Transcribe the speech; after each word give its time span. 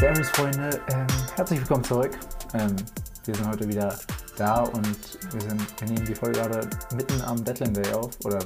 Gamers-Freunde, 0.00 0.80
ähm, 0.90 1.06
herzlich 1.34 1.58
willkommen 1.58 1.82
zurück. 1.82 2.16
Ähm, 2.54 2.76
wir 3.24 3.34
sind 3.34 3.48
heute 3.48 3.68
wieder 3.68 3.98
da 4.36 4.62
und 4.62 5.18
wir, 5.32 5.40
sind, 5.40 5.80
wir 5.80 5.88
nehmen 5.88 6.06
die 6.06 6.14
Folge 6.14 6.38
gerade 6.38 6.70
mitten 6.94 7.20
am 7.22 7.44
Deadline 7.44 7.74
Day 7.74 7.92
auf. 7.92 8.10
Oder 8.24 8.38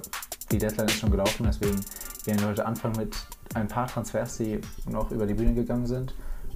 die 0.50 0.56
Deadline 0.56 0.86
ist 0.86 0.98
schon 0.98 1.10
gelaufen, 1.10 1.44
deswegen 1.44 1.78
werden 2.24 2.40
wir 2.40 2.48
heute 2.48 2.64
anfangen 2.64 2.96
mit 2.96 3.14
ein 3.52 3.68
paar 3.68 3.86
Transfers, 3.86 4.38
die 4.38 4.62
noch 4.88 5.10
über 5.10 5.26
die 5.26 5.34
Bühne 5.34 5.52
gegangen 5.52 5.86
sind. 5.86 6.14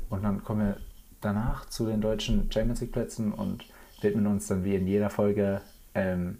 Und 0.09 0.25
dann 0.25 0.43
kommen 0.43 0.61
wir 0.61 0.77
danach 1.21 1.67
zu 1.67 1.85
den 1.85 2.01
deutschen 2.01 2.51
Champions 2.51 2.81
League 2.81 2.93
Plätzen 2.93 3.35
und 3.35 3.67
widmen 4.01 4.27
uns 4.27 4.47
dann 4.47 4.65
wie 4.65 4.77
in 4.77 4.87
jeder 4.87 5.11
Folge 5.11 5.61
ähm, 5.95 6.39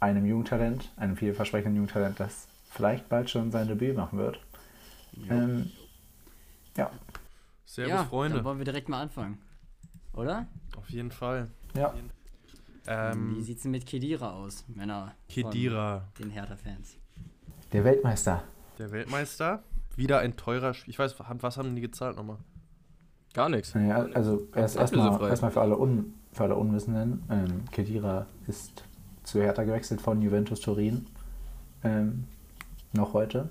einem 0.00 0.26
Jugendtalent, 0.26 0.92
einem 0.98 1.16
vielversprechenden 1.16 1.76
Jugendtalent, 1.76 2.20
das 2.20 2.48
vielleicht 2.70 3.08
bald 3.08 3.30
schon 3.30 3.50
sein 3.50 3.66
Debüt 3.66 3.96
machen 3.96 4.18
wird. 4.18 4.38
Ähm, 5.30 5.70
ja. 6.76 6.90
Servus, 7.64 7.90
ja, 7.90 8.04
Freunde. 8.04 8.36
Dann 8.38 8.44
wollen 8.44 8.58
wir 8.58 8.64
direkt 8.64 8.88
mal 8.88 9.00
anfangen. 9.02 9.38
Oder? 10.12 10.46
Auf 10.76 10.88
jeden 10.90 11.10
Fall. 11.10 11.50
Ja. 11.76 11.92
Wie 11.94 12.90
Ähm, 12.90 13.40
sieht's 13.40 13.62
denn 13.62 13.70
mit 13.70 13.86
Kedira 13.86 14.32
aus, 14.32 14.64
Männer? 14.68 15.14
Kedira, 15.28 16.06
Den 16.18 16.30
Hertha-Fans. 16.30 16.96
Der 17.72 17.82
Weltmeister. 17.84 18.44
der 18.78 18.90
Weltmeister. 18.92 19.62
Wieder 19.96 20.18
ein 20.18 20.36
teurer. 20.36 20.70
Sp- 20.76 20.88
Ich 20.90 20.98
weiß, 20.98 21.14
was 21.18 21.56
haben 21.56 21.74
die 21.74 21.80
gezahlt 21.80 22.16
nochmal? 22.16 22.38
Gar 23.32 23.48
nichts. 23.48 23.72
Ja, 23.74 24.04
also 24.12 24.46
erst 24.54 24.76
erstmal 24.76 25.28
erstmal 25.28 25.50
für 25.50 25.60
alle, 25.60 25.76
Un, 25.78 26.14
für 26.32 26.44
alle 26.44 26.56
Unwissenden. 26.56 27.22
Ähm, 27.30 27.64
Kedira 27.72 28.26
ist 28.46 28.84
zu 29.24 29.40
Hertha 29.40 29.64
gewechselt 29.64 30.00
von 30.00 30.20
Juventus 30.20 30.60
Turin. 30.60 31.06
Ähm, 31.82 32.24
noch 32.92 33.12
heute. 33.14 33.48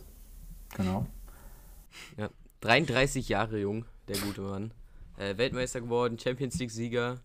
Genau. 0.75 1.05
33 2.61 3.27
Jahre 3.29 3.59
jung, 3.59 3.85
der 4.07 4.17
gute 4.17 4.41
Mann. 4.41 4.73
Äh, 5.17 5.37
Weltmeister 5.37 5.81
geworden, 5.81 6.17
Champions 6.19 6.57
League-Sieger. 6.59 7.19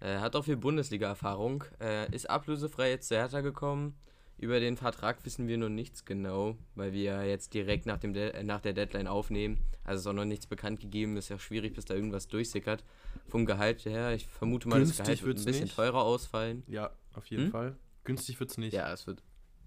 Äh, 0.00 0.18
hat 0.18 0.36
auch 0.36 0.44
viel 0.44 0.56
Bundesliga-Erfahrung. 0.56 1.64
Äh, 1.80 2.14
ist 2.14 2.28
ablösefrei 2.30 2.90
jetzt 2.90 3.08
zu 3.08 3.16
Hertha 3.16 3.40
gekommen. 3.40 3.94
Über 4.38 4.60
den 4.60 4.76
Vertrag 4.76 5.24
wissen 5.24 5.48
wir 5.48 5.58
noch 5.58 5.68
nichts 5.68 6.04
genau, 6.04 6.56
weil 6.76 6.92
wir 6.92 7.02
ja 7.02 7.22
jetzt 7.24 7.54
direkt 7.54 7.86
nach, 7.86 7.98
dem 7.98 8.12
De 8.12 8.30
äh, 8.30 8.44
nach 8.44 8.60
der 8.60 8.72
Deadline 8.72 9.08
aufnehmen. 9.08 9.58
Also 9.82 10.00
ist 10.00 10.06
auch 10.06 10.12
noch 10.12 10.24
nichts 10.24 10.46
bekannt 10.46 10.78
gegeben. 10.80 11.16
Ist 11.16 11.28
ja 11.28 11.38
schwierig, 11.38 11.74
bis 11.74 11.86
da 11.86 11.94
irgendwas 11.94 12.28
durchsickert. 12.28 12.84
Vom 13.26 13.46
Gehalt 13.46 13.84
her, 13.84 14.14
ich 14.14 14.26
vermute 14.28 14.68
mal, 14.68 14.76
Günstig 14.78 14.98
das 14.98 15.06
Gehalt 15.06 15.22
wird 15.24 15.38
ein 15.38 15.44
bisschen 15.44 15.64
nicht. 15.64 15.74
teurer 15.74 16.02
ausfallen. 16.02 16.62
Ja, 16.68 16.90
auf 17.14 17.26
jeden 17.26 17.44
Hm? 17.46 17.50
Fall. 17.50 17.76
Günstig 18.04 18.38
wird's 18.38 18.58
nicht. 18.58 18.72
Ja, 18.72 18.92
es 18.92 19.06
wird. 19.08 19.22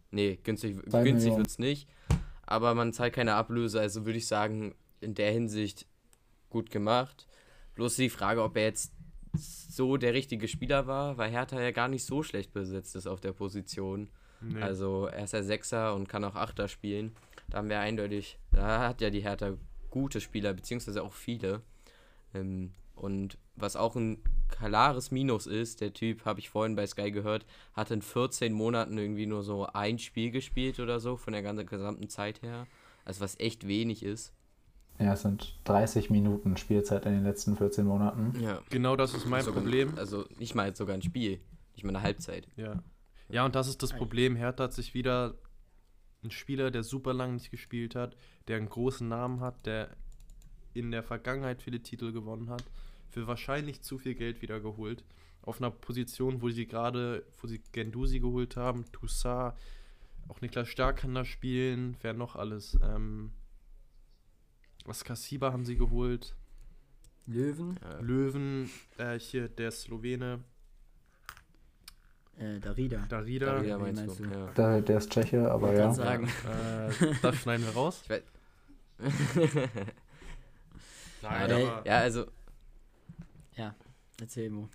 Nee, 0.09 0.39
günstig, 0.41 0.77
günstig 0.89 1.35
wird 1.35 1.47
es 1.47 1.59
nicht. 1.59 1.87
Aber 2.45 2.73
man 2.73 2.93
zahlt 2.93 3.13
keine 3.13 3.33
Ablöse, 3.35 3.79
also 3.79 4.05
würde 4.05 4.17
ich 4.17 4.27
sagen, 4.27 4.73
in 5.01 5.15
der 5.15 5.31
Hinsicht 5.31 5.85
gut 6.51 6.69
gemacht. 6.69 7.27
Bloß 7.75 7.95
die 7.95 8.09
Frage, 8.09 8.43
ob 8.43 8.55
er 8.57 8.63
jetzt 8.63 8.93
so 9.33 9.97
der 9.97 10.13
richtige 10.13 10.47
Spieler 10.47 10.87
war, 10.87 11.17
weil 11.17 11.31
Hertha 11.31 11.59
ja 11.59 11.71
gar 11.71 11.87
nicht 11.87 12.05
so 12.05 12.21
schlecht 12.21 12.53
besetzt 12.53 12.95
ist 12.95 13.07
auf 13.07 13.21
der 13.21 13.31
Position. 13.31 14.09
Nee. 14.41 14.61
Also 14.61 15.05
er 15.05 15.23
ist 15.23 15.33
ja 15.33 15.41
Sechser 15.43 15.95
und 15.95 16.09
kann 16.09 16.23
auch 16.23 16.35
Achter 16.35 16.67
spielen. 16.67 17.15
Da 17.49 17.57
haben 17.57 17.69
wir 17.69 17.79
eindeutig, 17.79 18.37
da 18.51 18.87
hat 18.87 19.01
ja 19.01 19.09
die 19.09 19.21
Hertha 19.21 19.53
gute 19.89 20.21
Spieler, 20.21 20.53
beziehungsweise 20.53 21.03
auch 21.03 21.13
viele. 21.13 21.61
Ähm, 22.33 22.73
und 22.95 23.37
was 23.55 23.75
auch 23.75 23.95
ein 23.95 24.21
klares 24.49 25.11
Minus 25.11 25.47
ist, 25.47 25.81
der 25.81 25.93
Typ, 25.93 26.25
habe 26.25 26.39
ich 26.39 26.49
vorhin 26.49 26.75
bei 26.75 26.85
Sky 26.85 27.11
gehört, 27.11 27.45
hat 27.73 27.91
in 27.91 28.01
14 28.01 28.53
Monaten 28.53 28.97
irgendwie 28.97 29.25
nur 29.25 29.43
so 29.43 29.65
ein 29.67 29.97
Spiel 29.99 30.31
gespielt 30.31 30.79
oder 30.79 30.99
so, 30.99 31.17
von 31.17 31.33
der 31.33 31.41
ganzen 31.41 31.65
gesamten 31.65 32.09
Zeit 32.09 32.41
her. 32.41 32.67
Also 33.05 33.21
was 33.21 33.39
echt 33.39 33.67
wenig 33.67 34.03
ist. 34.03 34.33
Ja, 35.01 35.13
es 35.13 35.23
sind 35.23 35.57
30 35.63 36.09
Minuten 36.09 36.57
Spielzeit 36.57 37.05
in 37.05 37.13
den 37.13 37.23
letzten 37.23 37.57
14 37.57 37.85
Monaten. 37.85 38.39
Ja. 38.39 38.61
genau 38.69 38.95
das 38.95 39.13
ist 39.13 39.25
mein 39.25 39.43
sogar, 39.43 39.61
Problem. 39.61 39.97
Also 39.97 40.25
nicht 40.37 40.55
mal 40.55 40.75
sogar 40.75 40.95
ein 40.95 41.01
Spiel, 41.01 41.39
nicht 41.75 41.83
mal 41.83 41.89
eine 41.89 42.03
Halbzeit. 42.03 42.47
Ja. 42.55 42.83
Ja, 43.29 43.45
und 43.45 43.55
das 43.55 43.67
ist 43.67 43.81
das 43.81 43.93
Problem. 43.93 44.35
Hertha 44.35 44.65
hat 44.65 44.73
sich 44.73 44.93
wieder 44.93 45.35
einen 46.21 46.31
Spieler, 46.31 46.69
der 46.69 46.83
super 46.83 47.13
lang 47.13 47.33
nicht 47.33 47.49
gespielt 47.49 47.95
hat, 47.95 48.15
der 48.47 48.57
einen 48.57 48.69
großen 48.69 49.07
Namen 49.07 49.39
hat, 49.39 49.65
der 49.65 49.95
in 50.73 50.91
der 50.91 51.03
Vergangenheit 51.03 51.61
viele 51.61 51.81
Titel 51.81 52.11
gewonnen 52.11 52.49
hat, 52.49 52.63
für 53.09 53.27
wahrscheinlich 53.27 53.81
zu 53.81 53.97
viel 53.97 54.15
Geld 54.15 54.41
wieder 54.41 54.59
geholt. 54.59 55.03
Auf 55.41 55.59
einer 55.59 55.71
Position, 55.71 56.41
wo 56.41 56.49
sie 56.49 56.67
gerade, 56.67 57.25
wo 57.41 57.47
sie 57.47 57.61
Gendusi 57.71 58.19
geholt 58.19 58.55
haben, 58.55 58.85
Toussaint, 58.91 59.55
auch 60.27 60.39
Niklas 60.41 60.67
Stark 60.67 60.97
kann 60.97 61.15
da 61.15 61.25
spielen, 61.25 61.97
wer 62.01 62.13
noch 62.13 62.35
alles. 62.35 62.77
Ähm, 62.83 63.31
was 64.85 65.03
Kassiba 65.03 65.51
haben 65.51 65.65
sie 65.65 65.77
geholt, 65.77 66.35
Löwen, 67.27 67.79
Ja. 67.81 67.99
Löwen, 67.99 68.69
äh, 68.97 69.19
hier 69.19 69.47
der 69.47 69.71
Slowene, 69.71 70.43
äh, 72.37 72.59
Darida. 72.59 73.05
Darida. 73.07 73.45
Darida 73.45 73.77
meinst 73.77 74.01
meinst 74.01 74.19
du? 74.19 74.23
du? 74.23 74.31
Ja. 74.31 74.47
Der, 74.53 74.81
der 74.81 74.97
ist 74.97 75.11
Tscheche, 75.11 75.51
aber 75.51 75.67
Wollte 75.67 75.81
ja. 75.81 75.93
sagen. 75.93 76.27
Äh, 76.27 77.13
das 77.21 77.35
schneiden 77.37 77.65
wir 77.65 77.73
raus. 77.73 78.03
Ich. 78.09 78.23
Nein, 81.21 81.51
aber 81.51 81.85
ja, 81.85 81.99
also 81.99 82.25
Erzähl, 84.21 84.51
Mo. 84.51 84.69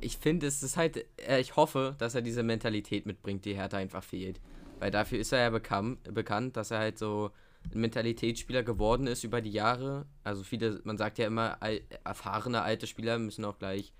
ich 0.00 0.18
finde, 0.18 0.48
es 0.48 0.60
ist 0.64 0.76
halt, 0.76 1.06
äh, 1.20 1.38
ich 1.38 1.54
hoffe, 1.54 1.94
dass 1.98 2.16
er 2.16 2.22
diese 2.22 2.42
Mentalität 2.42 3.06
mitbringt, 3.06 3.44
die 3.44 3.54
Hertha 3.54 3.76
einfach 3.76 4.02
fehlt. 4.02 4.40
Weil 4.80 4.90
dafür 4.90 5.20
ist 5.20 5.32
er 5.32 5.38
ja 5.38 5.50
bekam, 5.50 5.98
bekannt, 6.02 6.56
dass 6.56 6.72
er 6.72 6.80
halt 6.80 6.98
so 6.98 7.30
Mentalitätsspieler 7.74 8.62
geworden 8.62 9.06
ist 9.06 9.24
über 9.24 9.40
die 9.40 9.50
Jahre. 9.50 10.06
Also 10.24 10.42
viele, 10.42 10.80
man 10.84 10.98
sagt 10.98 11.18
ja 11.18 11.26
immer, 11.26 11.58
erfahrene 12.04 12.62
alte 12.62 12.86
Spieler 12.86 13.18
müssen 13.18 13.44
auch 13.44 13.58
gleich 13.58 13.92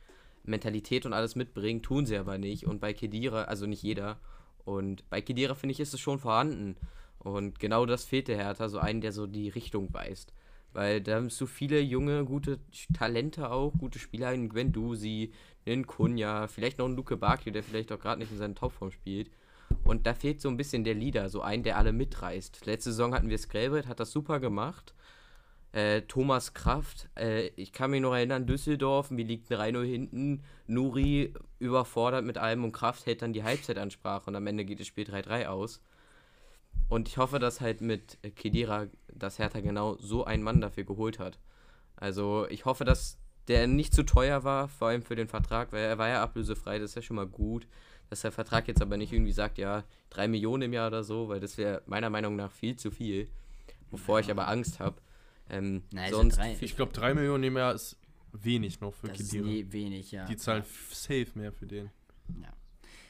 Mentalität 0.44 1.06
und 1.06 1.12
alles 1.12 1.36
mitbringen, 1.36 1.82
tun 1.82 2.06
sie 2.06 2.16
aber 2.16 2.38
nicht. 2.38 2.66
Und 2.66 2.80
bei 2.80 2.92
Kedira, 2.92 3.44
also 3.44 3.66
nicht 3.66 3.82
jeder. 3.82 4.18
Und 4.64 5.08
bei 5.10 5.20
Kedira 5.20 5.54
finde 5.54 5.72
ich, 5.72 5.80
ist 5.80 5.94
es 5.94 6.00
schon 6.00 6.18
vorhanden. 6.18 6.76
Und 7.18 7.58
genau 7.58 7.86
das 7.86 8.04
fehlt 8.04 8.28
der 8.28 8.36
Hertha, 8.36 8.68
so 8.68 8.78
einen, 8.78 9.00
der 9.00 9.12
so 9.12 9.26
die 9.26 9.48
Richtung 9.48 9.92
weist. 9.92 10.32
Weil 10.72 11.00
da 11.00 11.16
haben 11.16 11.30
so 11.30 11.46
viele 11.46 11.80
junge, 11.80 12.24
gute 12.24 12.60
Talente 12.92 13.50
auch, 13.50 13.72
gute 13.78 13.98
Spieler, 13.98 14.28
einen 14.28 14.48
Gwendusi, 14.48 15.32
einen 15.66 15.86
Kunja, 15.86 16.48
vielleicht 16.48 16.78
noch 16.78 16.84
einen 16.84 16.96
Luke 16.96 17.16
Bakio, 17.16 17.52
der 17.52 17.62
vielleicht 17.62 17.90
auch 17.92 17.98
gerade 17.98 18.20
nicht 18.20 18.30
in 18.30 18.38
seiner 18.38 18.54
Topform 18.54 18.90
spielt. 18.90 19.30
Und 19.84 20.06
da 20.06 20.14
fehlt 20.14 20.40
so 20.40 20.48
ein 20.48 20.56
bisschen 20.56 20.84
der 20.84 20.94
Leader, 20.94 21.28
so 21.28 21.42
ein, 21.42 21.62
der 21.62 21.76
alle 21.76 21.92
mitreißt. 21.92 22.66
Letzte 22.66 22.90
Saison 22.90 23.14
hatten 23.14 23.28
wir 23.28 23.38
Skrelbrett, 23.38 23.86
hat 23.86 24.00
das 24.00 24.10
super 24.10 24.40
gemacht. 24.40 24.94
Äh, 25.72 26.02
Thomas 26.02 26.54
Kraft, 26.54 27.08
äh, 27.16 27.48
ich 27.48 27.72
kann 27.72 27.90
mich 27.90 28.00
noch 28.00 28.14
erinnern, 28.14 28.46
Düsseldorf, 28.46 29.10
mir 29.10 29.24
liegt 29.24 29.50
ein 29.50 29.58
Reino 29.58 29.82
hinten, 29.82 30.42
Nuri 30.66 31.34
überfordert 31.58 32.24
mit 32.24 32.38
allem 32.38 32.64
und 32.64 32.72
Kraft 32.72 33.04
hält 33.04 33.20
dann 33.20 33.32
die 33.32 33.44
Halbzeitansprache 33.44 34.30
und 34.30 34.36
am 34.36 34.46
Ende 34.46 34.64
geht 34.64 34.80
das 34.80 34.86
Spiel 34.86 35.04
3-3 35.04 35.46
aus. 35.46 35.82
Und 36.88 37.08
ich 37.08 37.18
hoffe, 37.18 37.38
dass 37.38 37.60
halt 37.60 37.80
mit 37.80 38.18
Kedira, 38.36 38.86
dass 39.12 39.38
Hertha 39.38 39.60
genau 39.60 39.96
so 39.98 40.24
einen 40.24 40.42
Mann 40.42 40.60
dafür 40.60 40.84
geholt 40.84 41.18
hat. 41.18 41.38
Also 41.96 42.46
ich 42.48 42.64
hoffe, 42.64 42.84
dass 42.84 43.18
der 43.48 43.66
nicht 43.66 43.94
zu 43.94 44.04
teuer 44.04 44.44
war, 44.44 44.68
vor 44.68 44.88
allem 44.88 45.02
für 45.02 45.16
den 45.16 45.28
Vertrag, 45.28 45.72
weil 45.72 45.84
er 45.84 45.98
war 45.98 46.08
ja 46.08 46.22
ablösefrei, 46.22 46.78
das 46.78 46.90
ist 46.90 46.96
ja 46.96 47.02
schon 47.02 47.16
mal 47.16 47.26
gut. 47.26 47.66
Dass 48.08 48.20
der 48.20 48.30
Vertrag 48.32 48.68
jetzt 48.68 48.80
aber 48.82 48.96
nicht 48.96 49.12
irgendwie 49.12 49.32
sagt, 49.32 49.58
ja, 49.58 49.84
drei 50.10 50.28
Millionen 50.28 50.62
im 50.64 50.72
Jahr 50.72 50.88
oder 50.88 51.02
so, 51.02 51.28
weil 51.28 51.40
das 51.40 51.58
wäre 51.58 51.82
meiner 51.86 52.08
Meinung 52.10 52.36
nach 52.36 52.50
viel 52.52 52.76
zu 52.76 52.90
viel. 52.90 53.28
Wovor 53.90 54.20
ich 54.20 54.30
aber 54.30 54.48
Angst 54.48 54.78
habe. 54.80 54.96
Ähm, 55.48 55.82
Nein, 55.92 56.10
ja 56.10 56.16
sonst 56.16 56.36
drei. 56.38 56.56
ich 56.60 56.74
glaube, 56.76 56.92
3 56.92 57.14
Millionen 57.14 57.44
im 57.44 57.56
Jahr 57.56 57.72
ist 57.74 57.96
wenig 58.32 58.80
noch 58.80 58.92
für 58.92 59.08
Kedira. 59.08 59.72
wenig, 59.72 60.10
ja. 60.12 60.24
Die 60.26 60.36
zahlen 60.36 60.64
safe 60.90 61.26
mehr 61.34 61.52
für 61.52 61.66
den. 61.66 61.90
Ja. 62.42 62.52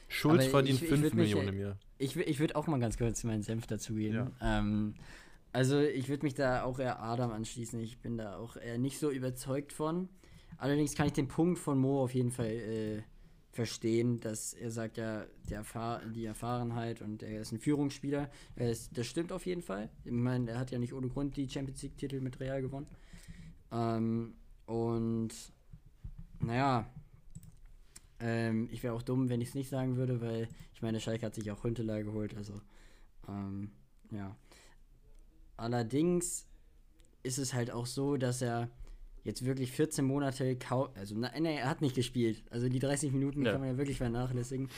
Schulz 0.07 0.43
Aber 0.43 0.51
verdient 0.51 0.77
ich- 0.77 0.83
ich 0.83 0.89
5 0.89 1.01
würd 1.01 1.13
mich, 1.15 1.23
Millionen 1.33 1.47
äh, 1.47 1.51
im 1.51 1.59
Jahr. 1.59 1.77
Ich, 1.97 2.15
ich 2.15 2.39
würde 2.39 2.55
auch 2.55 2.67
mal 2.67 2.79
ganz 2.79 2.97
kurz 2.97 3.23
meinen 3.23 3.41
Senf 3.41 3.65
dazugeben. 3.67 4.31
Ja. 4.39 4.59
Ähm, 4.59 4.93
also 5.51 5.79
ich 5.79 6.09
würde 6.09 6.25
mich 6.25 6.35
da 6.35 6.63
auch 6.63 6.77
eher 6.79 7.01
Adam 7.01 7.31
anschließen. 7.31 7.79
Ich 7.79 7.97
bin 7.99 8.17
da 8.17 8.37
auch 8.37 8.55
eher 8.55 8.77
nicht 8.77 8.99
so 8.99 9.09
überzeugt 9.09 9.73
von. 9.73 10.09
Allerdings 10.59 10.93
kann 10.95 11.07
ich 11.07 11.13
den 11.13 11.27
Punkt 11.27 11.57
von 11.59 11.77
Mo 11.79 12.03
auf 12.03 12.13
jeden 12.13 12.31
Fall 12.31 12.45
äh, 12.47 13.01
verstehen, 13.57 14.19
dass 14.19 14.53
er 14.53 14.69
sagt 14.69 14.97
ja, 14.97 15.25
Erfahr 15.49 15.99
die 16.05 16.25
Erfahrenheit 16.25 17.01
und 17.01 17.23
er 17.23 17.41
ist 17.41 17.51
ein 17.51 17.59
Führungsspieler. 17.59 18.29
Es- 18.55 18.91
das 18.91 19.07
stimmt 19.07 19.31
auf 19.31 19.47
jeden 19.47 19.63
Fall. 19.63 19.89
Ich 20.05 20.11
meine, 20.11 20.51
er 20.51 20.59
hat 20.59 20.69
ja 20.69 20.77
nicht 20.77 20.93
ohne 20.93 21.09
Grund 21.09 21.35
die 21.37 21.49
Champions 21.49 21.81
League-Titel 21.81 22.21
mit 22.21 22.39
Real 22.39 22.61
gewonnen. 22.61 22.85
Ähm, 23.71 24.35
und 24.67 25.29
naja, 26.39 26.87
ähm, 28.19 28.69
ich 28.71 28.83
wäre 28.83 28.93
auch 28.93 29.01
dumm, 29.01 29.27
wenn 29.29 29.41
ich 29.41 29.49
es 29.49 29.55
nicht 29.55 29.69
sagen 29.69 29.97
würde, 29.97 30.21
weil 30.21 30.47
ich 30.75 30.83
meine, 30.83 30.99
Schalke 30.99 31.25
hat 31.25 31.33
sich 31.33 31.49
auch 31.49 31.63
Hünteler 31.63 32.03
geholt, 32.03 32.35
also 32.37 32.61
ähm, 33.27 33.71
ja. 34.11 34.35
Allerdings 35.57 36.45
ist 37.23 37.39
es 37.39 37.55
halt 37.55 37.71
auch 37.71 37.87
so, 37.87 38.17
dass 38.17 38.43
er 38.43 38.69
jetzt 39.27 39.45
wirklich 39.45 39.71
14 39.71 40.03
Monate 40.05 40.55
kaum, 40.55 40.87
also 40.95 41.15
nee, 41.15 41.57
er 41.57 41.69
hat 41.69 41.81
nicht 41.81 41.95
gespielt. 41.95 42.43
Also 42.49 42.67
die 42.69 42.79
30 42.79 43.11
Minuten 43.11 43.45
Ja. 43.45 43.51
kann 43.51 43.61
man 43.61 43.69
ja 43.69 43.77
wirklich 43.77 43.97
vernachlässigen. 43.97 44.69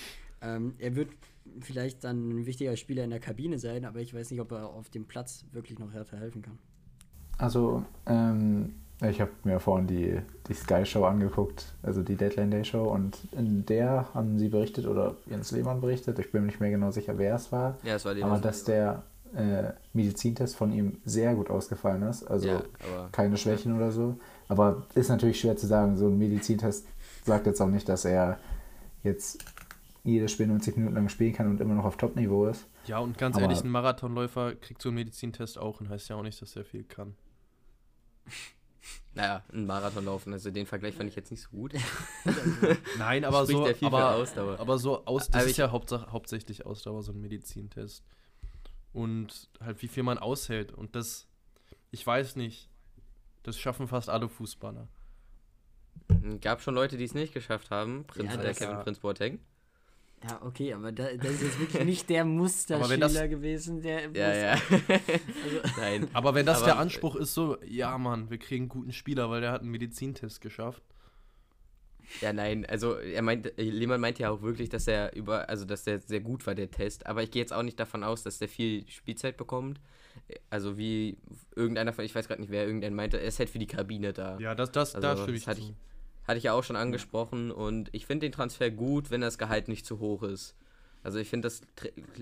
Ähm, 0.42 0.74
er 0.80 0.96
wird 0.96 1.10
vielleicht 1.62 2.04
dann 2.04 2.30
ein 2.30 2.46
wichtiger 2.46 2.75
Spieler 2.75 3.04
in 3.04 3.10
der 3.12 3.19
Kabine 3.19 3.60
sein, 3.60 3.86
aber 3.86 4.00
ich 4.00 4.13
weiß 4.13 4.31
nicht, 4.31 4.42
ob 4.42 4.51
er 4.51 4.69
auf 4.69 4.90
dem 4.90 5.06
Platz 5.06 5.46
wirklich 5.51 5.80
noch 5.80 5.94
Hertha 5.94 6.18
helfen 6.18 6.42
kann. 6.42 6.60
Also, 7.38 7.84
ähm, 8.06 8.74
Ich 9.01 9.22
habe 9.22 9.31
mir 9.46 9.62
vorhin 9.62 9.88
die, 9.88 10.19
die 10.50 10.54
Sky 10.54 10.86
Show 10.86 11.06
angeguckt, 11.06 11.74
also 11.84 12.04
die 12.04 12.18
Deadline 12.18 12.52
Day 12.52 12.66
Show, 12.66 12.84
und 12.84 13.18
in 13.31 13.66
der 13.66 14.13
haben 14.13 14.38
sie 14.38 14.50
berichtet, 14.50 14.88
oder 14.88 15.16
Jens 15.25 15.52
Lehmann 15.52 15.80
berichtet, 15.80 16.19
ich 16.19 16.34
bin 16.34 16.42
mir 16.42 16.48
nicht 16.48 16.60
mehr 16.60 16.69
genau 16.69 16.92
sicher, 16.92 17.18
wer 17.18 17.36
es 17.36 17.50
war, 17.54 17.78
Ja, 17.84 17.95
es 17.95 18.04
war 18.04 18.13
die 18.13 18.24
aber 18.24 18.40
dass 18.40 18.66
der 18.66 19.04
äh, 19.34 19.72
Medizintest 19.94 20.57
von 20.57 20.74
ihm 20.74 20.98
sehr 21.06 21.34
gut 21.36 21.50
ausgefallen 21.50 22.04
ist, 22.04 22.24
also 22.24 22.48
Ja, 22.50 22.63
aber 22.92 23.07
keine 23.13 23.38
Schwächen 23.38 23.74
oder 23.78 23.94
so. 23.94 24.18
Aber 24.50 24.86
ist 24.96 25.07
natürlich 25.10 25.40
schwer 25.40 25.56
zu 25.56 25.68
sagen, 25.68 25.96
so 25.96 26.07
ein 26.07 26.18
Medizintest 26.18 26.86
sagt 27.24 27.46
jetzt 27.46 27.62
auch 27.62 27.68
nicht, 27.69 27.88
dass 27.88 28.04
er 28.04 28.38
jetzt 29.04 29.44
jedes 30.04 30.31
Spiel 30.31 30.48
90 30.48 30.75
Minuten 30.75 30.96
lang 30.96 31.07
spielen 31.10 31.34
kann 31.34 31.48
und 31.48 31.62
immer 31.62 31.75
noch 31.75 31.86
auf 31.86 31.96
Top-Niveau 31.98 32.48
ist. 32.48 32.66
Ja, 32.88 33.00
und 33.00 33.18
ganz 33.18 33.36
Aber- 33.36 33.44
ehrlich, 33.44 33.63
ein 33.63 33.69
Marathonläufer 33.69 34.56
kriegt 34.56 34.81
so 34.81 34.90
einen 34.90 34.96
Medizintest 34.96 35.57
auch 35.57 35.80
und 35.80 35.90
heißt 35.90 36.10
ja 36.10 36.16
auch 36.16 36.24
nicht, 36.24 36.42
dass 36.42 36.56
er 36.56 36.66
viel 36.66 36.84
kann. 36.84 37.16
naja, 39.13 39.44
ein 39.54 39.66
Marathon 39.66 40.06
laufen, 40.06 40.34
also 40.34 40.50
den 40.52 40.66
Vergleich 40.66 40.95
fand 40.95 41.10
ich 41.10 41.16
jetzt 41.16 41.30
nicht 41.31 41.42
so 41.44 41.50
gut. 41.50 41.74
Nein, 42.98 43.25
aber 43.25 43.45
so, 43.45 43.68
aber, 43.81 44.16
Ausdauer. 44.16 44.60
aber 44.60 44.78
so 44.80 45.06
aus, 45.06 45.28
das 45.28 45.36
Aber 45.36 45.44
ist 45.45 45.52
ich- 45.52 45.57
ja 45.57 45.72
hauptsa- 45.72 46.07
hauptsächlich 46.10 46.66
Ausdauer, 46.66 47.04
so 47.04 47.12
ein 47.12 47.22
Medizintest. 47.22 48.04
Und 48.94 49.50
halt, 49.60 49.81
wie 49.84 49.88
viel 49.88 50.02
man 50.04 50.18
aushält. 50.18 50.72
Und 50.72 50.95
das, 50.95 51.28
ich 51.92 52.06
weiß 52.06 52.36
nicht, 52.38 52.69
das 53.44 53.57
schaffen 53.57 53.88
fast 53.88 54.09
alle 54.09 54.30
Fußballer. 54.30 54.88
Gab 56.41 56.62
schon 56.62 56.75
Leute, 56.75 56.97
die 56.97 57.03
es 57.03 57.13
nicht 57.13 57.33
geschafft 57.33 57.71
haben. 57.71 58.06
Prinz, 58.06 58.31
Ja, 58.31 58.38
der 58.38 58.47
das- 58.50 58.57
Kevin 58.59 58.75
Ja. 58.75 58.83
Prinz 58.83 59.00
Boateng. 59.00 59.39
Ja, 60.27 60.41
okay, 60.44 60.74
aber 60.74 60.91
da, 60.91 61.13
das 61.15 61.31
ist 61.36 61.44
jetzt 61.44 61.59
wirklich 61.59 61.86
nicht 61.86 62.09
der 62.09 62.25
Musterschüler 62.25 63.27
gewesen, 63.30 63.81
der. 63.81 64.09
Ja, 64.12 64.33
ja. 64.36 64.51
Also, 64.69 65.80
Nein. 65.80 66.07
Aber 66.13 66.36
wenn 66.36 66.45
das 66.45 66.57
Aber- 66.57 66.65
der 66.68 66.77
Anspruch 66.80 67.15
ist, 67.15 67.33
so, 67.33 67.57
ja, 67.63 67.97
Mann, 67.97 68.30
wir 68.30 68.38
kriegen 68.38 68.63
einen 68.63 68.69
guten 68.69 68.91
Spieler, 68.91 69.30
weil 69.30 69.42
der 69.42 69.51
hat 69.53 69.62
einen 69.62 69.71
Medizintest 69.71 70.42
geschafft. 70.42 70.83
Ja, 72.21 72.33
nein, 72.33 72.65
also 72.65 72.95
er 72.95 73.21
meint, 73.21 73.53
Lehmann 73.57 74.01
meinte 74.01 74.24
ja 74.24 74.31
auch 74.31 74.42
wirklich, 74.42 74.68
dass 74.69 74.88
er 74.88 75.15
über, 75.15 75.47
also 75.47 75.63
dass 75.63 75.83
der 75.83 76.00
sehr 76.01 76.21
gut 76.21 76.45
war, 76.47 76.56
der 76.56 76.71
Test, 76.71 77.06
aber 77.06 77.21
ich 77.21 77.30
gehe 77.30 77.42
jetzt 77.42 77.53
auch 77.53 77.62
nicht 77.62 77.80
davon 77.80 78.03
aus, 78.03 78.24
dass 78.24 78.39
der 78.39 78.47
viel 78.50 78.89
Spielzeit 78.89 79.38
bekommt. 79.38 79.80
Also 80.50 80.78
wie 80.78 81.18
irgendeiner 81.56 81.94
von, 81.94 82.06
ich 82.06 82.14
weiß 82.14 82.28
gerade 82.28 82.42
nicht, 82.42 82.52
wer 82.52 82.66
irgendein 82.66 82.94
meinte, 82.96 83.18
er 83.20 83.28
ist 83.28 83.40
halt 83.40 83.50
für 83.50 83.60
die 83.60 83.68
Kabine 83.68 84.14
da. 84.14 84.40
Ja, 84.40 84.56
das, 84.56 84.72
das, 84.72 84.94
da 84.94 85.12
Also, 85.12 85.24
stimme 85.24 85.38
ich 85.38 85.44
das 85.46 85.58
hatte 85.58 85.62
zu. 85.62 85.70
ich- 85.72 86.28
Hatte 86.28 86.38
ich 86.38 86.44
ja 86.44 86.54
auch 86.54 86.64
schon 86.64 86.76
angesprochen 86.76 87.50
und 87.52 87.90
ich 87.92 88.06
finde 88.06 88.28
den 88.28 88.31
Transfer 88.31 88.70
gut, 88.70 89.10
wenn 89.10 89.22
das 89.22 89.40
Gehalt 89.40 89.68
nicht 89.68 89.84
zu 89.86 90.00
hoch 90.00 90.22
ist. 90.22 90.56
Also 91.02 91.18
ich 91.18 91.28
finde, 91.30 91.48
das 91.48 91.62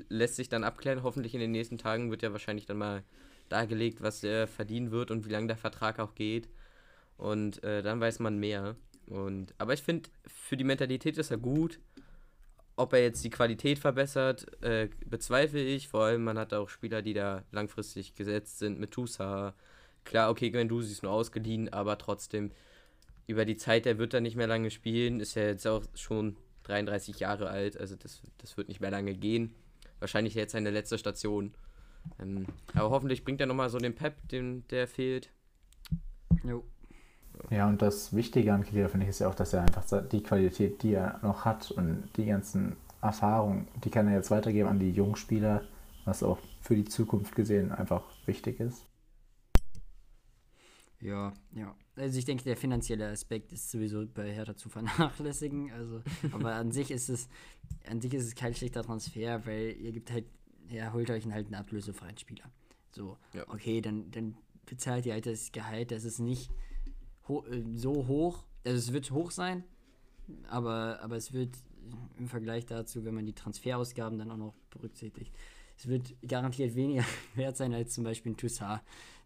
lässt 0.08 0.38
sich 0.38 0.48
dann 0.48 0.64
abklären. 0.64 1.04
Hoffentlich 1.04 1.34
in 1.34 1.42
den 1.42 1.52
nächsten 1.52 1.78
Tagen 1.78 2.10
wird 2.10 2.22
ja 2.22 2.32
wahrscheinlich 2.32 2.66
dann 2.66 2.78
mal 2.78 3.04
dargelegt, 3.50 4.02
was 4.02 4.24
er 4.24 4.48
verdienen 4.48 4.92
wird 4.92 5.12
und 5.12 5.26
wie 5.26 5.32
lange 5.32 5.48
der 5.48 5.58
Vertrag 5.58 6.00
auch 6.00 6.16
geht. 6.16 6.48
Und 7.18 7.62
äh, 7.64 7.82
dann 7.82 8.00
weiß 8.00 8.20
man 8.20 8.38
mehr. 8.40 8.76
Und, 9.08 9.54
aber 9.58 9.74
ich 9.74 9.82
finde, 9.84 10.10
für 10.28 10.56
die 10.58 10.64
Mentalität 10.64 11.18
ist 11.18 11.32
er 11.32 11.38
gut. 11.38 11.80
Ob 12.78 12.94
er 12.94 13.02
jetzt 13.02 13.24
die 13.24 13.30
Qualität 13.32 13.80
verbessert, 13.80 14.46
äh, 14.64 14.88
bezweifle 15.06 15.62
ich. 15.62 15.88
Vor 15.88 16.04
allem, 16.04 16.24
man 16.24 16.38
hat 16.38 16.54
auch 16.54 16.70
Spieler, 16.70 17.02
die 17.02 17.14
da 17.14 17.44
langfristig 17.52 18.14
gesetzt 18.14 18.60
sind 18.60 18.80
mit 18.80 18.92
Tusa. 18.92 19.56
Klar, 20.06 20.30
okay, 20.30 20.52
Guendouzi 20.52 20.92
ist 20.92 21.04
nur 21.04 21.12
ausgeliehen, 21.12 21.74
aber 21.74 21.98
trotzdem, 21.98 22.52
über 23.26 23.46
die 23.46 23.58
Zeit, 23.58 23.86
der 23.86 23.98
wird 23.98 24.14
da 24.14 24.22
nicht 24.22 24.36
mehr 24.38 24.48
lange 24.48 24.70
spielen. 24.70 25.20
Ist 25.20 25.36
ja 25.36 25.44
jetzt 25.44 25.68
auch 25.68 25.84
schon 25.96 26.38
33 26.64 27.20
Jahre 27.20 27.50
alt, 27.50 27.78
also 27.78 27.96
das, 27.96 28.22
das 28.38 28.58
wird 28.58 28.68
nicht 28.68 28.80
mehr 28.80 28.92
lange 28.92 29.16
gehen. 29.16 29.56
Wahrscheinlich 30.00 30.36
jetzt 30.36 30.52
seine 30.52 30.70
letzte 30.70 30.98
Station. 30.98 31.54
Ähm, 32.20 32.46
aber 32.74 32.90
hoffentlich 32.92 33.24
bringt 33.24 33.42
er 33.42 33.48
nochmal 33.48 33.70
so 33.70 33.80
den 33.80 33.96
Pep, 33.96 34.16
den, 34.30 34.68
der 34.68 34.88
fehlt. 34.88 35.32
jo. 36.44 36.64
Ja, 37.50 37.68
und 37.68 37.82
das 37.82 38.16
Wichtige 38.16 38.54
an 38.54 38.64
Kedira 38.64 38.88
finde 38.88 39.06
ich 39.06 39.12
ist 39.12 39.20
ja 39.20 39.30
auch, 39.30 39.36
dass 39.36 39.54
er 39.54 39.62
einfach 39.62 39.84
die 40.10 40.24
Qualität, 40.24 40.82
die 40.84 40.94
er 40.94 41.20
noch 41.22 41.46
hat 41.46 41.72
und 41.72 42.10
die 42.18 42.26
ganzen 42.26 42.76
Erfahrungen, 43.02 43.68
die 43.84 43.90
kann 43.90 44.08
er 44.08 44.16
jetzt 44.16 44.32
weitergeben 44.32 44.70
an 44.70 44.80
die 44.80 44.92
jungen 44.92 45.16
Spieler, 45.16 45.64
was 46.06 46.24
auch 46.24 46.40
für 46.62 46.76
die 46.76 46.86
Zukunft 46.86 47.36
gesehen 47.36 47.72
einfach 47.72 48.04
wichtig 48.26 48.60
ist. 48.60 48.84
Ja, 51.00 51.32
ja. 51.54 51.76
Also 51.96 52.18
ich 52.18 52.26
denke, 52.26 52.44
der 52.44 52.58
finanzielle 52.58 53.08
Aspekt 53.10 53.52
ist 53.54 53.70
sowieso 53.70 54.06
bei 54.08 54.32
Hertha 54.34 54.56
zu 54.56 54.70
vernachlässigen. 54.70 55.72
Also, 55.72 56.02
aber 56.32 56.56
an 56.56 56.72
sich 56.72 56.92
ist 56.92 57.10
es, 57.10 57.30
an 57.90 58.02
sich 58.02 58.14
ist 58.14 58.26
es 58.26 58.36
kein 58.36 58.54
schlechter 58.54 58.84
Transfer, 58.84 59.46
weil 59.46 59.76
ihr 59.80 59.92
gibt 59.92 60.12
halt, 60.12 60.26
er 60.70 60.94
holt 60.94 61.10
euch 61.12 61.26
halt 61.26 61.46
einen 61.48 61.56
ablösefreien 61.56 62.18
Spieler. 62.18 62.46
So, 62.92 63.18
Ja. 63.34 63.44
okay, 63.50 63.82
dann, 63.82 64.10
dann 64.12 64.38
bezahlt 64.66 65.06
ihr 65.06 65.14
halt 65.14 65.28
das 65.28 65.52
Gehalt, 65.52 65.92
das 65.92 66.04
ist 66.04 66.20
nicht 66.20 66.50
ho 67.28 67.44
äh, 67.52 67.64
so 67.76 68.08
hoch. 68.08 68.44
Also 68.66 68.78
es 68.78 68.94
wird 68.94 69.12
hoch 69.12 69.32
sein, 69.32 69.64
aber, 70.50 71.00
aber 71.02 71.16
es 71.16 71.32
wird 71.34 71.56
im 72.18 72.28
Vergleich 72.28 72.66
dazu, 72.66 73.06
wenn 73.06 73.16
man 73.16 73.26
die 73.26 73.34
Transferausgaben 73.34 74.20
dann 74.20 74.30
auch 74.32 74.38
noch 74.38 74.54
berücksichtigt, 74.70 75.34
es 75.78 75.88
wird 75.88 76.14
garantiert 76.28 76.76
weniger 76.76 77.04
wert 77.36 77.56
sein 77.58 77.74
als 77.74 77.94
zum 77.94 78.04
Beispiel 78.04 78.34
ein 78.34 78.38
Toussaint, 78.38 78.82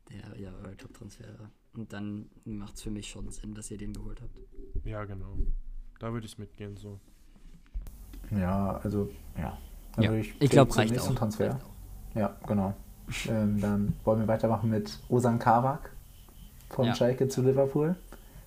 der 0.09 0.37
ja 0.39 0.51
euer 0.63 0.77
Top-Transfer 0.77 1.39
war. 1.39 1.51
Und 1.73 1.93
dann 1.93 2.29
macht 2.43 2.75
es 2.75 2.81
für 2.81 2.91
mich 2.91 3.09
schon 3.09 3.31
Sinn, 3.31 3.53
dass 3.55 3.71
ihr 3.71 3.77
den 3.77 3.93
geholt 3.93 4.21
habt. 4.21 4.35
Ja, 4.85 5.05
genau. 5.05 5.37
Da 5.99 6.11
würde 6.11 6.25
ich 6.25 6.37
mitgehen, 6.37 6.75
so. 6.75 6.99
Ja, 8.31 8.77
also, 8.83 9.09
ja. 9.37 9.57
Dann 9.95 10.03
Ja, 10.03 10.09
würde 10.11 10.21
ich 10.21 10.33
Ich 10.39 10.49
glaube, 10.49 10.75
reicht 10.75 10.91
nächsten 10.91 11.13
auch. 11.13 11.15
Transfer. 11.15 11.51
Reicht 11.53 11.63
auch. 11.63 12.15
Ja, 12.15 12.35
genau. 12.47 12.73
ähm, 13.29 13.59
dann 13.61 13.93
wollen 14.03 14.19
wir 14.19 14.27
weitermachen 14.27 14.69
mit 14.69 14.99
Osan 15.09 15.39
Kabak 15.39 15.95
von 16.71 16.85
Ja. 16.87 16.95
Schalke 16.95 17.27
zu 17.27 17.41
Liverpool. 17.41 17.95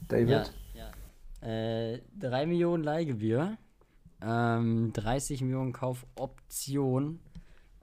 David? 0.09 0.53
Ja, 0.75 0.91
ja. 1.43 1.49
Äh, 1.49 2.03
3 2.19 2.47
Millionen 2.47 2.82
Leihgebühr, 2.85 3.56
ähm, 4.23 4.93
30 4.93 5.43
Millionen 5.43 5.73
Kaufoption 5.73 7.21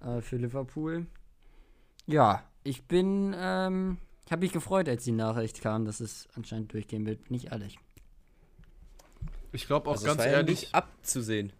äh, 0.01 0.21
für 0.21 0.37
Liverpool. 0.37 1.05
Ja, 2.07 2.43
ich 2.63 2.83
bin, 2.87 3.35
ähm, 3.37 3.97
ich 4.25 4.31
habe 4.31 4.41
mich 4.41 4.51
gefreut, 4.51 4.89
als 4.89 5.03
die 5.03 5.11
Nachricht 5.11 5.61
kam, 5.61 5.85
dass 5.85 5.99
es 5.99 6.27
anscheinend 6.35 6.73
durchgehen 6.73 7.05
wird, 7.05 7.23
bin 7.27 7.35
ich 7.37 7.51
ehrlich. 7.51 7.77
Ich 9.51 9.67
glaube 9.67 9.89
auch 9.89 9.93
Also 9.93 10.05
ganz 10.05 10.19
war 10.19 10.27
ja 10.27 10.33
ehrlich, 10.33 10.61
nicht 10.61 10.75
abzusehen. 10.75 11.51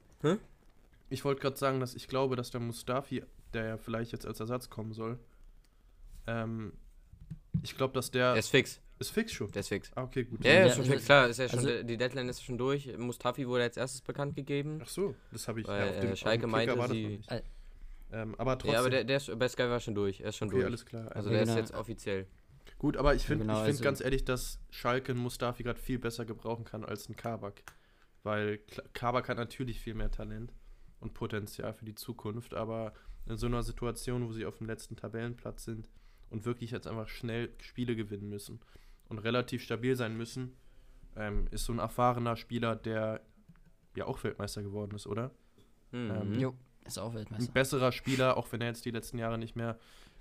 ich 1.10 1.26
wollte 1.26 1.42
gerade 1.42 1.58
sagen, 1.58 1.80
dass 1.80 1.94
ich 1.94 2.08
glaube, 2.08 2.36
dass 2.36 2.52
der 2.52 2.62
Mustafi, 2.62 3.24
der 3.54 3.66
ja 3.66 3.78
vielleicht 3.78 4.12
jetzt 4.14 4.26
als 4.26 4.40
Ersatz 4.40 4.70
kommen 4.70 4.94
soll, 4.94 5.20
ähm, 6.28 6.72
ich 7.64 7.76
glaube, 7.78 7.94
dass 7.94 8.12
der, 8.12 8.32
Der 8.32 8.40
ist 8.40 8.50
fix. 8.50 8.82
ist 9.00 9.12
fix 9.12 9.32
schon. 9.32 9.52
Der 9.52 9.60
ist 9.62 9.70
fix. 9.70 9.92
Ah, 9.96 10.04
okay, 10.04 10.24
gut. 10.24 10.44
Ja, 10.44 10.52
ja, 10.54 10.60
Ja, 10.62 10.66
ist 10.68 10.76
schon 10.76 10.86
fix. 10.86 11.06
Klar, 11.06 11.28
ist 11.30 11.38
ja 11.38 11.50
schon, 11.50 11.60
also- 11.60 11.84
die 11.84 11.98
Deadline 11.98 12.30
ist 12.30 12.44
schon 12.44 12.58
durch. 12.58 12.96
Mustafi 12.98 13.48
wurde 13.48 13.64
als 13.64 13.78
erstes 13.78 14.02
bekannt 14.02 14.36
gegeben. 14.36 14.80
Ach 14.84 14.88
so, 14.88 15.16
das 15.32 15.48
habe 15.48 15.62
ich 15.62 15.68
Weil, 15.68 15.90
auf 15.90 16.00
dem, 16.00 16.12
äh, 16.12 16.16
Schalke 16.16 16.38
auf 16.46 16.50
dem 16.50 16.52
meinte, 16.52 16.78
war 16.78 16.88
das 16.88 16.96
sie-. 16.98 17.20
Äh, 17.28 17.42
ähm, 18.14 18.36
aber 18.38 18.58
trotzdem. 18.58 18.74
Ja, 18.74 18.80
aber 18.80 18.90
der, 18.90 19.04
der 19.04 19.18
ist, 19.18 19.40
bei 19.40 19.48
Sky 19.48 19.64
war 19.64 19.80
schon 19.80 19.96
durch. 19.96 20.20
Er 20.22 20.30
ist 20.30 20.38
schon 20.38 20.48
okay, 20.50 20.58
durch. 20.58 20.66
alles 20.66 20.86
klar. 20.86 21.16
Also 21.16 21.30
Ja, 21.30 21.36
der 21.38 21.46
genau. 21.46 21.54
ist 21.54 21.60
jetzt 21.70 21.74
offiziell. 21.80 22.28
Gut, 22.78 22.98
aber 22.98 23.16
ich 23.16 23.24
finde 23.24 23.46
genau, 23.46 23.54
ich 23.60 23.66
find 23.66 23.70
also- 23.76 23.84
ganz 23.84 24.02
ehrlich, 24.02 24.26
dass 24.26 24.60
Schalke 24.70 25.12
einen 25.12 25.22
Mustafi 25.22 25.64
gerade 25.64 25.80
viel 25.80 26.00
besser 26.00 26.26
gebrauchen 26.26 26.66
kann 26.66 26.84
als 26.84 27.08
ein 27.10 27.16
Kabak. 27.16 27.64
Weil 28.24 28.60
Kabak 28.94 29.30
hat 29.30 29.38
natürlich 29.38 29.80
viel 29.80 29.94
mehr 29.96 30.12
Talent 30.12 30.54
und 31.00 31.14
Potenzial 31.16 31.74
für 31.74 31.86
die 31.86 31.96
Zukunft, 31.96 32.54
aber 32.54 32.94
in 33.28 33.38
so 33.38 33.48
einer 33.48 33.64
Situation, 33.64 34.28
wo 34.28 34.32
sie 34.34 34.46
auf 34.46 34.58
dem 34.58 34.68
letzten 34.68 34.96
Tabellenplatz 34.96 35.64
sind 35.66 35.90
und 36.32 36.46
wirklich 36.46 36.72
jetzt 36.72 36.88
einfach 36.88 37.08
schnell 37.08 37.50
Spiele 37.60 37.96
gewinnen 37.96 38.30
müssen 38.30 38.60
und 39.10 39.20
relativ 39.20 39.62
stabil 39.64 39.96
sein 39.96 40.18
müssen, 40.18 40.54
ähm, 41.16 41.48
ist 41.52 41.66
so 41.66 41.74
ein 41.74 41.80
erfahrener 41.80 42.36
Spieler, 42.36 42.76
der 42.76 43.22
ja 43.96 44.06
auch 44.06 44.24
Weltmeister 44.24 44.64
geworden 44.64 44.96
ist, 44.96 45.06
oder? 45.06 45.32
Mhm. 45.92 46.12
Ähm, 46.12 46.40
Jo, 46.40 46.56
ist 46.86 46.98
auch 46.98 47.10
Ein 47.10 47.16
Weltmeister. 47.16 47.52
besserer 47.52 47.92
Spieler, 47.92 48.38
auch 48.38 48.52
wenn 48.52 48.62
er 48.62 48.68
jetzt 48.68 48.86
die 48.86 48.92
letzten 48.92 49.18
Jahre 49.18 49.38
nicht 49.38 49.56
mehr 49.56 49.78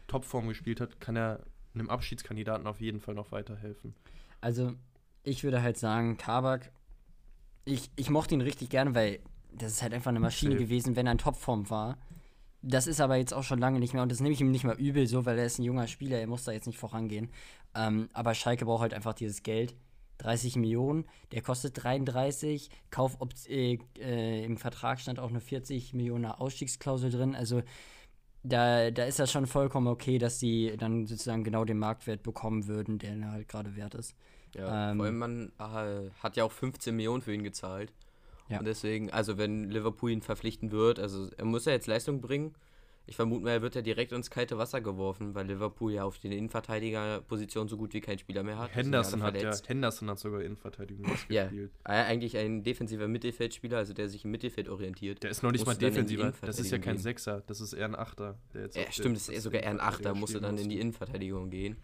Topform 0.09 0.49
gespielt 0.49 0.81
hat, 0.81 1.01
kann 1.01 1.17
er 1.17 1.45
einem 1.75 1.89
Abschiedskandidaten 1.89 2.67
auf 2.67 2.81
jeden 2.81 3.01
Fall 3.01 3.15
noch 3.15 3.31
weiterhelfen. 3.31 3.95
Also, 4.41 4.73
ich 5.23 5.45
würde 5.45 5.63
halt 5.63 5.77
sagen, 5.79 6.17
Kabak, 6.17 6.73
ich, 7.65 7.91
ich 7.95 8.11
mochte 8.11 8.35
ihn 8.35 8.41
richtig 8.41 8.71
gerne, 8.71 8.95
weil 8.97 9.21
das 9.53 9.73
ist 9.73 9.83
halt 9.83 9.93
einfach 9.93 10.09
eine 10.11 10.19
Maschine 10.21 10.53
Safe. 10.53 10.65
gewesen, 10.65 10.97
wenn 10.97 11.07
er 11.07 11.13
in 11.13 11.19
Topform 11.19 11.71
war. 11.71 11.97
Das 12.63 12.87
ist 12.87 13.01
aber 13.01 13.17
jetzt 13.17 13.33
auch 13.33 13.43
schon 13.43 13.59
lange 13.59 13.79
nicht 13.79 13.95
mehr 13.95 14.03
und 14.03 14.13
das 14.13 14.21
nehme 14.21 14.35
ich 14.35 14.41
ihm 14.41 14.51
nicht 14.51 14.65
mal 14.65 14.79
übel, 14.79 15.07
so, 15.07 15.25
weil 15.25 15.39
er 15.39 15.47
ist 15.47 15.59
ein 15.59 15.65
junger 15.65 15.87
Spieler, 15.87 16.19
er 16.19 16.27
muss 16.27 16.45
da 16.45 16.53
jetzt 16.53 16.67
nicht 16.67 16.79
vorangehen. 16.79 17.31
Ähm, 17.75 18.09
aber 18.13 18.35
Schalke 18.35 18.67
braucht 18.67 18.83
halt 18.83 18.95
einfach 18.95 19.15
dieses 19.15 19.43
Geld. 19.43 19.75
30 20.19 20.57
Millionen, 20.57 21.07
der 21.33 21.41
kostet 21.41 21.83
33, 21.83 22.69
Kauf 22.91 23.17
äh, 23.49 23.79
äh, 23.99 24.45
im 24.45 24.59
Vertrag 24.59 25.01
stand 25.01 25.19
auch 25.19 25.31
eine 25.31 25.41
40 25.41 25.95
Millionen 25.95 26.27
Ausstiegsklausel 26.27 27.11
drin, 27.11 27.35
also 27.35 27.63
da, 28.43 28.91
da 28.91 29.05
ist 29.05 29.19
das 29.19 29.31
schon 29.31 29.47
vollkommen 29.47 29.87
okay, 29.87 30.19
dass 30.19 30.39
die 30.39 30.77
dann 30.79 31.07
sozusagen 31.07 31.45
genau 31.45 31.65
den 31.65 31.79
Marktwert 31.79 32.23
bekommen 32.23 32.67
würden, 32.67 32.99
der 32.99 33.17
er 33.17 33.33
halt 33.33 33.49
gerade 33.49 33.77
wert 33.77 33.95
ist. 33.95 34.15
Ja, 34.55 34.91
Ähm, 34.91 34.97
vor 34.97 35.07
allem 35.07 35.19
man 35.19 35.53
äh, 35.59 36.11
hat 36.23 36.37
ja 36.37 36.45
auch 36.45 36.53
15 36.53 36.95
Millionen 36.95 37.23
für 37.23 37.33
ihn 37.35 37.45
gezahlt. 37.45 37.93
Ja. 38.51 38.59
Und 38.59 38.67
deswegen, 38.67 39.11
also 39.11 39.39
wenn 39.39 39.71
Liverpool 39.71 40.11
ihn 40.11 40.23
verpflichten 40.23 40.73
wird, 40.73 40.99
also 40.99 41.31
er 41.37 41.45
muss 41.45 41.65
ja 41.65 41.73
jetzt 41.73 41.87
Leistung 41.87 42.21
bringen. 42.21 42.55
ich 43.07 43.17
vermute 43.17 43.45
mal, 43.45 43.51
er 43.51 43.63
wird 43.63 43.75
ja 43.77 43.83
direkt 43.83 44.13
ins 44.13 44.31
kalte 44.31 44.59
Wasser 44.59 44.81
geworfen, 44.81 45.35
weil 45.35 45.47
Liverpool 45.47 45.93
ja 45.93 46.05
auf 46.05 46.19
den 46.19 46.33
Innenverteidigerposition 46.33 47.69
so 47.69 47.77
gut 47.77 47.95
wie 47.95 48.01
kein 48.01 48.19
Spieler 48.19 48.43
mehr 48.43 48.59
hat. 48.59 48.75
Henderson 48.75 49.23
hat, 49.23 49.41
ja, 49.41 49.53
Henderson 49.67 50.11
hat 50.11 50.19
sogar 50.19 50.43
Innenverteidigung 50.43 51.07
gespielt. 51.11 51.53
Ja, 51.53 51.71
eigentlich 51.85 52.37
ein 52.37 52.63
defensiver 52.63 53.09
Mittelfeldspieler, 53.09 53.79
also 53.79 53.95
der 53.95 54.09
sich 54.09 54.25
im 54.25 54.33
Mittelfeld 54.33 54.69
orientiert. 54.69 55.23
Der 55.23 55.31
ist 55.31 55.43
noch 55.43 55.53
nicht 55.53 55.67
mal 55.67 55.77
defensiver, 55.77 56.33
das 56.43 56.59
ist 56.59 56.71
ja 56.71 56.79
kein 56.79 56.99
Sechser, 56.99 57.43
das 57.47 57.61
ist 57.61 57.73
eher 57.73 57.87
ein 57.87 57.97
Achter. 57.97 58.39
ja, 58.55 58.93
stimmt, 58.93 59.17
das 59.17 59.29
ist 59.29 59.43
sogar 59.45 59.63
eher 59.63 59.71
ein 59.71 59.81
Achter, 59.81 60.15
musste 60.15 60.41
dann 60.41 60.59
in 60.59 60.69
die 60.69 60.81
Innenverteidigung 60.81 61.51
gehen. 61.51 61.77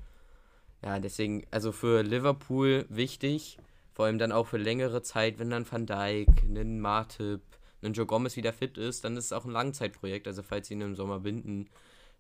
Ja, 0.83 0.99
deswegen, 0.99 1.45
also 1.51 1.73
für 1.73 2.03
Liverpool 2.03 2.87
wichtig, 2.89 3.59
vor 3.97 4.05
allem 4.05 4.19
dann 4.19 4.31
auch 4.31 4.47
für 4.47 4.59
längere 4.59 5.01
Zeit, 5.01 5.39
wenn 5.39 5.49
dann 5.49 5.65
Van 5.73 5.87
Dijk, 5.87 6.29
einen 6.43 6.81
Martip, 6.81 7.41
ein 7.81 7.95
Joe 7.95 8.05
Gomez 8.05 8.37
wieder 8.37 8.53
fit 8.53 8.77
ist, 8.77 9.05
dann 9.05 9.17
ist 9.17 9.25
es 9.25 9.33
auch 9.33 9.47
ein 9.47 9.53
Langzeitprojekt. 9.53 10.27
Also 10.27 10.43
falls 10.43 10.69
sie 10.69 10.75
ihn 10.75 10.83
im 10.83 10.95
Sommer 10.95 11.21
binden, 11.21 11.71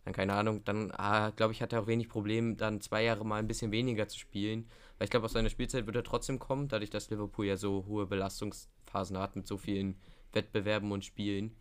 dann 0.02 0.14
keine 0.14 0.32
Ahnung, 0.32 0.64
dann 0.64 0.90
ah, 0.92 1.32
glaube 1.36 1.52
ich, 1.52 1.60
hat 1.60 1.74
er 1.74 1.82
auch 1.82 1.86
wenig 1.86 2.08
Problem, 2.08 2.56
dann 2.56 2.80
zwei 2.80 3.04
Jahre 3.04 3.26
mal 3.26 3.40
ein 3.40 3.46
bisschen 3.46 3.72
weniger 3.72 4.08
zu 4.08 4.18
spielen. 4.18 4.70
Weil 4.96 5.04
ich 5.04 5.10
glaube, 5.10 5.26
aus 5.26 5.34
seiner 5.34 5.50
Spielzeit 5.50 5.84
wird 5.84 5.96
er 5.96 6.02
trotzdem 6.02 6.38
kommen, 6.38 6.68
dadurch, 6.68 6.88
dass 6.88 7.10
Liverpool 7.10 7.44
ja 7.44 7.58
so 7.58 7.84
hohe 7.86 8.06
Belastungsphasen 8.06 9.18
hat 9.18 9.36
mit 9.36 9.46
so 9.46 9.58
vielen 9.58 9.96
Wettbewerben 10.32 10.90
und 10.92 11.04
Spielen, 11.04 11.54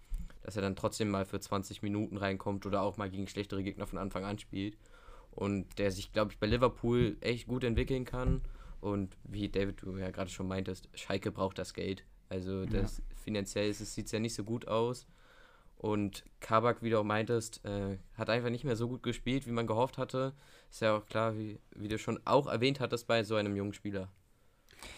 dass 0.44 0.56
er 0.56 0.62
dann 0.62 0.78
trotzdem 0.78 1.10
mal 1.10 1.26
für 1.26 1.42
20 1.42 1.82
Minuten 1.82 2.16
reinkommt 2.16 2.66
oder 2.66 2.84
auch 2.84 2.96
mal 2.96 3.10
gegen 3.10 3.28
schlechtere 3.28 3.64
Gegner 3.64 3.86
von 3.86 4.00
Anfang 4.00 4.24
an 4.24 4.40
spielt. 4.40 4.78
Und 5.32 5.78
der 5.78 5.92
sich, 5.92 6.14
glaube 6.14 6.32
ich, 6.32 6.40
bei 6.40 6.48
Liverpool 6.48 7.18
echt 7.20 7.48
gut 7.48 7.66
entwickeln 7.66 8.06
kann. 8.06 8.40
Und 8.86 9.18
wie 9.24 9.50
David, 9.50 9.82
du 9.82 9.98
ja 9.98 10.12
gerade 10.12 10.30
schon 10.30 10.48
meintest, 10.48 10.90
Schalke 10.94 11.32
braucht 11.32 11.58
das 11.58 11.74
Geld. 11.74 12.06
Also 12.30 12.68
das 12.68 13.00
ja. 13.00 13.04
finanziell 13.16 13.74
sieht 13.74 14.06
es 14.06 14.12
ja 14.12 14.20
nicht 14.20 14.36
so 14.36 14.44
gut 14.44 14.68
aus. 14.68 15.08
Und 15.76 16.24
Kabak, 16.40 16.84
wie 16.84 16.92
du 16.92 17.00
auch 17.00 17.04
meintest, 17.04 17.66
äh, 17.66 17.98
hat 18.14 18.30
einfach 18.30 18.52
nicht 18.52 18.64
mehr 18.64 18.76
so 18.76 18.88
gut 18.88 19.02
gespielt, 19.02 19.48
wie 19.48 19.52
man 19.52 19.66
gehofft 19.66 19.98
hatte. 19.98 20.34
Ist 20.70 20.82
ja 20.82 20.96
auch 20.96 21.06
klar, 21.08 21.36
wie, 21.36 21.60
wie 21.76 21.88
du 21.88 21.98
schon 21.98 22.20
auch 22.26 22.46
erwähnt 22.46 22.80
hattest 22.80 23.08
bei 23.08 23.24
so 23.24 23.34
einem 23.34 23.56
jungen 23.56 23.74
Spieler. 23.74 24.12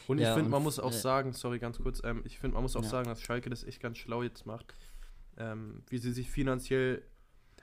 Und 0.10 0.20
ja, 0.20 0.32
ich 0.32 0.36
finde, 0.36 0.50
man 0.50 0.64
muss 0.64 0.80
auch 0.80 0.92
äh, 0.92 0.94
sagen, 0.94 1.32
sorry, 1.32 1.58
ganz 1.58 1.78
kurz, 1.78 2.02
ähm, 2.04 2.24
ich 2.26 2.40
finde, 2.40 2.56
man 2.56 2.64
muss 2.64 2.76
auch 2.76 2.84
ja. 2.84 2.90
sagen, 2.90 3.08
dass 3.08 3.22
Schalke 3.22 3.50
das 3.50 3.64
echt 3.64 3.82
ganz 3.82 3.98
schlau 4.00 4.22
jetzt 4.22 4.46
macht. 4.46 4.74
Ähm, 5.38 5.82
wie 5.88 5.98
sie 5.98 6.12
sich 6.12 6.30
finanziell, 6.30 7.04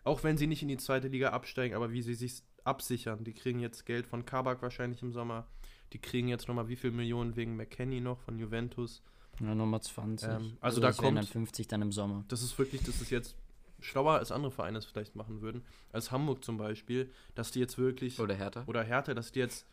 auch 0.05 0.25
wenn 0.25 0.39
sie 0.39 0.47
nicht 0.47 0.63
in 0.63 0.69
die 0.69 0.79
zweite 0.79 1.09
Liga 1.09 1.31
absteigen, 1.31 1.75
aber 1.75 1.93
wie 1.93 2.01
sie 2.01 2.15
sich 2.15 2.43
absichern. 2.65 3.25
Die 3.25 3.35
kriegen 3.35 3.61
jetzt 3.61 3.85
Geld 3.85 4.07
von 4.07 4.25
Kabak 4.25 4.63
wahrscheinlich 4.63 5.03
im 5.03 5.13
Sommer. 5.13 5.47
Die 5.93 5.99
kriegen 6.01 6.29
jetzt 6.29 6.49
nochmal 6.49 6.69
wie 6.69 6.77
viel 6.77 6.91
Millionen 6.91 7.37
wegen 7.37 7.57
McKenny 7.57 8.01
noch 8.01 8.21
von 8.21 8.39
Juventus. 8.39 9.03
Ja, 9.41 9.55
nochmal 9.55 9.83
20. 9.83 10.29
Ähm, 10.29 10.35
also, 10.35 10.57
also 10.61 10.81
da 10.81 10.93
kommt. 10.93 11.19
dann 11.19 11.27
50 11.27 11.69
dann 11.69 11.83
im 11.83 11.93
Sommer. 11.93 12.25
Das 12.29 12.43
ist 12.43 12.59
wirklich, 12.59 12.83
das 12.83 13.01
ist 13.01 13.11
jetzt 13.11 13.37
schlauer 13.81 14.15
als 14.15 14.33
andere 14.33 14.51
Vereine 14.51 14.79
es 14.79 14.87
vielleicht 14.87 15.15
machen 15.15 15.41
würden. 15.41 15.65
Als 15.93 16.11
Hamburg 16.11 16.45
zum 16.45 16.57
Beispiel, 16.57 17.11
dass 17.35 17.51
die 17.51 17.61
jetzt 17.61 17.79
wirklich. 17.79 18.19
Oder 18.19 18.35
Hertha. 18.35 18.65
Oder 18.67 18.83
Hertha, 18.83 19.15
dass 19.15 19.33
die 19.33 19.41
jetzt 19.41 19.67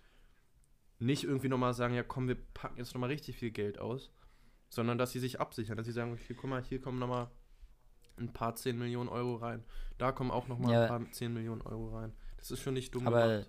nicht 1.00 1.24
irgendwie 1.24 1.50
nochmal 1.50 1.74
sagen, 1.74 1.96
ja 1.96 2.04
komm, 2.04 2.28
wir 2.28 2.36
packen 2.36 2.78
jetzt 2.78 2.94
nochmal 2.94 3.10
richtig 3.10 3.38
viel 3.38 3.52
Geld 3.52 3.80
aus, 3.80 4.12
sondern 4.70 4.98
dass 4.98 5.12
sie 5.12 5.20
sich 5.20 5.40
absichern, 5.40 5.78
dass 5.78 5.86
sie 5.86 5.92
sagen, 5.92 6.14
okay, 6.14 6.36
guck 6.36 6.50
mal, 6.50 6.64
hier 6.64 6.80
kommen 6.80 7.00
nochmal 7.00 7.30
ein 8.18 8.32
paar 8.32 8.56
10 8.56 8.78
Millionen 8.78 9.10
Euro 9.10 9.36
rein. 9.36 9.64
Da 9.98 10.12
kommen 10.12 10.32
auch 10.32 10.48
nochmal 10.48 10.74
ja. 10.74 10.82
ein 10.84 10.88
paar 10.88 11.12
10 11.12 11.34
Millionen 11.34 11.62
Euro 11.62 11.98
rein. 11.98 12.14
Das 12.38 12.52
ist 12.52 12.62
schon 12.62 12.74
nicht 12.74 12.94
dumm. 12.94 13.08
Aber, 13.08 13.44
gemacht. 13.44 13.48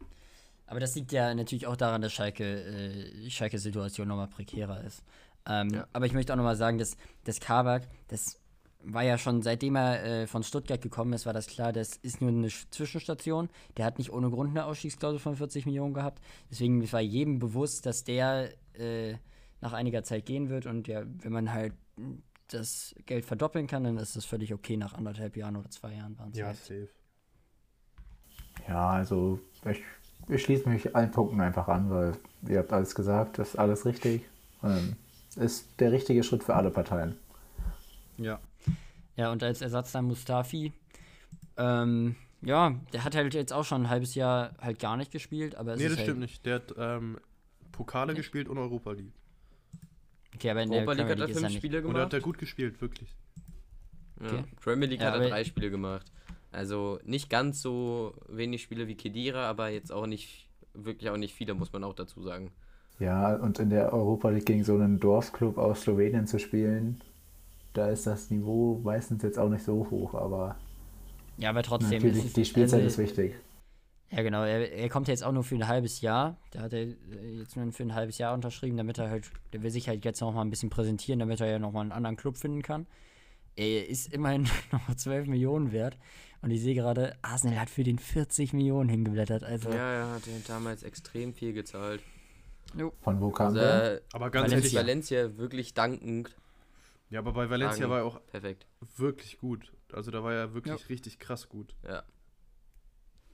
Aber 0.66 0.81
das 0.81 0.95
liegt 0.95 1.12
ja 1.12 1.35
natürlich 1.35 1.66
auch 1.66 1.76
daran, 1.76 2.02
dass 2.02 2.12
Schalke, 2.12 2.45
äh, 2.45 3.31
Schalke-Situation 3.31 4.09
nochmal 4.09 4.28
prekärer 4.28 4.83
ist. 4.85 5.02
Ähm, 5.47 5.71
ja. 5.71 5.87
Aber 5.92 6.07
ich 6.07 6.12
möchte 6.12 6.33
auch 6.33 6.37
nochmal 6.37 6.57
sagen, 6.57 6.78
dass 6.78 6.97
das 7.25 7.40
Kabak, 7.40 7.88
das 8.09 8.38
war 8.85 9.02
ja 9.02 9.19
schon 9.19 9.42
seitdem 9.42 9.76
er 9.76 10.04
äh, 10.04 10.26
von 10.26 10.42
Stuttgart 10.42 10.81
gekommen 10.81 11.12
ist, 11.12 11.26
war 11.26 11.33
das 11.33 11.47
klar, 11.47 11.73
das 11.73 11.97
ist 11.97 12.21
nur 12.21 12.31
eine 12.31 12.49
Zwischenstation. 12.49 13.49
Der 13.76 13.85
hat 13.85 13.99
nicht 13.99 14.12
ohne 14.12 14.31
Grund 14.31 14.50
eine 14.50 14.64
Ausstiegsklausel 14.64 15.19
von 15.19 15.37
40 15.37 15.66
Millionen 15.66 15.95
gehabt. 15.95 16.21
Deswegen 16.50 16.90
war 16.92 17.00
jedem 17.00 17.38
bewusst, 17.38 17.87
dass 17.87 18.04
der 18.04 18.50
äh, 18.75 19.14
nach 19.61 19.73
einiger 19.73 20.02
Zeit 20.02 20.26
gehen 20.26 20.49
wird. 20.49 20.66
Und 20.66 20.88
ja, 20.88 21.02
wenn 21.07 21.33
man 21.33 21.52
halt 21.52 21.75
das 22.49 22.95
Geld 23.07 23.25
verdoppeln 23.25 23.66
kann, 23.66 23.85
dann 23.85 23.97
ist 23.97 24.16
das 24.16 24.25
völlig 24.25 24.52
okay 24.52 24.76
nach 24.76 24.95
anderthalb 24.95 25.37
Jahren 25.37 25.57
oder 25.57 25.71
zwei 25.71 25.95
Jahren. 25.95 26.16
Ja, 26.35 26.52
safe. 26.52 26.88
Ja, 28.69 28.90
also 28.90 29.40
ich, 29.64 29.83
ich 30.29 30.43
schließe 30.43 30.69
mich 30.69 30.95
allen 30.95 31.11
Punkten 31.11 31.41
einfach 31.41 31.69
an, 31.69 31.91
weil 31.91 32.17
ihr 32.49 32.59
habt 32.59 32.73
alles 32.73 32.95
gesagt, 32.95 33.38
das 33.38 33.50
ist 33.50 33.57
alles 33.57 33.85
richtig. 33.87 34.23
Ähm, 34.62 34.97
ist 35.37 35.67
der 35.81 35.93
richtige 35.93 36.23
Schritt 36.23 36.45
für 36.45 36.55
alle 36.55 36.71
Parteien. 36.71 37.17
Ja. 38.19 38.41
Ja, 39.17 39.33
und 39.33 39.43
als 39.43 39.61
Ersatz 39.61 39.93
dann 39.93 40.07
Mustafi. 40.07 40.73
Ähm, 41.57 42.17
ja, 42.41 42.75
der 42.93 43.05
hat 43.05 43.14
halt 43.14 43.35
jetzt 43.35 43.52
auch 43.52 43.64
schon 43.64 43.83
ein 43.83 43.91
halbes 43.91 44.14
Jahr 44.14 44.55
halt 44.61 44.79
gar 44.79 44.97
nicht 44.97 45.11
gespielt, 45.11 45.55
aber 45.55 45.75
es 45.75 45.79
Nee, 45.79 45.88
das 45.88 45.99
halt 45.99 46.07
stimmt 46.07 46.21
nicht. 46.21 46.45
Der 46.45 46.57
hat 46.57 46.75
ähm, 46.76 47.19
Pokale 47.73 48.12
nicht? 48.12 48.19
gespielt 48.19 48.49
und 48.49 48.59
Europa 48.59 48.93
League. 48.93 49.12
Okay, 50.35 50.50
aber 50.50 50.62
in 50.62 50.73
Europa 50.73 50.95
der 50.95 51.05
League 51.05 51.21
hat 51.21 51.29
er 51.31 51.35
fünf 51.37 51.52
Spiele 51.52 51.83
gemacht. 51.83 51.95
Oder 51.95 52.05
hat 52.05 52.12
er 52.14 52.21
gut 52.21 52.38
gespielt, 52.38 52.81
wirklich. 52.81 53.14
Ja. 54.21 54.26
Okay. 54.26 54.45
Premier 54.61 54.88
League 54.88 55.00
ja, 55.00 55.12
hat 55.12 55.21
er 55.21 55.29
drei 55.29 55.45
Spiele 55.45 55.71
gemacht. 55.71 56.11
Also 56.52 56.99
nicht 57.04 57.30
ganz 57.30 57.62
so 57.62 58.14
wenig 58.28 58.62
Spiele 58.62 58.87
wie 58.87 58.94
Kedira, 58.94 59.49
aber 59.49 59.71
jetzt 59.71 59.90
auch 59.90 60.06
nicht, 60.06 60.49
wirklich 60.75 61.11
auch 61.11 61.16
nicht 61.16 61.35
viele, 61.35 61.54
muss 61.54 61.73
man 61.73 61.82
auch 61.82 61.94
dazu 61.94 62.23
sagen. 62.23 62.52
Ja, 62.99 63.35
und 63.37 63.59
in 63.59 63.71
der 63.71 63.92
Europa 63.92 64.28
League 64.28 64.47
gegen 64.47 64.62
so 64.62 64.75
einen 64.75 65.00
Dorfclub 65.00 65.59
aus 65.59 65.82
Slowenien 65.82 66.26
zu 66.26 66.38
spielen, 66.38 67.00
da 67.73 67.88
ist 67.88 68.06
das 68.06 68.30
Niveau 68.30 68.80
meistens 68.85 69.23
jetzt 69.23 69.38
auch 69.38 69.49
nicht 69.49 69.64
so 69.64 69.88
hoch, 69.90 70.14
aber. 70.14 70.56
Ja, 71.38 71.50
aber 71.50 71.62
trotzdem. 71.62 72.02
Natürlich, 72.02 72.26
ist, 72.26 72.37
die 72.37 72.44
Spielzeit 72.44 72.82
also, 72.82 72.87
ist 72.88 72.99
wichtig. 72.99 73.35
Ja, 74.11 74.23
genau. 74.23 74.44
Er, 74.44 74.71
er, 74.71 74.88
kommt 74.90 75.09
jetzt 75.09 75.25
auch 75.25 75.32
nur 75.32 75.42
für 75.42 75.54
ein 75.54 75.66
halbes 75.66 76.02
Jahr. 76.02 76.37
Der 76.52 76.61
hat 76.61 76.75
er 76.75 76.85
jetzt 76.85 77.56
nur 77.56 77.73
für 77.73 77.82
ein 77.82 77.94
halbes 77.94 78.18
Jahr 78.18 78.35
unterschrieben, 78.35 78.76
damit 78.76 78.99
er 78.99 79.09
halt, 79.09 79.30
der 79.54 79.62
will 79.62 79.71
sich 79.71 79.88
halt 79.88 80.04
jetzt 80.04 80.21
noch 80.21 80.35
mal 80.35 80.42
ein 80.42 80.50
bisschen 80.50 80.68
präsentieren, 80.68 81.18
damit 81.18 81.40
er 81.40 81.47
ja 81.47 81.59
noch 81.59 81.73
mal 81.73 81.80
einen 81.80 81.92
anderen 81.92 82.16
Club 82.16 82.37
finden 82.37 82.61
kann. 82.61 82.87
Er 83.56 83.88
ist 83.88 84.12
immerhin 84.12 84.49
noch 84.73 84.94
12 84.94 85.28
Millionen 85.28 85.73
wert. 85.73 85.99
Und 86.40 86.50
ich 86.50 86.61
sehe 86.61 86.75
gerade, 86.75 87.16
Arsenal 87.23 87.61
hat 87.61 87.71
für 87.71 87.85
den 87.85 87.99
40 87.99 88.52
Millionen 88.52 88.88
hingeblättert. 88.88 89.44
Also 89.44 89.71
ja, 89.71 89.92
er 89.92 90.11
hat 90.14 90.26
den 90.26 90.42
damals 90.47 90.82
extrem 90.82 91.35
viel 91.35 91.52
gezahlt. 91.52 92.02
Jo. 92.76 92.92
Von 93.00 93.21
wo 93.21 93.30
kam 93.30 93.49
also, 93.49 93.61
der? 93.61 94.00
Aber 94.12 94.30
ganz 94.30 94.50
Valencia. 94.50 94.59
ehrlich, 94.59 94.75
Valencia 94.75 95.37
wirklich 95.37 95.75
dankend. 95.75 96.35
Ja, 97.11 97.21
aber 97.21 97.32
bei 97.32 97.49
Valencia 97.49 97.88
war 97.88 97.99
er 97.99 98.04
auch 98.06 98.26
perfekt. 98.26 98.66
wirklich 98.97 99.38
gut. 99.38 99.73
Also 99.92 100.11
da 100.11 100.25
war 100.25 100.32
er 100.32 100.54
wirklich 100.54 100.80
ja. 100.80 100.87
richtig 100.88 101.18
krass 101.18 101.49
gut. 101.49 101.76
Ja. 101.87 102.02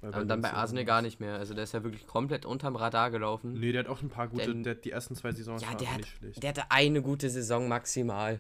Aber 0.00 0.25
dann 0.25 0.40
bei 0.40 0.52
Arsenal 0.52 0.84
gar 0.84 1.02
nicht 1.02 1.18
mehr. 1.18 1.37
Also 1.37 1.54
der 1.54 1.64
ist 1.64 1.75
ja 1.75 1.82
wirklich 1.82 2.06
komplett 2.06 2.46
unterm 2.46 2.76
Radar 2.76 3.10
gelaufen. 3.10 3.58
Nee, 3.58 3.72
der 3.72 3.80
hat 3.80 3.88
auch 3.88 4.00
ein 4.00 4.08
paar 4.08 4.28
gute, 4.28 4.46
Denn, 4.46 4.62
der, 4.62 4.76
die 4.76 4.90
ersten 4.90 5.16
zwei 5.16 5.32
Saisons 5.32 5.62
ja, 5.62 5.75
der 5.75 5.90
hat, 5.90 5.98
nicht 5.98 6.16
schlecht. 6.16 6.42
Der 6.42 6.50
hatte 6.50 6.70
eine 6.70 7.02
gute 7.02 7.30
Saison 7.30 7.66
maximal. 7.66 8.38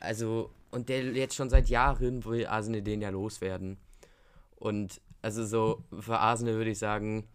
Also, 0.00 0.50
und 0.70 0.88
der 0.88 1.04
jetzt 1.12 1.34
schon 1.34 1.50
seit 1.50 1.68
Jahren 1.68 2.24
will 2.24 2.46
Arsenal 2.46 2.82
den 2.82 3.00
ja 3.00 3.10
loswerden. 3.10 3.78
Und 4.56 5.00
also 5.22 5.44
so 5.44 5.84
für 6.00 6.18
Arsenal 6.18 6.54
würde 6.54 6.70
ich 6.70 6.78
sagen, 6.78 7.26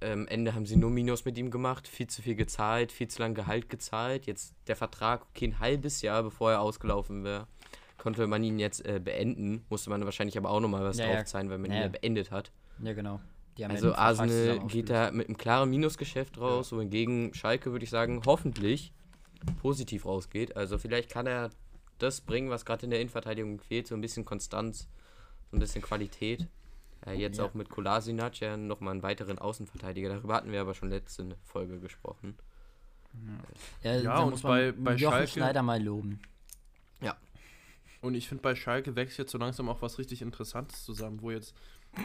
am 0.00 0.10
ähm, 0.10 0.28
Ende 0.28 0.54
haben 0.54 0.66
sie 0.66 0.76
nur 0.76 0.90
Minus 0.90 1.24
mit 1.24 1.36
ihm 1.38 1.50
gemacht, 1.50 1.88
viel 1.88 2.06
zu 2.06 2.22
viel 2.22 2.36
gezahlt, 2.36 2.92
viel 2.92 3.08
zu 3.08 3.20
lang 3.20 3.34
Gehalt 3.34 3.68
gezahlt. 3.68 4.26
Jetzt 4.26 4.54
der 4.68 4.76
Vertrag, 4.76 5.26
okay, 5.30 5.48
ein 5.48 5.58
halbes 5.58 6.02
Jahr 6.02 6.22
bevor 6.22 6.52
er 6.52 6.60
ausgelaufen 6.60 7.24
wäre, 7.24 7.48
konnte 7.96 8.26
man 8.28 8.44
ihn 8.44 8.60
jetzt 8.60 8.86
äh, 8.86 9.00
beenden. 9.02 9.64
Musste 9.68 9.90
man 9.90 10.04
wahrscheinlich 10.04 10.38
aber 10.38 10.50
auch 10.50 10.60
nochmal 10.60 10.84
was 10.84 10.98
ja, 10.98 11.12
drauf 11.12 11.24
zahlen, 11.24 11.50
weil 11.50 11.58
man 11.58 11.72
ja. 11.72 11.78
ihn 11.78 11.82
ja 11.82 11.88
beendet 11.88 12.30
hat. 12.30 12.52
Ja, 12.80 12.92
genau. 12.92 13.20
also 13.66 13.92
Arsenal 13.92 14.60
geht 14.68 14.88
da 14.88 15.10
mit 15.10 15.26
einem 15.26 15.36
klaren 15.36 15.68
Minusgeschäft 15.68 16.38
raus, 16.38 16.70
ja. 16.70 16.76
wohingegen 16.76 17.34
Schalke, 17.34 17.72
würde 17.72 17.84
ich 17.84 17.90
sagen, 17.90 18.22
hoffentlich 18.24 18.92
positiv 19.60 20.06
rausgeht. 20.06 20.56
Also 20.56 20.78
vielleicht 20.78 21.10
kann 21.10 21.26
er 21.26 21.50
das 21.98 22.20
bringen, 22.20 22.50
was 22.50 22.64
gerade 22.64 22.84
in 22.84 22.90
der 22.90 23.00
Innenverteidigung 23.00 23.60
fehlt, 23.60 23.86
so 23.86 23.94
ein 23.94 24.00
bisschen 24.00 24.24
Konstanz, 24.24 24.88
so 25.50 25.56
ein 25.56 25.60
bisschen 25.60 25.82
Qualität. 25.82 26.46
Ja, 27.06 27.12
jetzt 27.12 27.38
ja. 27.38 27.44
auch 27.44 27.54
mit 27.54 27.68
Kolasinac 27.68 28.40
ja 28.40 28.56
nochmal 28.56 28.92
einen 28.92 29.02
weiteren 29.02 29.38
Außenverteidiger. 29.38 30.08
Darüber 30.08 30.34
hatten 30.34 30.52
wir 30.52 30.60
aber 30.60 30.74
schon 30.74 30.90
letzte 30.90 31.36
Folge 31.44 31.78
gesprochen. 31.78 32.36
Ja, 33.82 33.96
ja 33.96 34.18
und 34.20 34.42
bei, 34.42 34.72
bei 34.72 34.94
Jochen 34.94 35.12
Schalke. 35.12 35.28
Schneider 35.28 35.62
mal 35.62 35.82
loben. 35.82 36.20
Ja. 37.00 37.16
Und 38.00 38.14
ich 38.14 38.28
finde, 38.28 38.42
bei 38.42 38.54
Schalke 38.54 38.96
wächst 38.96 39.18
jetzt 39.18 39.32
so 39.32 39.38
langsam 39.38 39.68
auch 39.68 39.82
was 39.82 39.98
richtig 39.98 40.22
Interessantes 40.22 40.84
zusammen, 40.84 41.22
wo 41.22 41.30
jetzt 41.30 41.54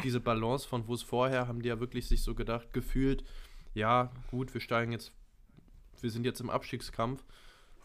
diese 0.03 0.19
Balance 0.19 0.67
von 0.67 0.87
wo 0.87 0.93
es 0.93 1.03
vorher 1.03 1.47
haben 1.47 1.61
die 1.61 1.69
ja 1.69 1.79
wirklich 1.79 2.07
sich 2.07 2.23
so 2.23 2.35
gedacht, 2.35 2.71
gefühlt, 2.73 3.23
ja, 3.73 4.11
gut, 4.31 4.53
wir 4.53 4.61
steigen 4.61 4.91
jetzt, 4.91 5.11
wir 6.03 6.12
sind 6.12 6.25
jetzt 6.25 6.41
im 6.41 6.50
Abstiegskampf. 6.50 7.24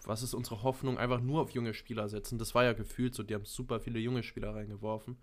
Was 0.05 0.23
ist 0.23 0.35
unsere 0.35 0.63
Hoffnung? 0.63 0.99
Einfach 0.99 1.21
nur 1.21 1.41
auf 1.41 1.51
junge 1.51 1.75
Spieler 1.75 2.09
setzen. 2.09 2.39
Das 2.39 2.55
war 2.55 2.65
ja 2.65 2.73
gefühlt 2.73 3.15
so, 3.15 3.23
die 3.23 3.35
haben 3.35 3.45
super 3.45 3.81
viele 3.81 3.99
junge 3.99 4.23
Spieler 4.23 4.55
reingeworfen. 4.55 5.17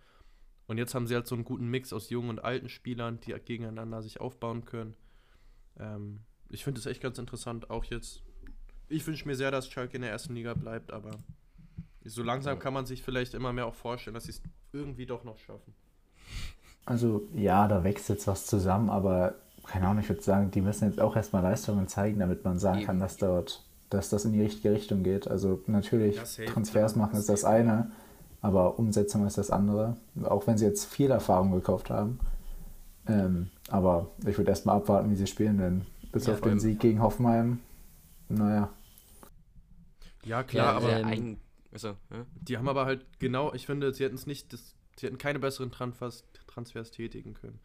Und 0.68 0.78
jetzt 0.78 0.96
haben 0.96 1.08
sie 1.08 1.16
halt 1.16 1.28
so 1.28 1.36
einen 1.36 1.46
guten 1.46 1.68
Mix 1.68 1.94
aus 1.94 2.10
jungen 2.10 2.30
und 2.30 2.40
alten 2.44 2.70
Spielern, 2.70 3.20
die 3.20 3.34
gegeneinander 3.34 4.02
sich 4.02 4.20
aufbauen 4.20 4.66
können. 4.66 4.96
Ähm, 5.78 6.22
ich 6.50 6.64
finde 6.64 6.80
es 6.80 6.86
echt 6.86 7.02
ganz 7.02 7.18
interessant, 7.18 7.70
auch 7.70 7.86
jetzt. 7.86 8.24
Ich 8.88 9.06
wünsche 9.06 9.28
mir 9.28 9.36
sehr, 9.36 9.52
dass 9.52 9.70
Schalke 9.70 9.96
in 9.96 10.02
der 10.02 10.12
ersten 10.12 10.36
Liga 10.36 10.54
bleibt, 10.54 10.92
aber 10.92 11.12
so 12.04 12.24
langsam 12.24 12.60
kann 12.60 12.74
man 12.74 12.86
sich 12.86 13.02
vielleicht 13.02 13.34
immer 13.34 13.52
mehr 13.52 13.66
auch 13.66 13.74
vorstellen, 13.74 14.14
dass 14.14 14.26
sie 14.26 14.32
es 14.32 14.44
irgendwie 14.72 15.06
doch 15.06 15.24
noch 15.24 15.40
schaffen. 15.40 15.74
Also 16.86 17.28
ja, 17.34 17.68
da 17.68 17.84
wächst 17.84 18.10
jetzt 18.10 18.28
was 18.28 18.46
zusammen, 18.46 18.92
aber 18.92 19.36
keine 19.68 19.88
Ahnung, 19.88 20.04
ich 20.04 20.10
würde 20.10 20.22
sagen, 20.22 20.52
die 20.52 20.62
müssen 20.62 20.86
jetzt 20.90 21.00
auch 21.00 21.16
erstmal 21.16 21.44
Leistungen 21.44 21.88
zeigen, 21.88 22.20
damit 22.20 22.44
man 22.44 22.60
sagen 22.60 22.80
Eben. 22.80 22.88
kann, 22.88 23.00
dass 23.00 23.18
dort, 23.18 23.64
dass 23.90 24.10
das 24.10 24.26
in 24.26 24.34
die 24.34 24.42
richtige 24.42 24.72
Richtung 24.72 25.04
geht. 25.04 25.28
Also 25.28 25.62
natürlich, 25.68 26.18
Transfers 26.48 26.94
klar, 26.94 27.06
machen 27.06 27.18
ist 27.20 27.30
das 27.30 27.44
eine, 27.46 27.92
aber 28.42 28.80
Umsetzung 28.80 29.26
ist 29.26 29.38
das 29.38 29.52
andere. 29.52 29.98
Auch 30.24 30.48
wenn 30.48 30.58
sie 30.58 30.66
jetzt 30.66 30.86
viel 30.86 31.12
Erfahrung 31.12 31.52
gekauft 31.52 31.90
haben. 31.90 32.20
Ähm, 33.08 33.50
aber 33.70 34.08
ich 34.26 34.38
würde 34.38 34.50
erstmal 34.52 34.78
abwarten, 34.78 35.12
wie 35.12 35.16
sie 35.16 35.28
spielen, 35.28 35.58
denn 35.58 35.86
bis 36.12 36.26
Ja, 36.26 36.34
auf 36.34 36.42
den 36.42 36.60
Sieg 36.60 36.80
gegen 36.80 37.02
Hoffenheim, 37.02 37.60
naja. 38.30 38.70
Ja, 40.24 40.44
klar, 40.44 40.72
Ja, 40.72 40.78
aber 40.78 41.00
ähm, 41.00 41.06
ein, 41.06 41.42
also, 41.72 41.90
ja? 42.12 42.26
die 42.36 42.58
haben 42.58 42.68
aber 42.68 42.86
halt 42.86 43.06
genau, 43.20 43.54
ich 43.54 43.66
finde, 43.66 43.94
sie 43.94 44.04
hätten 44.04 44.16
es 44.16 44.26
nicht, 44.26 44.54
das, 44.54 44.76
sie 44.98 45.08
hätten 45.08 45.18
keine 45.18 45.40
besseren 45.40 45.72
Transfers, 45.72 46.26
Transfers 46.48 46.92
tätigen 46.92 47.34
können. 47.34 47.60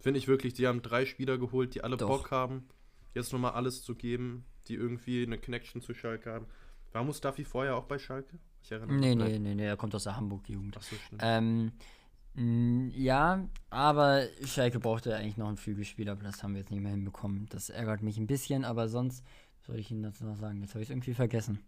Finde 0.00 0.18
ich 0.18 0.28
wirklich, 0.28 0.54
die 0.54 0.66
haben 0.66 0.82
drei 0.82 1.06
Spieler 1.06 1.38
geholt, 1.38 1.74
die 1.74 1.82
alle 1.82 1.96
Doch. 1.96 2.08
Bock 2.08 2.30
haben, 2.30 2.68
jetzt 3.14 3.32
nochmal 3.32 3.52
alles 3.52 3.82
zu 3.82 3.94
geben, 3.94 4.44
die 4.68 4.74
irgendwie 4.74 5.22
eine 5.24 5.38
Connection 5.38 5.80
zu 5.80 5.94
Schalke 5.94 6.32
haben. 6.32 6.46
War 6.92 7.04
Mustafi 7.04 7.44
vorher 7.44 7.76
auch 7.76 7.84
bei 7.84 7.98
Schalke? 7.98 8.38
Ich 8.62 8.70
erinnere 8.72 8.96
Nee, 8.96 9.14
mich. 9.14 9.24
nee, 9.32 9.38
nee, 9.38 9.54
nee, 9.54 9.66
er 9.66 9.76
kommt 9.76 9.94
aus 9.94 10.04
der 10.04 10.16
Hamburg-Jugend. 10.16 10.76
Ach 10.78 10.82
so, 10.82 10.96
stimmt. 10.96 11.22
Ähm, 11.24 11.72
ja, 12.36 13.48
aber 13.70 14.26
Schalke 14.44 14.80
brauchte 14.80 15.14
eigentlich 15.14 15.36
noch 15.36 15.48
einen 15.48 15.56
Flügelspieler, 15.56 16.12
aber 16.12 16.24
das 16.24 16.42
haben 16.42 16.54
wir 16.54 16.60
jetzt 16.60 16.70
nicht 16.70 16.80
mehr 16.82 16.90
hinbekommen. 16.90 17.46
Das 17.50 17.70
ärgert 17.70 18.02
mich 18.02 18.18
ein 18.18 18.26
bisschen, 18.26 18.64
aber 18.64 18.88
sonst 18.88 19.24
soll 19.60 19.78
ich 19.78 19.90
Ihnen 19.90 20.02
das 20.02 20.20
noch 20.20 20.36
sagen. 20.36 20.60
Jetzt 20.60 20.74
habe 20.74 20.82
ich 20.82 20.88
es 20.88 20.92
irgendwie 20.92 21.14
vergessen. 21.14 21.60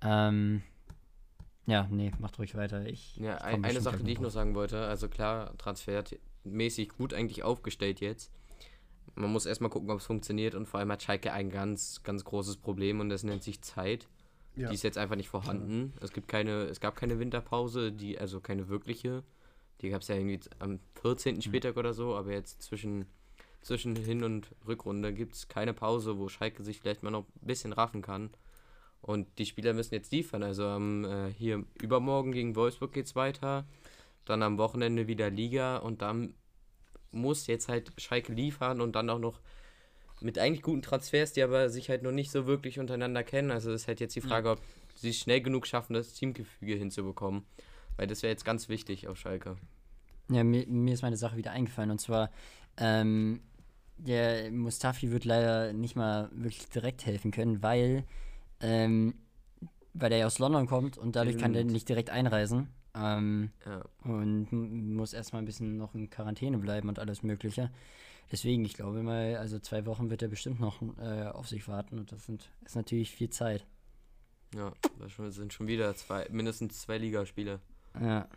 Ähm, 0.00 0.62
ja, 1.66 1.86
nee, 1.90 2.12
macht 2.18 2.38
ruhig 2.38 2.54
weiter. 2.54 2.86
Ich, 2.86 3.16
Ja, 3.16 3.36
ich 3.36 3.42
ein, 3.42 3.64
eine 3.64 3.80
Sache, 3.80 4.02
die 4.04 4.12
ich 4.12 4.20
noch 4.20 4.30
sagen 4.30 4.54
wollte, 4.54 4.80
also 4.86 5.08
klar, 5.08 5.54
transfermäßig 6.42 6.90
gut 6.90 7.14
eigentlich 7.14 7.42
aufgestellt 7.42 8.00
jetzt. 8.00 8.30
Man 9.14 9.32
muss 9.32 9.46
erstmal 9.46 9.70
gucken, 9.70 9.90
ob 9.90 9.98
es 9.98 10.06
funktioniert 10.06 10.54
und 10.54 10.66
vor 10.66 10.80
allem 10.80 10.92
hat 10.92 11.02
Schalke 11.02 11.32
ein 11.32 11.50
ganz, 11.50 12.02
ganz 12.02 12.24
großes 12.24 12.58
Problem 12.58 13.00
und 13.00 13.08
das 13.08 13.24
nennt 13.24 13.42
sich 13.42 13.62
Zeit. 13.62 14.06
Ja. 14.54 14.68
Die 14.68 14.74
ist 14.74 14.82
jetzt 14.82 14.98
einfach 14.98 15.16
nicht 15.16 15.28
vorhanden. 15.28 15.92
Es 16.00 16.12
gibt 16.12 16.28
keine, 16.28 16.64
es 16.64 16.80
gab 16.80 16.96
keine 16.96 17.18
Winterpause, 17.18 17.92
die, 17.92 18.18
also 18.18 18.40
keine 18.40 18.68
wirkliche. 18.68 19.22
Die 19.80 19.90
gab 19.90 20.02
es 20.02 20.08
ja 20.08 20.16
irgendwie 20.16 20.40
am 20.58 20.80
14. 21.02 21.42
Spieltag 21.42 21.76
oder 21.76 21.94
so, 21.94 22.16
aber 22.16 22.32
jetzt 22.32 22.62
zwischen, 22.62 23.06
zwischen 23.62 23.94
Hin- 23.96 24.24
und 24.24 24.54
Rückrunde 24.66 25.12
gibt 25.12 25.34
es 25.34 25.48
keine 25.48 25.74
Pause, 25.74 26.18
wo 26.18 26.28
Schalke 26.28 26.62
sich 26.64 26.80
vielleicht 26.80 27.02
mal 27.02 27.10
noch 27.10 27.24
ein 27.42 27.46
bisschen 27.46 27.72
raffen 27.72 28.02
kann. 28.02 28.30
Und 29.00 29.26
die 29.38 29.46
Spieler 29.46 29.74
müssen 29.74 29.94
jetzt 29.94 30.10
liefern. 30.10 30.42
Also 30.42 30.66
am, 30.66 31.04
äh, 31.04 31.32
hier 31.32 31.64
übermorgen 31.80 32.32
gegen 32.32 32.56
Wolfsburg 32.56 32.92
geht's 32.92 33.14
weiter. 33.14 33.64
Dann 34.24 34.42
am 34.42 34.58
Wochenende 34.58 35.06
wieder 35.06 35.30
Liga 35.30 35.78
und 35.78 36.02
dann 36.02 36.34
muss 37.10 37.46
jetzt 37.46 37.68
halt 37.68 37.92
Schalke 37.96 38.32
liefern 38.32 38.80
und 38.80 38.94
dann 38.94 39.08
auch 39.10 39.18
noch 39.18 39.40
mit 40.20 40.38
eigentlich 40.38 40.62
guten 40.62 40.82
Transfers, 40.82 41.32
die 41.32 41.42
aber 41.42 41.68
sich 41.70 41.88
halt 41.90 42.02
noch 42.02 42.12
nicht 42.12 42.30
so 42.30 42.46
wirklich 42.46 42.78
untereinander 42.78 43.22
kennen. 43.22 43.50
Also 43.50 43.72
ist 43.72 43.88
halt 43.88 44.00
jetzt 44.00 44.16
die 44.16 44.20
Frage, 44.20 44.50
ob 44.50 44.60
sie 44.94 45.10
es 45.10 45.16
schnell 45.16 45.40
genug 45.40 45.66
schaffen, 45.66 45.94
das 45.94 46.12
Teamgefüge 46.12 46.74
hinzubekommen. 46.74 47.44
Weil 47.96 48.06
das 48.06 48.22
wäre 48.22 48.32
jetzt 48.32 48.44
ganz 48.44 48.68
wichtig 48.68 49.08
auf 49.08 49.16
Schalke. 49.16 49.56
Ja, 50.30 50.44
mir, 50.44 50.66
mir 50.66 50.94
ist 50.94 51.02
meine 51.02 51.16
Sache 51.16 51.36
wieder 51.36 51.52
eingefallen 51.52 51.90
und 51.90 52.00
zwar, 52.00 52.30
ähm, 52.76 53.40
der 53.96 54.50
Mustafi 54.52 55.10
wird 55.10 55.24
leider 55.24 55.72
nicht 55.72 55.96
mal 55.96 56.28
wirklich 56.32 56.68
direkt 56.68 57.06
helfen 57.06 57.30
können, 57.30 57.62
weil, 57.62 58.04
ähm, 58.60 59.14
weil 59.94 60.12
er 60.12 60.18
ja 60.18 60.26
aus 60.26 60.38
London 60.38 60.66
kommt 60.66 60.98
und 60.98 61.16
dadurch 61.16 61.38
kann 61.38 61.52
der 61.52 61.60
Stimmt. 61.60 61.72
nicht 61.72 61.88
direkt 61.88 62.10
einreisen. 62.10 62.68
Ähm, 62.98 63.50
Ja. 63.64 63.84
und 64.04 64.48
muss 64.52 65.12
erstmal 65.12 65.42
ein 65.42 65.46
bisschen 65.46 65.76
noch 65.76 65.94
in 65.94 66.10
Quarantäne 66.10 66.58
bleiben 66.58 66.88
und 66.88 66.98
alles 66.98 67.22
Mögliche. 67.22 67.70
Deswegen, 68.30 68.64
ich 68.64 68.74
glaube 68.74 69.02
mal, 69.02 69.36
also 69.36 69.58
zwei 69.58 69.86
Wochen 69.86 70.10
wird 70.10 70.22
er 70.22 70.28
bestimmt 70.28 70.60
noch 70.60 70.82
äh, 70.98 71.24
auf 71.28 71.48
sich 71.48 71.66
warten 71.68 71.98
und 71.98 72.12
das 72.12 72.26
sind, 72.26 72.50
ist 72.64 72.76
natürlich 72.76 73.10
viel 73.10 73.30
Zeit. 73.30 73.64
Ja, 74.54 74.72
das 74.98 75.34
sind 75.34 75.52
schon 75.52 75.66
wieder 75.66 75.94
zwei, 75.94 76.26
mindestens 76.30 76.80
zwei 76.80 76.98
Ligaspiele. 76.98 77.60
Ja. 78.00 78.28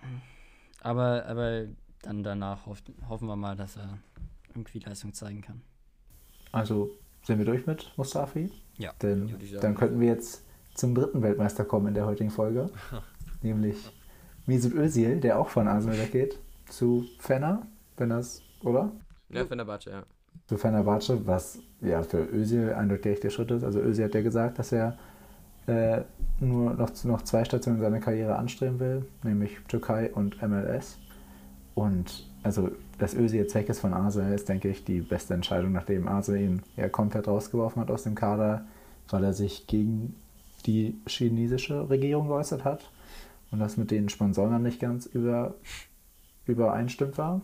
Aber, 0.82 1.26
aber 1.26 1.66
dann 2.02 2.24
danach 2.24 2.66
hofft, 2.66 2.92
hoffen 3.08 3.28
wir 3.28 3.36
mal, 3.36 3.56
dass 3.56 3.78
er 3.78 3.98
irgendwie 4.50 4.80
Leistung 4.80 5.14
zeigen 5.14 5.42
kann. 5.42 5.62
Also 6.52 6.92
sind 7.24 7.38
wir 7.38 7.46
durch 7.46 7.66
mit 7.66 7.92
Mustafi? 7.98 8.52
Ja, 8.78 8.94
Denn 9.02 9.38
dann 9.62 9.76
könnten 9.76 10.00
wir 10.00 10.08
jetzt 10.08 10.44
zum 10.74 10.96
dritten 10.96 11.22
Weltmeister 11.22 11.66
kommen 11.66 11.88
in 11.88 11.94
der 11.94 12.06
heutigen 12.06 12.32
Folge. 12.32 12.72
nämlich 13.42 13.92
Mesut 14.46 14.74
Özil, 14.74 15.20
der 15.20 15.40
auch 15.40 15.50
von 15.50 15.68
Arsenal 15.68 16.00
weggeht, 16.00 16.40
zu 16.68 17.06
Fenner, 17.20 17.68
wenn 17.98 18.10
das, 18.10 18.42
oder? 18.64 18.92
Ja, 19.30 19.46
Fenerbahce, 19.46 19.90
ja. 19.90 20.04
Zu 20.48 20.58
Fenerbahce, 20.58 21.26
was 21.26 21.60
ja 21.82 22.04
für 22.04 22.24
Özil 22.24 22.74
eindeutig 22.74 23.20
der 23.20 23.30
Schritt 23.30 23.52
ist. 23.52 23.64
Also 23.64 23.80
Özil 23.80 24.06
hat 24.06 24.16
ja 24.16 24.22
gesagt, 24.22 24.60
dass 24.60 24.72
er 24.72 24.98
äh, 25.68 26.02
nur 26.40 26.74
noch, 26.74 26.92
noch 27.04 27.22
zwei 27.22 27.46
Stationen 27.46 27.80
seiner 27.80 28.00
Karriere 28.00 28.36
anstreben 28.36 28.80
will, 28.80 29.06
nämlich 29.24 29.58
Türkei 29.68 30.12
und 30.12 30.42
MLS. 30.42 30.98
Und 31.76 32.28
also, 32.44 32.72
dass 32.98 33.14
Özil 33.14 33.42
jetzt 33.42 33.56
weg 33.56 33.70
ist 33.70 33.80
von 33.80 33.94
Arsenal, 33.94 34.34
ist, 34.34 34.50
denke 34.50 34.70
ich, 34.70 34.84
die 34.84 35.02
beste 35.02 35.34
Entscheidung, 35.34 35.72
nachdem 35.72 36.08
Arsenal 36.08 36.42
ihn 36.42 36.62
ja 36.76 36.90
komplett 36.90 37.28
rausgeworfen 37.28 37.82
hat 37.82 37.92
aus 37.92 38.04
dem 38.04 38.16
Kader, 38.16 38.66
weil 39.10 39.24
er 39.24 39.34
sich 39.34 39.68
gegen 39.68 40.16
die 40.66 41.00
chinesische 41.08 41.90
Regierung 41.90 42.28
geäußert 42.28 42.66
hat 42.66 42.90
und 43.52 43.60
das 43.60 43.78
mit 43.78 43.92
den 43.92 44.10
Sponsoren 44.10 44.52
dann 44.52 44.64
nicht 44.64 44.80
ganz 44.80 45.06
über, 45.06 45.56
übereinstimmt 46.46 47.18
war, 47.18 47.42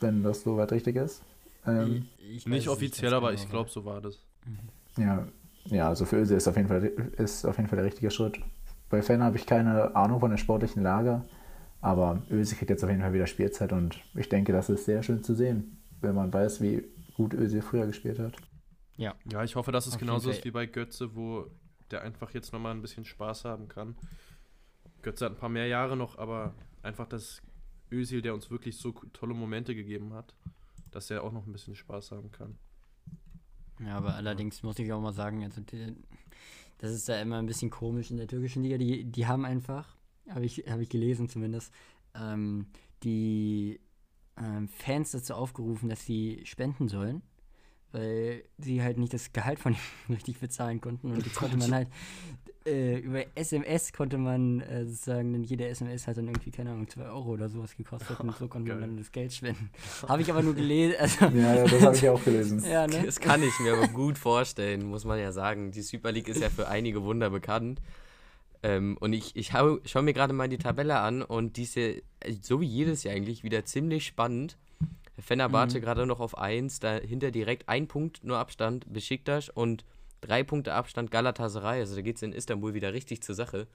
wenn 0.00 0.22
das 0.22 0.42
soweit 0.42 0.72
richtig 0.72 0.96
ist. 0.96 1.22
Ähm, 1.66 2.06
Ich- 2.18 2.36
ich 2.36 2.46
Nicht 2.46 2.68
offiziell, 2.68 3.10
ganz 3.10 3.22
aber 3.22 3.30
genau, 3.32 3.42
ich 3.42 3.50
glaube, 3.50 3.70
so 3.70 3.84
war 3.84 4.00
das. 4.00 4.18
Ja, 4.96 5.26
ja, 5.66 5.88
also 5.88 6.04
für 6.04 6.16
Özil 6.16 6.36
ist 6.36 6.46
auf 6.48 6.56
jeden 6.56 6.68
Fall 6.68 6.84
ist 6.84 7.44
auf 7.46 7.56
jeden 7.56 7.68
Fall 7.68 7.76
der 7.76 7.86
richtige 7.86 8.10
Schritt. 8.10 8.38
Bei 8.90 9.02
Fan 9.02 9.22
habe 9.22 9.36
ich 9.36 9.46
keine 9.46 9.96
Ahnung 9.96 10.20
von 10.20 10.30
der 10.30 10.36
sportlichen 10.36 10.82
Lage, 10.82 11.22
aber 11.80 12.22
Özil 12.30 12.56
kriegt 12.58 12.70
jetzt 12.70 12.84
auf 12.84 12.90
jeden 12.90 13.02
Fall 13.02 13.12
wieder 13.14 13.26
Spielzeit 13.26 13.72
und 13.72 13.98
ich 14.14 14.28
denke, 14.28 14.52
das 14.52 14.68
ist 14.68 14.84
sehr 14.84 15.02
schön 15.02 15.22
zu 15.24 15.34
sehen, 15.34 15.82
wenn 16.00 16.14
man 16.14 16.32
weiß, 16.32 16.60
wie 16.60 16.84
gut 17.14 17.32
Özil 17.34 17.62
früher 17.62 17.86
gespielt 17.86 18.18
hat. 18.18 18.34
Ja. 18.96 19.14
Ja, 19.30 19.42
ich 19.42 19.56
hoffe, 19.56 19.72
dass 19.72 19.86
es 19.86 19.94
Auf 19.94 20.00
genauso 20.00 20.30
ist 20.30 20.44
wie 20.44 20.50
bei 20.50 20.66
Götze, 20.66 21.16
wo 21.16 21.46
der 21.90 22.02
einfach 22.02 22.32
jetzt 22.34 22.52
nochmal 22.52 22.72
ein 22.72 22.82
bisschen 22.82 23.04
Spaß 23.04 23.44
haben 23.44 23.68
kann. 23.68 23.96
Götze 25.04 25.26
hat 25.26 25.32
ein 25.32 25.38
paar 25.38 25.48
mehr 25.48 25.68
Jahre 25.68 25.96
noch, 25.96 26.18
aber 26.18 26.54
einfach 26.82 27.06
das 27.06 27.42
Özil, 27.92 28.22
der 28.22 28.34
uns 28.34 28.50
wirklich 28.50 28.76
so 28.76 28.92
tolle 29.12 29.34
Momente 29.34 29.74
gegeben 29.74 30.12
hat, 30.14 30.34
dass 30.90 31.10
er 31.10 31.22
auch 31.22 31.32
noch 31.32 31.46
ein 31.46 31.52
bisschen 31.52 31.76
Spaß 31.76 32.10
haben 32.10 32.32
kann. 32.32 32.58
Ja, 33.80 33.96
aber 33.96 34.14
allerdings 34.14 34.62
muss 34.62 34.78
ich 34.78 34.92
auch 34.92 35.00
mal 35.00 35.12
sagen, 35.12 35.44
also 35.44 35.60
die, 35.60 35.94
das 36.78 36.92
ist 36.92 37.08
da 37.08 37.20
immer 37.20 37.38
ein 37.38 37.46
bisschen 37.46 37.70
komisch 37.70 38.10
in 38.10 38.16
der 38.16 38.26
türkischen 38.26 38.62
Liga. 38.62 38.78
Die, 38.78 39.04
die 39.04 39.26
haben 39.26 39.44
einfach, 39.44 39.96
habe 40.28 40.44
ich, 40.44 40.64
hab 40.68 40.80
ich 40.80 40.88
gelesen 40.88 41.28
zumindest, 41.28 41.72
ähm, 42.14 42.66
die 43.02 43.80
ähm, 44.36 44.68
Fans 44.68 45.10
dazu 45.12 45.34
aufgerufen, 45.34 45.88
dass 45.88 46.04
sie 46.04 46.40
spenden 46.44 46.88
sollen, 46.88 47.22
weil 47.92 48.44
sie 48.58 48.82
halt 48.82 48.98
nicht 48.98 49.12
das 49.12 49.32
Gehalt 49.32 49.58
von 49.58 49.74
ihm 49.74 49.78
richtig 50.14 50.40
bezahlen 50.40 50.80
konnten. 50.80 51.10
Und 51.10 51.24
jetzt 51.24 51.36
konnte 51.36 51.56
man 51.56 51.72
halt 51.72 51.88
äh, 52.66 52.98
über 52.98 53.24
SMS 53.34 53.92
konnte 53.92 54.16
man 54.18 54.60
äh, 54.60 54.84
sozusagen, 54.86 55.32
denn 55.32 55.44
jede 55.44 55.66
SMS 55.66 56.06
hat 56.06 56.16
dann 56.16 56.26
irgendwie, 56.28 56.50
keine 56.50 56.70
Ahnung, 56.70 56.88
2 56.88 57.04
Euro 57.06 57.30
oder 57.32 57.48
sowas 57.48 57.76
gekostet 57.76 58.18
und 58.20 58.34
so 58.36 58.48
konnte 58.48 58.70
man 58.72 58.80
dann 58.80 58.96
das 58.96 59.12
Geld 59.12 59.32
spenden. 59.32 59.70
habe 60.08 60.22
ich 60.22 60.30
aber 60.30 60.42
nur 60.42 60.54
gelesen. 60.54 60.94
Also, 60.98 61.24
Ja, 61.26 61.54
ja 61.56 61.64
das 61.64 61.82
habe 61.82 61.96
ich 61.96 62.02
ja 62.02 62.12
auch 62.12 62.24
gelesen. 62.24 62.62
ja, 62.70 62.86
ne? 62.86 63.02
Das 63.04 63.20
kann 63.20 63.42
ich 63.42 63.58
mir 63.60 63.74
aber 63.74 63.88
gut 63.88 64.18
vorstellen, 64.18 64.84
muss 64.86 65.04
man 65.04 65.18
ja 65.18 65.32
sagen. 65.32 65.70
Die 65.72 65.82
Super 65.82 66.12
League 66.12 66.28
ist 66.28 66.40
ja 66.40 66.50
für 66.50 66.68
einige 66.68 67.02
Wunder 67.02 67.30
bekannt. 67.30 67.80
Ähm, 68.62 68.96
und 68.98 69.12
ich, 69.12 69.36
ich 69.36 69.52
hau- 69.52 69.78
schaue 69.84 70.02
mir 70.02 70.14
gerade 70.14 70.32
mal 70.32 70.48
die 70.48 70.56
Tabelle 70.56 70.98
an 71.00 71.20
und 71.22 71.58
die 71.58 71.64
ist 71.64 71.74
ja, 71.74 71.82
äh, 71.82 72.00
so 72.40 72.60
wie 72.62 72.66
jedes 72.66 73.02
Jahr 73.04 73.14
eigentlich, 73.14 73.44
wieder 73.44 73.64
ziemlich 73.66 74.06
spannend. 74.06 74.56
Fenerbahce 75.18 75.80
gerade 75.80 76.06
noch 76.06 76.18
auf 76.18 76.38
1, 76.38 76.80
dahinter 76.80 77.30
direkt 77.30 77.68
ein 77.68 77.86
Punkt 77.86 78.24
nur 78.24 78.38
Abstand, 78.38 78.90
Besiktas 78.92 79.48
und 79.48 79.84
drei 80.26 80.42
Punkte 80.42 80.72
Abstand 80.74 81.10
Galatasaray. 81.10 81.80
Also 81.80 81.94
da 81.94 82.02
geht 82.02 82.16
es 82.16 82.22
in 82.22 82.32
Istanbul 82.32 82.74
wieder 82.74 82.92
richtig 82.92 83.22
zur 83.22 83.34
Sache. 83.34 83.66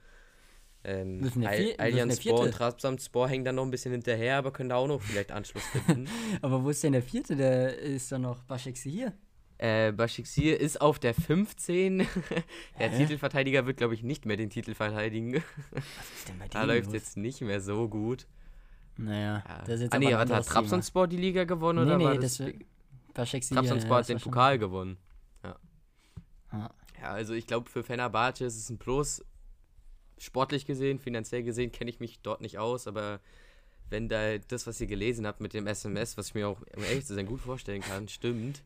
Ähm, 0.82 1.30
Allianz 1.78 2.22
Spor 2.22 2.40
und. 2.40 2.52
Trabzonspor 2.52 3.28
hängen 3.28 3.44
dann 3.44 3.56
noch 3.56 3.64
ein 3.64 3.70
bisschen 3.70 3.92
hinterher, 3.92 4.38
aber 4.38 4.50
können 4.50 4.70
da 4.70 4.76
auch 4.76 4.86
noch 4.86 5.02
vielleicht 5.02 5.30
Anschluss 5.30 5.62
finden. 5.64 6.08
Aber 6.42 6.64
wo 6.64 6.70
ist 6.70 6.82
denn 6.82 6.92
der 6.92 7.02
vierte? 7.02 7.36
Der 7.36 7.76
ist 7.78 8.10
dann 8.10 8.22
noch 8.22 8.42
Başakşehir. 8.44 9.12
Äh, 9.58 9.92
Başakşehir 9.92 10.56
ist 10.58 10.80
auf 10.80 10.98
der 10.98 11.12
15. 11.12 11.98
der 12.78 12.90
Hä? 12.90 12.96
Titelverteidiger 12.96 13.66
wird, 13.66 13.76
glaube 13.76 13.92
ich, 13.92 14.02
nicht 14.02 14.24
mehr 14.24 14.38
den 14.38 14.48
Titel 14.48 14.72
verteidigen. 14.74 15.34
Was 15.34 15.42
ist 16.16 16.28
denn 16.28 16.38
bei 16.38 16.48
da 16.48 16.64
läuft 16.64 16.86
los? 16.86 16.94
jetzt 16.94 17.16
nicht 17.18 17.42
mehr 17.42 17.60
so 17.60 17.86
gut. 17.86 18.26
Naja, 18.96 19.44
Ja. 19.46 19.58
das 19.66 19.74
ist 19.76 19.80
jetzt 19.82 19.92
ah, 19.92 19.96
aber 19.96 20.04
nee, 20.06 20.14
ein 20.14 20.18
warte, 20.18 20.34
hat 20.34 20.46
Trabzonspor 20.46 21.08
die 21.08 21.18
Liga 21.18 21.44
gewonnen 21.44 21.80
Nee, 21.84 21.90
oder 21.90 21.98
nee, 21.98 22.04
war 22.04 22.14
das? 22.18 22.38
das 22.38 22.52
Başakşehir. 23.14 23.56
Trabzonspor 23.56 23.96
ja, 23.96 23.98
hat 23.98 24.08
den 24.08 24.18
Pokal 24.18 24.58
gewonnen. 24.58 24.96
Ah, 26.50 26.70
Ja, 27.00 27.10
also 27.12 27.32
ich 27.34 27.46
glaube, 27.46 27.68
für 27.70 27.82
Fenerbahce 27.82 28.44
ist 28.44 28.56
es 28.56 28.70
ein 28.70 28.78
Plus. 28.78 29.24
Sportlich 30.18 30.66
gesehen, 30.66 30.98
finanziell 30.98 31.42
gesehen 31.42 31.72
kenne 31.72 31.90
ich 31.90 31.98
mich 32.00 32.20
dort 32.20 32.40
nicht 32.42 32.58
aus, 32.58 32.86
aber 32.86 33.20
wenn 33.88 34.08
da 34.08 34.36
das, 34.38 34.66
was 34.66 34.80
ihr 34.80 34.86
gelesen 34.86 35.26
habt 35.26 35.40
mit 35.40 35.54
dem 35.54 35.66
SMS, 35.66 36.16
was 36.18 36.28
ich 36.28 36.34
mir 36.34 36.46
auch 36.48 36.60
um 36.76 36.84
ehrlich 36.84 37.06
zu 37.06 37.14
sein 37.14 37.26
gut 37.26 37.40
vorstellen 37.40 37.80
kann, 37.80 38.06
stimmt, 38.08 38.62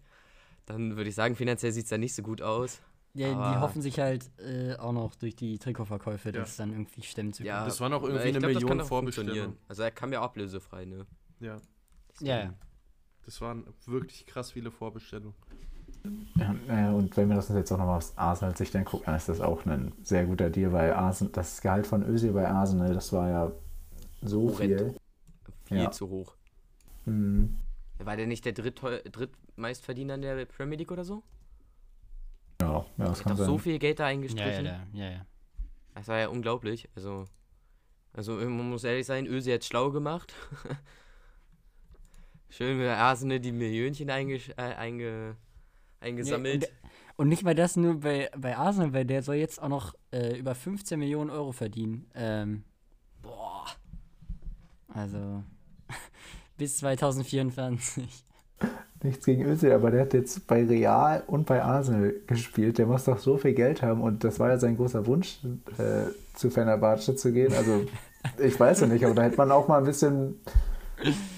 dann 0.67 0.97
würde 0.97 1.09
ich 1.11 1.15
sagen, 1.15 1.37
finanziell 1.37 1.73
sieht 1.73 1.85
es 1.85 1.91
da 1.91 1.99
nicht 1.99 2.15
so 2.15 2.23
gut 2.23 2.43
aus. 2.43 2.81
Ja, 3.17 3.29
die 3.29 3.61
hoffen 3.61 3.81
sich 3.81 4.01
halt 4.01 4.29
äh, 4.41 4.75
auch 4.75 4.91
noch 4.93 5.15
durch 5.15 5.37
die 5.37 5.57
Trikotverkäufe, 5.59 6.31
Ja. 6.31 6.41
das 6.41 6.57
dann 6.57 6.73
irgendwie 6.73 7.03
stemmen 7.03 7.33
zu 7.33 7.45
können. 7.45 7.47
Ja, 7.55 7.65
Das 7.65 7.81
waren 7.81 7.93
auch 7.93 8.03
irgendwie 8.03 8.23
ich 8.31 8.37
eine 8.37 8.39
glaub, 8.41 8.53
das 8.55 8.63
kann 8.63 8.69
Million 8.77 8.87
Vorbestellungen. 8.89 9.37
funktionieren. 9.37 9.69
Also 9.69 9.83
er 9.85 9.91
kam 9.93 10.13
ja 10.13 10.21
ablösefrei, 10.21 10.85
ne? 10.87 11.07
Ja, 11.39 11.57
ja, 12.21 12.39
ja. 12.45 12.55
das 13.25 13.41
waren 13.41 13.65
wirklich 13.87 14.27
krass 14.27 14.51
viele 14.51 14.73
Vorbestellungen. 14.73 15.35
Ja, 16.37 16.55
äh, 16.69 16.93
und 16.93 17.17
wenn 17.17 17.29
wir 17.29 17.37
das 17.37 17.49
uns 17.49 17.57
jetzt 17.59 17.73
auch 17.73 17.79
nochmal 17.79 17.97
aus 17.97 18.13
Arsenal-Sicht 18.17 18.77
angucken, 18.77 19.05
dann 19.07 19.17
ist 19.17 19.29
das 19.29 19.41
auch 19.41 19.65
ein 19.65 19.93
sehr 20.03 20.27
guter 20.27 20.51
Deal, 20.51 20.73
weil 20.73 20.93
Arsenal, 20.93 21.33
das 21.33 21.61
Gehalt 21.63 21.87
von 21.87 22.03
Özil 22.03 22.33
bei 22.33 22.47
Arsenal, 22.49 22.93
das 22.93 23.13
war 23.13 23.29
ja 23.31 23.53
so 24.23 24.43
Horrend. 24.43 24.59
viel. 24.59 24.95
Viel 25.65 25.79
Ja. 25.79 25.91
zu 25.91 26.09
hoch. 26.11 26.35
Mhm. 27.07 27.57
War 27.99 28.17
der 28.17 28.27
nicht 28.27 28.45
der 28.45 28.53
drittmeistverdiener 28.53 30.15
in 30.17 30.23
der 30.23 30.45
Premier 30.47 30.77
League 30.77 30.93
oder 30.93 31.05
so? 31.05 31.23
Ja, 32.61 32.85
ja, 32.99 33.05
das 33.07 33.07
Er 33.07 33.09
hat 33.11 33.23
kann 33.25 33.31
doch 33.33 33.39
sein. 33.39 33.47
so 33.47 33.59
viel 33.59 33.79
Geld 33.79 33.99
da 33.99 34.05
Ja, 34.05 34.09
ja, 34.11 34.15
eingestrichen. 34.15 34.65
ja, 34.67 34.87
ja, 34.93 35.11
ja. 35.11 35.27
Das 35.95 36.09
war 36.09 36.19
ja 36.19 36.29
unglaublich. 36.29 36.89
Also, 36.97 37.25
also 38.13 38.33
man 38.35 38.69
muss 38.69 38.85
ehrlich 38.85 39.07
sein, 39.07 39.27
Öse 39.27 39.55
hat 39.55 39.65
schlau 39.65 39.91
gemacht. 39.91 40.35
Schön 42.51 42.79
mit 42.79 42.89
Arsenal 42.89 43.41
die 43.41 43.53
Millionchen 43.53 44.11
eingesch 44.11 44.51
äh, 44.51 44.75
einge 44.75 45.37
eingesammelt. 46.01 46.63
Ja, 46.65 46.69
Und 47.17 47.29
nicht 47.29 47.43
mal 47.45 47.55
das 47.55 47.77
nur 47.77 48.01
bei, 48.01 48.31
bei 48.37 48.57
Arsenal, 48.57 48.93
weil 48.93 49.05
der 49.05 49.23
soll 49.23 49.37
jetzt 49.37 49.63
auch 49.63 49.69
noch 49.69 49.95
äh, 50.13 50.39
über 50.39 50.55
15 50.55 50.99
Millionen 50.99 51.31
Euro 51.31 51.53
verdienen. 51.53 52.11
Ähm, 52.15 52.65
boah. 53.23 53.65
Also 54.89 55.43
bis 56.57 56.79
2024. 56.79 58.25
Nichts 59.03 59.27
gegen 59.27 59.45
Özil, 59.45 59.73
aber 59.73 59.91
der 59.91 60.03
hat 60.03 60.15
jetzt 60.15 60.47
bei 60.47 60.65
Real 60.65 61.23
und 61.27 61.45
bei 61.45 61.63
Arsenal 61.63 62.15
gespielt. 62.27 62.79
Der 62.79 62.87
muss 62.87 63.05
doch 63.05 63.19
so 63.19 63.37
viel 63.37 63.53
Geld 63.53 63.83
haben 63.83 64.01
und 64.01 64.25
das 64.25 64.41
war 64.41 64.49
ja 64.49 64.59
sein 64.59 64.77
großer 64.77 65.07
Wunsch, 65.07 65.41
äh, 65.77 66.11
zu 66.35 66.49
Fenerbahce 66.49 67.15
zu 67.15 67.31
gehen. 67.33 67.53
Also 67.53 67.85
ich 68.39 68.59
weiß 68.59 68.81
ja 68.81 68.87
nicht, 68.87 69.05
aber 69.05 69.15
da 69.15 69.23
hätte 69.25 69.37
man 69.37 69.53
auch 69.53 69.69
mal 69.69 69.79
ein 69.79 69.85
bisschen, 69.85 70.41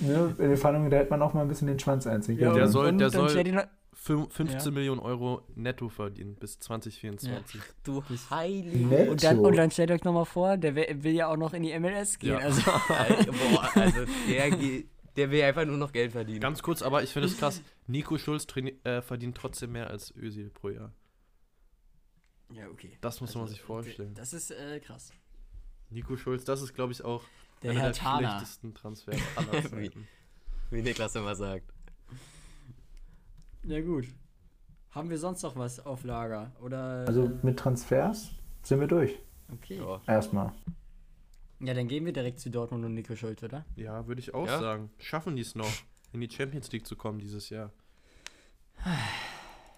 ne, 0.01 0.33
in 0.39 0.49
den 0.51 0.57
Verhandlungen, 0.57 0.91
da 0.91 0.99
hätte 0.99 1.11
man 1.11 1.23
auch 1.23 1.35
mal 1.35 1.43
ein 1.43 1.49
bisschen 1.49 1.67
den 1.67 1.81
Schwanz 1.81 2.07
einziehen 2.07 2.39
können. 2.39 2.55
der 2.55 2.69
soll- 2.69 2.87
und, 2.89 2.99
der 2.99 3.09
und 3.09 3.31
soll- 3.31 3.67
stell 3.99 4.17
dir 4.17 4.23
noch- 4.23 4.29
Fün- 4.29 4.33
15 4.33 4.59
Ja. 4.59 4.71
Millionen 4.79 5.01
Euro 5.01 5.43
netto 5.55 5.89
verdienen 5.89 6.37
bis 6.37 6.59
2024. 6.61 7.61
du 7.85 8.03
heilige. 8.31 9.11
Und 9.11 9.23
dann, 9.25 9.39
und 9.41 9.57
dann 9.57 9.71
stellt 9.71 9.91
euch 9.91 10.05
nochmal 10.05 10.25
vor, 10.27 10.57
der 10.57 10.75
will, 10.75 11.03
will 11.03 11.13
ja 11.15 11.29
auch 11.29 11.37
noch 11.37 11.53
in 11.55 11.63
die 11.63 11.73
MLS 11.79 12.19
gehen. 12.19 12.31
Ja. 12.33 12.39
Also, 12.39 12.63
Boah, 12.71 13.71
also 13.75 14.05
der, 14.29 14.57
der 15.17 15.31
will 15.31 15.43
einfach 15.43 15.65
nur 15.65 15.77
noch 15.79 15.93
Geld 15.93 16.13
verdienen. 16.13 16.41
Ganz 16.41 16.63
kurz, 16.63 16.83
aber 16.83 17.03
ich 17.03 17.11
finde 17.11 17.29
es 17.29 17.39
krass. 17.39 17.63
Nico 17.87 18.19
Schulz 18.19 18.47
äh, 18.85 19.01
verdient 19.03 19.37
trotzdem 19.37 19.73
mehr 19.73 19.89
als 19.89 20.15
Özil 20.17 20.51
pro 20.51 20.69
Jahr. 20.71 20.93
ja, 22.53 22.69
okay. 22.69 22.97
Das 23.01 23.21
muss 23.21 23.35
man 23.35 23.43
Also, 23.45 23.55
sich 23.55 23.63
vorstellen. 23.63 24.15
Das 24.15 24.33
ist 24.33 24.51
äh, 24.51 24.81
krass. 24.81 25.13
Nico 25.91 26.17
Schulz, 26.17 26.45
das 26.45 26.63
ist, 26.63 26.75
glaube 26.75 26.93
ich, 26.93 27.05
auch 27.05 27.23
Der 27.63 27.71
einer 27.71 27.81
Herr 27.81 27.91
der 27.93 27.99
Tana. 27.99 28.29
schlechtesten 28.39 28.75
Transfers 28.75 29.21
aller 29.37 29.53
Wie- 29.65 29.69
Zeiten. 29.91 30.09
Wie 30.71 30.83
Niklas 30.83 31.15
immer 31.15 31.35
sagt. 31.37 31.73
Ja, 33.67 33.81
gut. 33.81 34.07
Haben 34.91 35.11
wir 35.11 35.19
sonst 35.19 35.43
noch 35.43 35.57
was 35.57 35.85
auf 35.85 36.05
Lager? 36.05 36.53
Oder. 36.63 37.05
Also 37.07 37.31
mit 37.43 37.59
Transfers 37.59 38.31
sind 38.63 38.81
wir 38.81 38.87
durch. 38.87 39.19
okay. 39.53 39.79
Ja. 39.79 40.01
Erstmal. 40.07 40.53
Ja, 41.61 41.75
dann 41.75 41.89
gehen 41.89 42.05
wir 42.05 42.13
direkt 42.13 42.39
zu 42.41 42.51
Dortmund 42.51 42.85
und 42.85 42.95
Nico 42.95 43.17
Schulz, 43.17 43.43
oder? 43.43 43.65
Ja, 43.77 44.07
würde 44.07 44.21
ich 44.21 44.35
auch 44.35 44.47
Ja? 44.47 44.59
sagen. 44.61 44.91
Schaffen 44.99 45.37
die 45.37 45.43
es 45.43 45.55
noch, 45.55 45.71
in 46.13 46.21
die 46.21 46.31
Champions 46.31 46.71
League 46.73 46.87
zu 46.87 46.97
kommen 46.97 47.19
dieses 47.19 47.49
Jahr? 47.51 47.73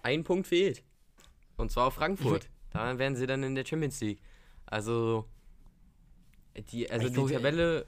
Ein 0.03 0.23
Punkt 0.23 0.47
fehlt. 0.47 0.83
Und 1.57 1.71
zwar 1.71 1.87
auf 1.87 1.95
Frankfurt. 1.95 2.47
Da 2.71 2.99
werden 2.99 3.15
sie 3.15 3.25
dann 3.25 3.41
in 3.41 3.55
der 3.55 3.65
Champions 3.65 3.99
League. 3.99 4.21
Also, 4.67 5.25
die, 6.71 6.87
also 6.91 7.07
Ich 7.07 7.13
die 7.13 7.33
Tabelle 7.33 7.87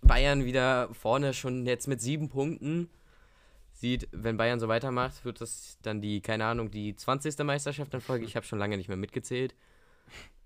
Bayern 0.00 0.46
wieder 0.46 0.88
vorne 0.94 1.34
schon 1.34 1.66
jetzt 1.66 1.88
mit 1.88 2.00
sieben 2.00 2.30
Punkten. 2.30 2.88
Sieht, 3.76 4.08
wenn 4.12 4.36
Bayern 4.36 4.60
so 4.60 4.68
weitermacht, 4.68 5.24
wird 5.24 5.40
das 5.40 5.78
dann 5.82 6.00
die, 6.00 6.20
keine 6.20 6.44
Ahnung, 6.46 6.70
die 6.70 6.94
20. 6.94 7.36
Meisterschaft 7.44 7.92
in 7.92 8.00
Folge. 8.00 8.24
Ich 8.24 8.36
habe 8.36 8.46
schon 8.46 8.58
lange 8.58 8.76
nicht 8.76 8.88
mehr 8.88 8.96
mitgezählt. 8.96 9.54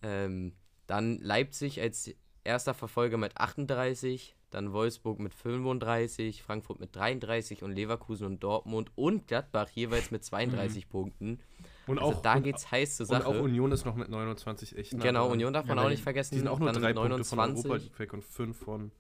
Ähm, 0.03 0.55
dann 0.87 1.19
Leipzig 1.19 1.81
als 1.81 2.11
erster 2.45 2.73
Verfolger 2.73 3.19
mit 3.19 3.37
38, 3.37 4.35
dann 4.51 4.73
Wolfsburg 4.73 5.19
mit 5.21 5.35
35, 5.35 6.43
Frankfurt 6.43 6.81
mit 6.81 6.97
33 6.97 7.63
und 7.63 7.73
Leverkusen 7.73 8.27
und 8.27 8.43
Dortmund 8.43 8.91
und 8.95 9.27
Gladbach 9.29 9.69
jeweils 9.75 10.11
mit 10.11 10.25
32 10.25 10.89
Punkten. 10.89 11.41
Und 11.87 11.99
Also 11.99 12.17
auch, 12.17 12.23
da 12.23 12.37
und, 12.37 12.45
geht's 12.45 12.71
heiß 12.71 12.97
zur 12.97 13.11
und 13.11 13.17
auch 13.23 13.33
Sache. 13.35 13.43
Union 13.43 13.73
ist 13.73 13.85
noch 13.85 13.95
mit 13.97 14.09
29 14.09 14.77
echt 14.79 14.95
nah 14.95 15.03
Genau. 15.03 15.31
Union 15.31 15.53
darf 15.53 15.67
man 15.67 15.77
Ja, 15.77 15.83
auch 15.83 15.87
weil 15.87 15.93
nicht 15.93 16.03
vergessen. 16.03 16.35
Die 16.35 16.39
sind 16.39 16.49
auch 16.49 16.59
nur 16.59 16.73
dann 16.73 16.81
drei 16.81 16.89
mit 16.95 16.97
Punkte 16.97 17.25
von 17.25 17.39
der 17.39 17.47
Europa 17.49 17.75
League 17.77 17.99
weg 17.99 18.13
und 18.15 18.25
fünf 18.25 18.57
von, 18.59 18.91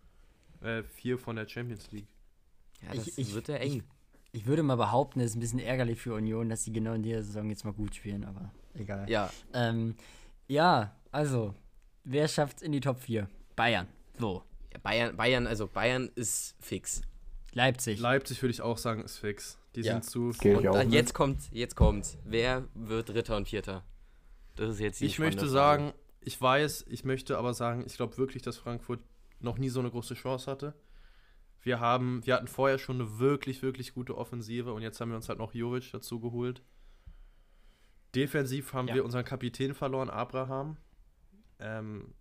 äh, 0.61 0.83
vier 0.83 1.19
von 1.19 1.37
der 1.37 1.49
Champions 1.49 1.91
League. 1.93 2.09
Ja, 2.83 2.95
das 2.95 3.07
Ich- 3.09 3.19
ich- 3.19 3.35
wird 3.35 3.49
ja 3.49 3.57
eng. 3.57 3.73
Ich 3.73 3.83
würde 4.33 4.63
mal 4.63 4.77
behaupten, 4.77 5.21
es 5.21 5.31
ist 5.31 5.37
ein 5.37 5.41
bisschen 5.41 5.59
ärgerlich 5.59 6.01
für 6.01 6.15
Union, 6.15 6.49
dass 6.49 6.65
sie 6.65 6.73
genau 6.73 6.93
in 6.93 7.03
dieser 7.03 7.23
Saison 7.23 7.49
jetzt 7.49 7.65
mal 7.65 7.73
gut 7.73 7.95
spielen, 7.95 8.25
aber 8.25 8.53
egal. 8.75 9.09
ja, 9.11 9.31
Ähm, 9.55 9.97
ja, 10.47 10.95
also, 11.11 11.55
wer 12.05 12.29
schafft 12.29 12.63
in 12.63 12.73
die 12.73 12.81
Top 12.81 13.01
4? 13.01 13.29
Bayern. 13.57 13.87
So. 14.19 14.43
Bayern, 14.83 15.17
Bayern, 15.17 15.47
also 15.47 15.67
Bayern 15.67 16.11
ist 16.15 16.55
fix. 16.61 17.03
Leipzig. 17.53 17.99
Leipzig 17.99 18.41
würde 18.43 18.51
ich 18.53 18.61
auch 18.63 18.79
sagen, 18.79 19.03
ist 19.03 19.19
fix. 19.19 19.59
Die 19.75 19.81
Ja. 19.81 19.93
sind 19.95 20.05
zu. 20.05 20.31
Gehe 20.41 20.57
Und 20.57 20.63
ich 20.63 20.69
auch 20.69 20.75
dann 20.75 20.87
mit. 20.89 20.95
jetzt 20.95 21.15
kommt, 21.15 21.51
jetzt 21.53 21.75
kommt. 21.77 22.19
Wer 22.25 22.65
wird 22.75 23.09
Dritter 23.09 23.37
und 23.37 23.49
Vierter? 23.49 23.85
Das 24.57 24.71
ist 24.71 24.81
jetzt 24.81 25.01
die 25.01 25.07
Ich 25.07 25.19
möchte 25.19 25.41
Frage. 25.41 25.51
sagen, 25.53 25.93
ich 26.21 26.41
weiß, 26.41 26.85
ich 26.89 27.05
möchte 27.05 27.39
aber 27.39 27.55
sagen, 27.55 27.85
ich 27.87 27.97
glaube 27.97 28.17
wirklich, 28.19 28.43
dass 28.43 28.57
Frankfurt 28.59 29.01
noch 29.41 29.57
nie 29.59 29.69
so 29.69 29.81
eine 29.81 29.91
große 29.91 30.15
Chance 30.15 30.51
hatte. 30.51 30.75
Wir 31.69 31.81
haben, 31.81 32.25
wir 32.25 32.33
hatten 32.35 32.47
vorher 32.49 32.79
schon 32.79 32.99
eine 32.99 33.19
wirklich, 33.19 33.61
wirklich 33.61 33.93
gute 33.93 34.17
Offensive 34.17 34.73
und 34.73 34.81
jetzt 34.81 34.99
haben 35.03 35.11
wir 35.11 35.17
uns 35.17 35.29
halt 35.29 35.39
noch 35.39 35.53
Jovic 35.53 35.93
dazu 35.93 36.19
geholt. 36.19 36.63
Defensiv 38.15 38.73
haben 38.73 38.89
Ja. 38.89 38.95
wir 38.95 39.05
unseren 39.05 39.27
Kapitän 39.27 39.75
verloren, 39.75 40.09
Abraham. 40.09 40.79
Ähm, 41.59 42.15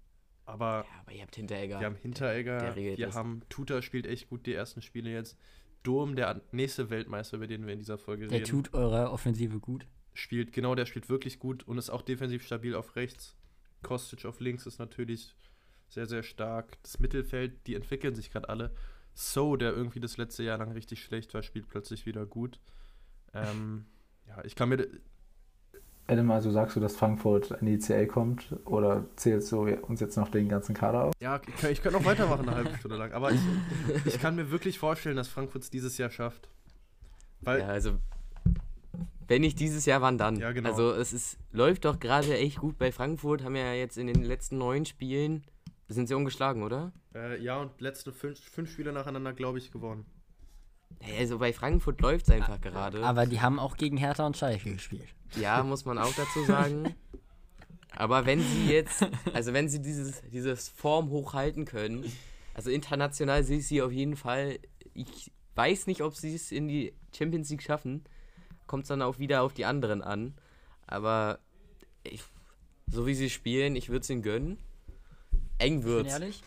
aber 0.45 0.85
Ja, 0.85 0.99
aber 1.01 1.11
ihr 1.13 1.21
habt 1.21 1.35
Hinteregger. 1.37 1.79
wir 1.79 1.85
haben 1.85 1.95
Hinteregger, 1.95 2.57
der 2.57 2.75
regelt 2.75 2.97
wir 2.97 3.05
das. 3.05 3.15
haben 3.15 3.41
Tuta 3.47 3.81
spielt 3.81 4.05
echt 4.05 4.27
gut 4.29 4.45
die 4.45 4.53
ersten 4.53 4.81
Spiele 4.81 5.09
jetzt. 5.11 5.37
Dom, 5.83 6.17
der 6.17 6.41
nächste 6.51 6.89
Weltmeister, 6.89 7.37
über 7.37 7.47
den 7.47 7.65
wir 7.65 7.71
in 7.71 7.79
dieser 7.79 7.97
Folge 7.97 8.27
Der 8.27 8.39
reden, 8.39 8.49
tut 8.49 8.73
eurer 8.73 9.13
Offensive 9.13 9.61
gut. 9.61 9.87
spielt, 10.13 10.51
genau, 10.51 10.75
der 10.75 10.85
spielt 10.85 11.07
wirklich 11.07 11.39
gut 11.39 11.65
und 11.65 11.77
ist 11.77 11.89
auch 11.89 12.01
defensiv 12.01 12.43
stabil 12.45 12.75
auf 12.75 12.97
rechts. 12.97 13.37
Kostic 13.81 14.25
auf 14.25 14.41
links 14.41 14.65
ist 14.65 14.79
natürlich 14.79 15.37
sehr, 15.87 16.05
sehr 16.05 16.23
stark. 16.23 16.77
Das 16.83 16.99
Mittelfeld, 16.99 17.65
die 17.65 17.75
entwickeln 17.75 18.13
sich 18.13 18.29
gerade 18.29 18.49
alle. 18.49 18.75
So, 19.19 19.55
der 19.55 19.73
irgendwie 19.73 19.99
das 19.99 20.17
letzte 20.17 20.43
Jahr 20.43 20.59
lang 20.59 20.73
richtig 20.73 21.03
schlecht 21.03 21.33
war, 21.33 21.41
spielt 21.41 21.67
plötzlich 21.67 22.05
wieder 22.05 22.27
gut. 22.27 22.59
Ähm, 23.33 23.85
ja, 24.27 24.43
ich 24.43 24.55
kann 24.55 24.69
mir. 24.69 24.87
Adam, 26.05 26.29
also 26.29 26.51
sagst 26.51 26.75
du, 26.75 26.79
dass 26.79 26.95
Frankfurt 26.95 27.49
in 27.59 27.65
die 27.65 27.79
CL 27.79 28.05
kommt 28.05 28.55
oder 28.65 29.05
zählst 29.15 29.51
du 29.51 29.61
uns 29.61 30.01
jetzt 30.01 30.17
noch 30.17 30.29
den 30.29 30.47
ganzen 30.47 30.75
Kader 30.75 31.05
auf? 31.05 31.13
Ja, 31.19 31.41
ich 31.47 31.55
kann, 31.55 31.71
ich 31.71 31.81
kann 31.81 31.93
noch 31.93 32.05
weitermachen 32.05 32.47
eine 32.47 32.57
halbe 32.57 32.77
Stunde 32.77 32.95
lang, 32.95 33.11
aber 33.11 33.31
ich, 33.31 33.41
ich 34.05 34.19
kann 34.21 34.35
mir 34.35 34.51
wirklich 34.51 34.77
vorstellen, 34.77 35.17
dass 35.17 35.27
Frankfurt 35.27 35.63
es 35.63 35.71
dieses 35.71 35.97
Jahr 35.97 36.11
schafft. 36.11 36.47
Weil 37.41 37.61
Ja, 37.61 37.69
also 37.69 37.97
wenn 39.27 39.41
nicht 39.41 39.59
dieses 39.59 39.87
Jahr, 39.87 40.01
wann 40.01 40.19
dann? 40.19 40.35
Ja, 40.35 40.51
genau. 40.51 40.69
Also 40.69 40.91
es 40.93 41.11
ist, 41.11 41.39
läuft 41.51 41.85
doch 41.85 41.99
gerade 41.99 42.37
echt 42.37 42.59
gut 42.59 42.77
bei 42.77 42.91
Frankfurt. 42.91 43.43
Haben 43.43 43.55
ja 43.55 43.73
jetzt 43.73 43.97
in 43.97 44.05
den 44.05 44.23
letzten 44.23 44.59
neun 44.59 44.85
Spielen 44.85 45.43
sind 45.87 46.07
sie 46.07 46.13
ungeschlagen, 46.15 46.63
oder? 46.63 46.91
Äh, 47.15 47.41
ja, 47.41 47.57
und 47.57 47.79
letzte 47.81 48.11
fünf, 48.11 48.39
fünf 48.39 48.71
Spiele 48.71 48.91
nacheinander, 48.91 49.33
glaube 49.33 49.57
ich, 49.57 49.71
gewonnen. 49.71 50.05
Ja, 51.01 51.19
Also 51.19 51.37
bei 51.39 51.53
Frankfurt 51.53 52.01
läuft 52.01 52.27
es 52.27 52.33
einfach 52.33 52.59
gerade. 52.61 53.03
Aber 53.05 53.25
die 53.25 53.41
haben 53.41 53.59
auch 53.59 53.77
gegen 53.77 53.97
Hertha 53.97 54.25
und 54.25 54.37
Schalke 54.37 54.73
gespielt. 54.73 55.07
Ja, 55.39 55.63
muss 55.63 55.85
man 55.85 55.97
auch 55.97 56.13
dazu 56.13 56.43
sagen. 56.45 56.95
Aber 57.95 58.25
wenn 58.25 58.41
sie 58.41 58.67
jetzt, 58.67 59.05
also 59.33 59.53
wenn 59.53 59.69
sie 59.69 59.81
dieses, 59.81 60.21
dieses 60.31 60.69
Form 60.69 61.09
hochhalten 61.09 61.65
können, 61.65 62.11
also 62.53 62.69
international 62.69 63.43
sehe 63.43 63.57
ich 63.59 63.67
sie 63.67 63.81
auf 63.81 63.91
jeden 63.91 64.15
Fall. 64.15 64.59
Ich 64.93 65.31
weiß 65.55 65.87
nicht, 65.87 66.01
ob 66.01 66.15
sie 66.15 66.35
es 66.35 66.51
in 66.51 66.67
die 66.67 66.93
Champions 67.15 67.49
League 67.49 67.63
schaffen. 67.63 68.03
Kommt 68.67 68.83
es 68.83 68.89
dann 68.89 69.01
auch 69.01 69.19
wieder 69.19 69.41
auf 69.41 69.53
die 69.53 69.65
anderen 69.65 70.01
an. 70.01 70.35
Aber 70.85 71.39
ich, 72.03 72.23
so 72.87 73.07
wie 73.07 73.15
sie 73.15 73.29
spielen, 73.29 73.75
ich 73.75 73.89
würde 73.89 74.01
es 74.01 74.09
ihnen 74.09 74.21
gönnen. 74.21 74.57
Eng 75.59 75.79
Ich 75.79 75.85
bin 75.85 76.05
ehrlich. 76.05 76.41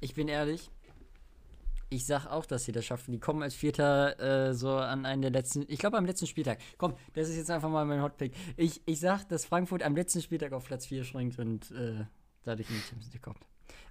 Ich 0.00 0.14
bin 0.14 0.28
ehrlich. 0.28 0.70
Ich 1.88 2.04
sag 2.04 2.26
auch, 2.26 2.46
dass 2.46 2.64
sie 2.64 2.72
das 2.72 2.84
schaffen. 2.84 3.12
Die 3.12 3.20
kommen 3.20 3.42
als 3.42 3.54
Vierter 3.54 4.48
äh, 4.48 4.54
so 4.54 4.70
an 4.72 5.06
einen 5.06 5.22
der 5.22 5.30
letzten. 5.30 5.64
Ich 5.68 5.78
glaube 5.78 5.96
am 5.96 6.04
letzten 6.04 6.26
Spieltag. 6.26 6.58
Komm, 6.78 6.94
das 7.14 7.28
ist 7.28 7.36
jetzt 7.36 7.50
einfach 7.50 7.68
mal 7.70 7.84
mein 7.84 8.02
Hotpick. 8.02 8.32
Ich, 8.56 8.82
ich 8.86 8.98
sag, 8.98 9.24
dass 9.28 9.44
Frankfurt 9.44 9.82
am 9.84 9.94
letzten 9.94 10.20
Spieltag 10.20 10.52
auf 10.52 10.64
Platz 10.64 10.86
4 10.86 11.04
schrinkt 11.04 11.38
und 11.38 11.70
äh, 11.70 12.04
dadurch 12.42 12.68
in 12.70 12.76
die 12.76 12.82
Champions 12.82 13.12
League 13.12 13.22
kommt. 13.22 13.38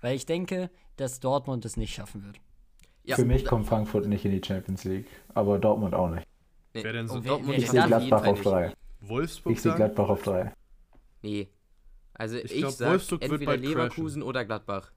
Weil 0.01 0.15
ich 0.15 0.25
denke, 0.25 0.69
dass 0.97 1.21
Dortmund 1.21 1.63
es 1.63 1.78
nicht 1.78 1.93
schaffen 1.95 2.25
wird. 2.25 2.38
Ja, 3.06 3.15
Für 3.15 3.25
mich 3.25 3.45
kommt 3.45 3.65
Frankfurt 3.67 4.08
nicht 4.08 4.25
in 4.25 4.32
die 4.32 4.41
Champions 4.45 4.84
League, 4.84 5.08
aber 5.34 5.58
Dortmund 5.60 5.93
auch 5.95 6.10
nicht. 6.10 6.28
Nee. 6.73 6.84
Wer 6.84 6.91
denn 6.93 7.08
so- 7.08 7.15
Und 7.15 7.23
wer- 7.23 7.30
Dortmund 7.32 7.51
wer 7.58 7.63
Ich 7.63 7.69
sehe 7.69 7.86
Gladbach 7.88 8.25
auf 8.25 8.34
nicht. 8.38 8.45
drei. 8.45 8.73
Wolfsburg 9.01 9.54
Ich 9.54 9.62
sehe? 9.62 9.73
Gladbach 9.75 10.10
auf 10.10 10.23
drei. 10.23 10.51
Nee. 11.21 11.47
Also 12.15 12.38
Ich 12.38 12.56
ich, 12.56 12.58
glaub, 12.58 12.71
sag 12.71 12.89
Wolfsburg 12.89 13.30
wird 13.30 13.43
entweder 13.43 13.45
bald 13.45 13.63
crashen. 13.63 13.69
Leverkusen 13.69 14.23
oder 14.23 14.45
Gladbach. 14.45 14.91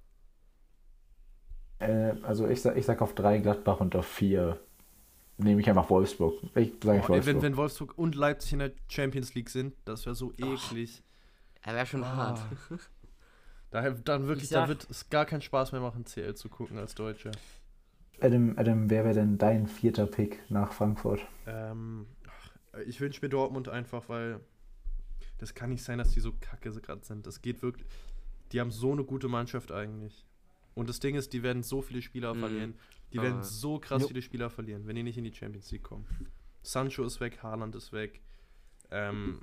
Äh, 1.81 2.15
also 2.23 2.49
ich 2.49 2.61
sag, 2.63 2.77
ich 2.77 2.87
sag 2.87 3.01
auf 3.03 3.15
drei 3.15 3.39
Gladbach 3.39 3.81
und 3.81 3.95
auf 3.97 4.07
vier 4.07 4.61
nehme 5.39 5.61
ich 5.61 5.69
einfach 5.69 5.91
Wolfsburg. 5.91 6.35
Ich 6.57 6.73
sage 6.83 7.03
ey, 7.03 7.09
Wolfsburg. 7.09 7.27
wenn, 7.27 7.43
wenn 7.43 7.57
Wolfsburg 7.57 7.97
und 7.99 8.15
Leipzig 8.15 8.55
in 8.55 8.59
der 8.61 8.73
Champions 8.89 9.35
League 9.35 9.51
sind, 9.51 9.75
das 9.85 10.07
wäre 10.07 10.15
so 10.17 10.33
eklig. 10.39 11.03
Er 11.63 11.75
wäre 11.75 11.87
schon 11.87 12.05
hart. 12.05 12.41
Daher 13.71 13.93
dann 13.93 14.27
wirklich, 14.27 14.45
Ich 14.45 14.51
sag- 14.51 14.65
da 14.65 14.69
wird 14.69 14.87
es 14.91 15.11
gar 15.11 15.27
keinen 15.27 15.43
Spaß 15.43 15.73
mehr 15.73 15.81
machen, 15.81 16.05
CL 16.05 16.35
zu 16.35 16.49
gucken 16.49 16.79
als 16.79 16.95
Deutscher. 16.95 17.33
Adam, 18.21 18.55
Adam, 18.57 18.91
wer 18.91 19.05
wäre 19.05 19.15
denn 19.15 19.39
dein 19.39 19.67
vierter 19.69 20.07
Pick 20.07 20.41
nach 20.51 20.73
Frankfurt? 20.73 21.21
Ähm, 21.47 22.07
ich 22.87 23.01
wünsche 23.01 23.21
mir 23.23 23.29
Dortmund 23.29 23.69
einfach, 23.69 24.09
weil 24.09 24.41
das 25.39 25.55
kann 25.55 25.71
nicht 25.71 25.83
sein, 25.83 25.99
dass 25.99 26.11
die 26.11 26.21
so 26.21 26.33
kacke 26.41 26.71
gerade 26.71 27.05
sind. 27.05 27.27
Das 27.27 27.41
geht 27.43 27.63
wirklich. 27.63 27.87
Die 28.53 28.61
haben 28.61 28.71
so 28.71 28.93
eine 28.93 29.05
gute 29.05 29.29
Mannschaft 29.29 29.73
eigentlich. 29.73 30.27
Und 30.75 30.89
das 30.89 31.01
Ding 31.01 31.17
ist, 31.17 31.33
die 31.33 31.43
werden 31.43 31.63
so 31.63 31.83
viele 31.83 32.03
Spieler 32.03 32.35
Mhm. 32.35 32.39
verlieren. 32.41 32.75
Die 33.13 33.19
Ah. 33.19 33.23
werden 33.23 33.43
so 33.43 33.79
krass 33.79 34.03
Jo. 34.03 34.09
viele 34.09 34.23
Spieler 34.23 34.51
verlieren, 34.51 34.87
wenn 34.87 34.97
die 34.97 35.03
nicht 35.03 35.19
in 35.19 35.25
die 35.25 35.35
Champions 35.35 35.71
League 35.71 35.83
kommen. 35.83 36.07
Sancho 36.63 37.05
ist 37.05 37.21
weg, 37.21 37.43
Haaland 37.43 37.75
ist 37.75 37.93
weg. 37.93 38.21
Ähm, 38.91 39.41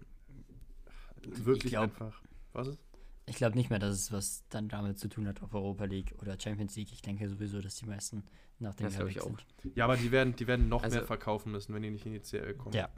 wirklich 1.24 1.72
glaub- 1.74 1.84
einfach. 1.86 2.22
Was 2.54 2.68
ist? 2.68 2.80
Ich 3.28 3.36
glaube 3.38 3.56
nicht 3.56 3.70
mehr, 3.72 3.80
dass 3.80 3.96
es 3.96 4.12
was 4.12 4.44
dann 4.50 4.70
damit 4.70 5.00
zu 5.00 5.10
tun 5.10 5.28
hat, 5.28 5.42
auf 5.42 5.54
Europa 5.54 5.86
League 5.86 6.14
oder 6.22 6.40
Champions 6.40 6.76
League. 6.76 6.92
Ich 6.94 7.02
denke 7.02 7.28
sowieso, 7.28 7.60
dass 7.60 7.76
die 7.76 7.86
meisten 7.88 8.24
nach 8.60 8.76
dem 8.76 8.90
Jahr 8.90 9.06
weg 9.06 9.12
ich 9.16 9.22
auch. 9.22 9.26
sind. 9.26 9.46
Ja, 9.76 9.86
aber 9.86 9.98
die 9.98 10.12
werden, 10.12 10.36
die 10.36 10.46
werden 10.48 10.70
noch 10.70 10.84
Also- 10.84 10.98
mehr 10.98 11.06
verkaufen 11.06 11.52
müssen, 11.52 11.74
wenn 11.74 11.82
die 11.82 11.90
nicht 11.90 12.06
in 12.06 12.14
die 12.14 12.22
CL 12.22 12.54
kommen. 12.54 12.76
Ja. 12.76 12.90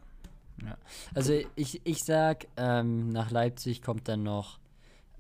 Also 1.14 1.34
ich, 1.56 1.82
ich 1.86 2.00
sag, 2.04 2.48
ähm, 2.58 3.10
nach 3.10 3.32
Leipzig 3.32 3.82
kommt 3.82 4.08
dann 4.08 4.24
noch 4.24 4.60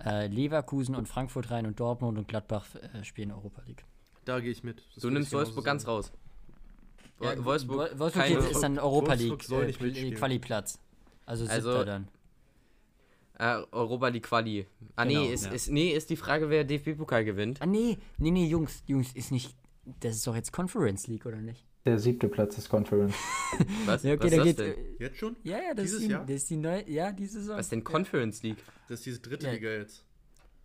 äh, 0.03 0.27
Leverkusen 0.27 0.95
und 0.95 1.07
Frankfurt 1.07 1.51
rein 1.51 1.65
und 1.65 1.79
Dortmund 1.79 2.17
und 2.17 2.27
Gladbach 2.27 2.65
äh, 2.75 3.03
spielen 3.03 3.31
Europa 3.31 3.61
League. 3.65 3.85
Da 4.25 4.39
gehe 4.39 4.51
ich 4.51 4.63
mit. 4.63 4.83
Das 4.93 5.01
Du 5.03 5.09
nimmst 5.09 5.31
Wolfsburg 5.33 5.63
ganz 5.65 5.83
sagen. 5.83 5.95
raus. 5.95 6.11
Ja, 7.21 7.37
Wo- 7.37 7.45
Wolfsburg, 7.45 7.77
Wol- 7.91 7.99
Wolfsburg 7.99 8.29
jetzt 8.29 8.51
ist 8.51 8.61
dann 8.61 8.77
Europa 8.79 9.07
Wolfsburg 9.09 9.47
League 9.49 9.77
soll 9.79 9.87
äh. 9.87 10.11
Quali-Platz. 10.11 10.79
Also, 11.25 11.45
Also, 11.47 11.83
dann. 11.83 12.07
äh, 13.39 13.61
Europa 13.71 14.11
die 14.11 14.21
Quali. 14.21 14.65
Ah 14.95 15.05
Genau, 15.05 15.21
nee, 15.21 15.33
ist, 15.33 15.45
ja. 15.45 15.51
ist, 15.51 15.69
nee, 15.69 15.89
ist 15.91 16.09
die 16.09 16.15
Frage, 16.15 16.49
wer 16.49 16.63
DFB-Pokal 16.63 17.25
gewinnt. 17.25 17.61
Ah 17.61 17.65
nee, 17.65 17.97
nee, 18.17 18.31
nee, 18.31 18.47
Jungs, 18.47 18.83
Jungs, 18.87 19.13
ist 19.13 19.31
nicht. 19.31 19.55
Das 20.01 20.15
ist 20.15 20.27
doch 20.27 20.35
jetzt 20.35 20.51
Conference 20.51 21.07
League, 21.07 21.25
oder 21.25 21.37
nicht? 21.37 21.63
Der 21.87 21.97
siebte 21.99 22.27
Platz 22.27 22.57
ist 22.57 22.69
Conference. 22.69 23.15
Was, 23.85 24.03
Ja, 24.03 24.11
was 24.11 24.25
okay, 24.25 24.27
ist 24.27 24.31
da 24.33 24.37
das 24.37 24.43
geht. 24.45 24.59
denn? 24.59 24.71
äh, 24.73 25.03
Jetzt 25.03 25.17
schon? 25.17 25.35
Ja, 25.43 25.57
ja, 25.57 25.73
das 25.73 25.83
Dieses 25.85 26.01
ist, 26.01 26.07
die, 26.07 26.11
Jahr? 26.11 26.25
das 26.25 26.35
ist 26.35 26.49
die 26.49 26.57
neue. 26.57 26.89
Ja, 26.89 27.11
diese 27.11 27.39
Saison. 27.39 27.57
Was 27.57 27.69
denn. 27.69 27.83
Conference 27.83 28.43
League? 28.43 28.57
Das 28.89 28.99
ist 28.99 29.05
diese 29.05 29.19
dritte 29.21 29.45
Ja. 29.47 29.53
Liga 29.53 29.69
jetzt. 29.69 30.03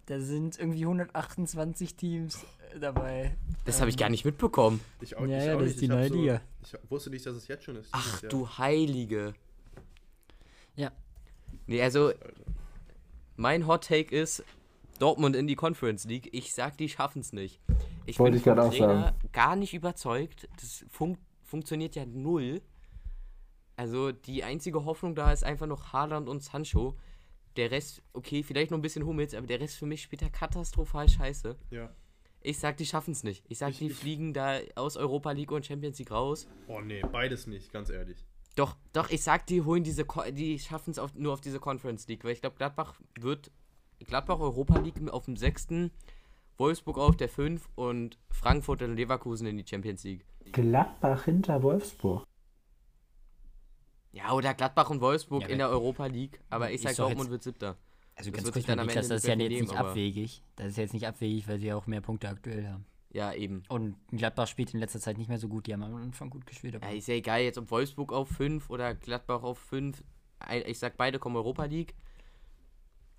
Da 0.07 0.19
sind 0.21 0.59
irgendwie 0.59 0.83
128 0.83 1.95
Teams 1.95 2.45
äh, 2.75 2.81
dabei. 2.81 3.37
Das 3.65 3.81
habe 3.81 3.89
ich 3.89 3.97
gar 3.97 4.11
nicht 4.11 4.25
mitbekommen. 4.25 4.81
Ich 5.01 5.13
Ja, 5.13 5.25
ja, 5.27 5.57
das 5.57 5.71
ist 5.71 5.81
die 5.81 5.85
Ich 5.85 5.91
neue 5.91 6.09
so, 6.09 6.15
Liga. 6.21 6.41
Ich 6.65 6.75
wusste 6.91 7.11
nicht, 7.11 7.25
dass 7.25 7.37
es 7.37 7.47
jetzt 7.47 7.65
schon 7.65 7.77
ist. 7.77 7.89
Ach 7.93 8.21
Jahr. 8.23 8.31
du 8.31 8.49
Heilige. 8.59 9.35
Ja. 10.75 10.91
Nee, 11.69 11.81
also 11.83 12.13
mein 13.37 13.67
Hot 13.69 13.85
Take 13.87 14.15
ist 14.15 14.43
Dortmund 15.03 15.35
in 15.37 15.47
die 15.47 15.57
Conference 15.57 16.05
League. 16.05 16.29
Ich 16.33 16.55
sag, 16.55 16.77
die 16.79 16.89
schaffen 16.89 17.21
es 17.21 17.33
nicht. 17.33 17.61
Ich 18.07 18.19
Wollte 18.19 18.33
bin 18.33 18.39
ich 18.39 18.45
vom 18.45 18.59
auch 18.59 18.71
Trainer 18.71 19.15
gar 19.33 19.57
nicht 19.57 19.75
überzeugt. 19.75 20.49
Das 20.61 20.85
fun 20.89 21.19
funktioniert 21.43 21.95
ja 21.97 22.07
null. 22.07 22.63
Also 23.77 24.13
die 24.13 24.45
einzige 24.45 24.85
Hoffnung 24.85 25.15
da 25.15 25.33
ist 25.33 25.45
einfach 25.45 25.67
noch 25.67 25.93
Haaland 25.93 26.29
und 26.29 26.43
Sancho. 26.43 26.97
Der 27.57 27.71
Rest, 27.71 28.03
okay, 28.13 28.43
vielleicht 28.43 28.71
noch 28.71 28.79
ein 28.79 28.83
bisschen 28.83 29.05
Hummels, 29.05 29.35
aber 29.35 29.47
der 29.47 29.61
Rest 29.61 29.77
für 29.77 29.87
mich 29.87 30.03
spielt 30.03 30.23
da 30.23 30.29
katastrophal 30.29 31.09
scheiße. 31.09 31.57
Ja. 31.71 31.91
Ich 32.41 32.59
sag, 32.59 32.77
die 32.77 32.87
schaffen 32.87 33.13
es 33.13 33.23
nicht. 33.25 33.45
Ich 33.49 33.59
sag, 33.59 33.71
Ich- 33.71 33.79
die 33.79 33.87
ich- 33.89 33.95
fliegen 33.95 34.33
da 34.33 34.59
aus 34.75 34.97
Europa 34.97 35.33
League 35.33 35.53
und 35.53 35.67
Champions 35.67 35.99
League 35.99 36.11
raus. 36.11 36.47
Oh 36.67 36.81
nee, 36.81 37.03
beides 37.13 37.47
nicht, 37.47 37.73
ganz 37.73 37.91
ehrlich. 37.91 38.25
Doch, 38.57 38.77
doch, 38.93 39.11
ich 39.11 39.23
sag, 39.23 39.47
die 39.47 39.63
holen 39.63 39.83
diese, 39.85 40.05
Ko- 40.05 40.31
die 40.31 40.59
schaffen 40.59 40.91
es 40.93 41.01
nur 41.15 41.33
auf 41.33 41.41
diese 41.41 41.59
Conference 41.61 42.07
League, 42.09 42.25
weil 42.25 42.33
ich 42.33 42.41
glaube, 42.41 42.57
Gladbach 42.57 42.95
wird, 43.19 43.51
Gladbach 44.05 44.41
Europa 44.41 44.79
League 44.79 44.97
auf 45.11 45.25
dem 45.25 45.37
sechsten, 45.37 45.91
Wolfsburg 46.59 46.99
auf 46.99 47.17
der 47.17 47.29
5 47.29 47.69
und 47.75 48.19
Frankfurt 48.31 48.83
und 48.83 48.97
Leverkusen 48.97 49.47
in 49.47 49.57
die 49.57 49.67
Champions 49.67 50.05
League. 50.05 50.25
Gladbach 50.53 51.25
hinter 51.25 51.63
Wolfsburg. 51.63 52.27
Ja, 54.13 54.33
oder 54.33 54.55
Gladbach 54.55 54.91
und 54.91 55.01
Wolfsburg 55.01 55.43
Ja, 55.43 55.49
in 55.49 55.59
der 55.59 55.71
Europa 55.71 56.07
League, 56.07 56.41
aber 56.51 56.71
ich 56.71 56.83
sag, 56.83 56.97
Dortmund 56.97 57.31
wird 57.31 57.43
siebter. 57.43 57.77
Also 58.15 58.31
Das 58.31 58.43
ganz 58.43 58.53
kurz 58.53 58.67
dann 58.67 58.79
am 58.79 58.87
Niklas, 58.87 59.07
Ende 59.07 59.15
das 59.15 59.25
ist 59.25 59.29
ja 59.29 59.37
nicht 59.37 59.51
jetzt 59.53 59.61
nicht 59.63 59.77
abwegig. 59.77 60.43
Das 60.57 60.67
ist 60.69 60.77
jetzt 60.77 60.93
nicht 60.93 61.07
abwegig, 61.07 61.49
weil 61.49 61.59
sie 61.59 61.69
ja 61.69 61.77
auch 61.77 61.87
mehr 61.87 62.03
Punkte 62.03 62.29
aktuell 62.29 62.69
haben. 62.69 62.85
Ja, 63.11 63.33
eben. 63.33 63.63
Und 63.69 63.97
Gladbach 64.11 64.47
spielt 64.47 64.73
in 64.75 64.81
letzter 64.81 65.01
Zeit 65.01 65.19
nicht 65.19 65.29
mehr 65.29 65.39
so 65.39 65.49
gut. 65.49 65.67
Die 65.67 65.73
haben 65.73 65.83
am 65.83 65.95
Anfang 65.97 66.31
gut 66.31 66.47
gespielt. 66.47 66.79
Ja, 66.81 66.91
ist 66.91 67.09
ja 67.09 67.15
egal, 67.15 67.41
jetzt 67.41 67.59
ob 67.59 67.71
Wolfsburg 67.71 68.13
auf 68.13 68.29
5 68.29 68.71
oder 68.71 68.95
Gladbach 68.95 69.43
auf 69.43 69.59
5. 69.59 70.03
Ich 70.67 70.79
sag, 70.79 70.97
beide 70.97 71.19
kommen 71.19 71.37
Europa 71.37 71.65
League. 71.65 71.95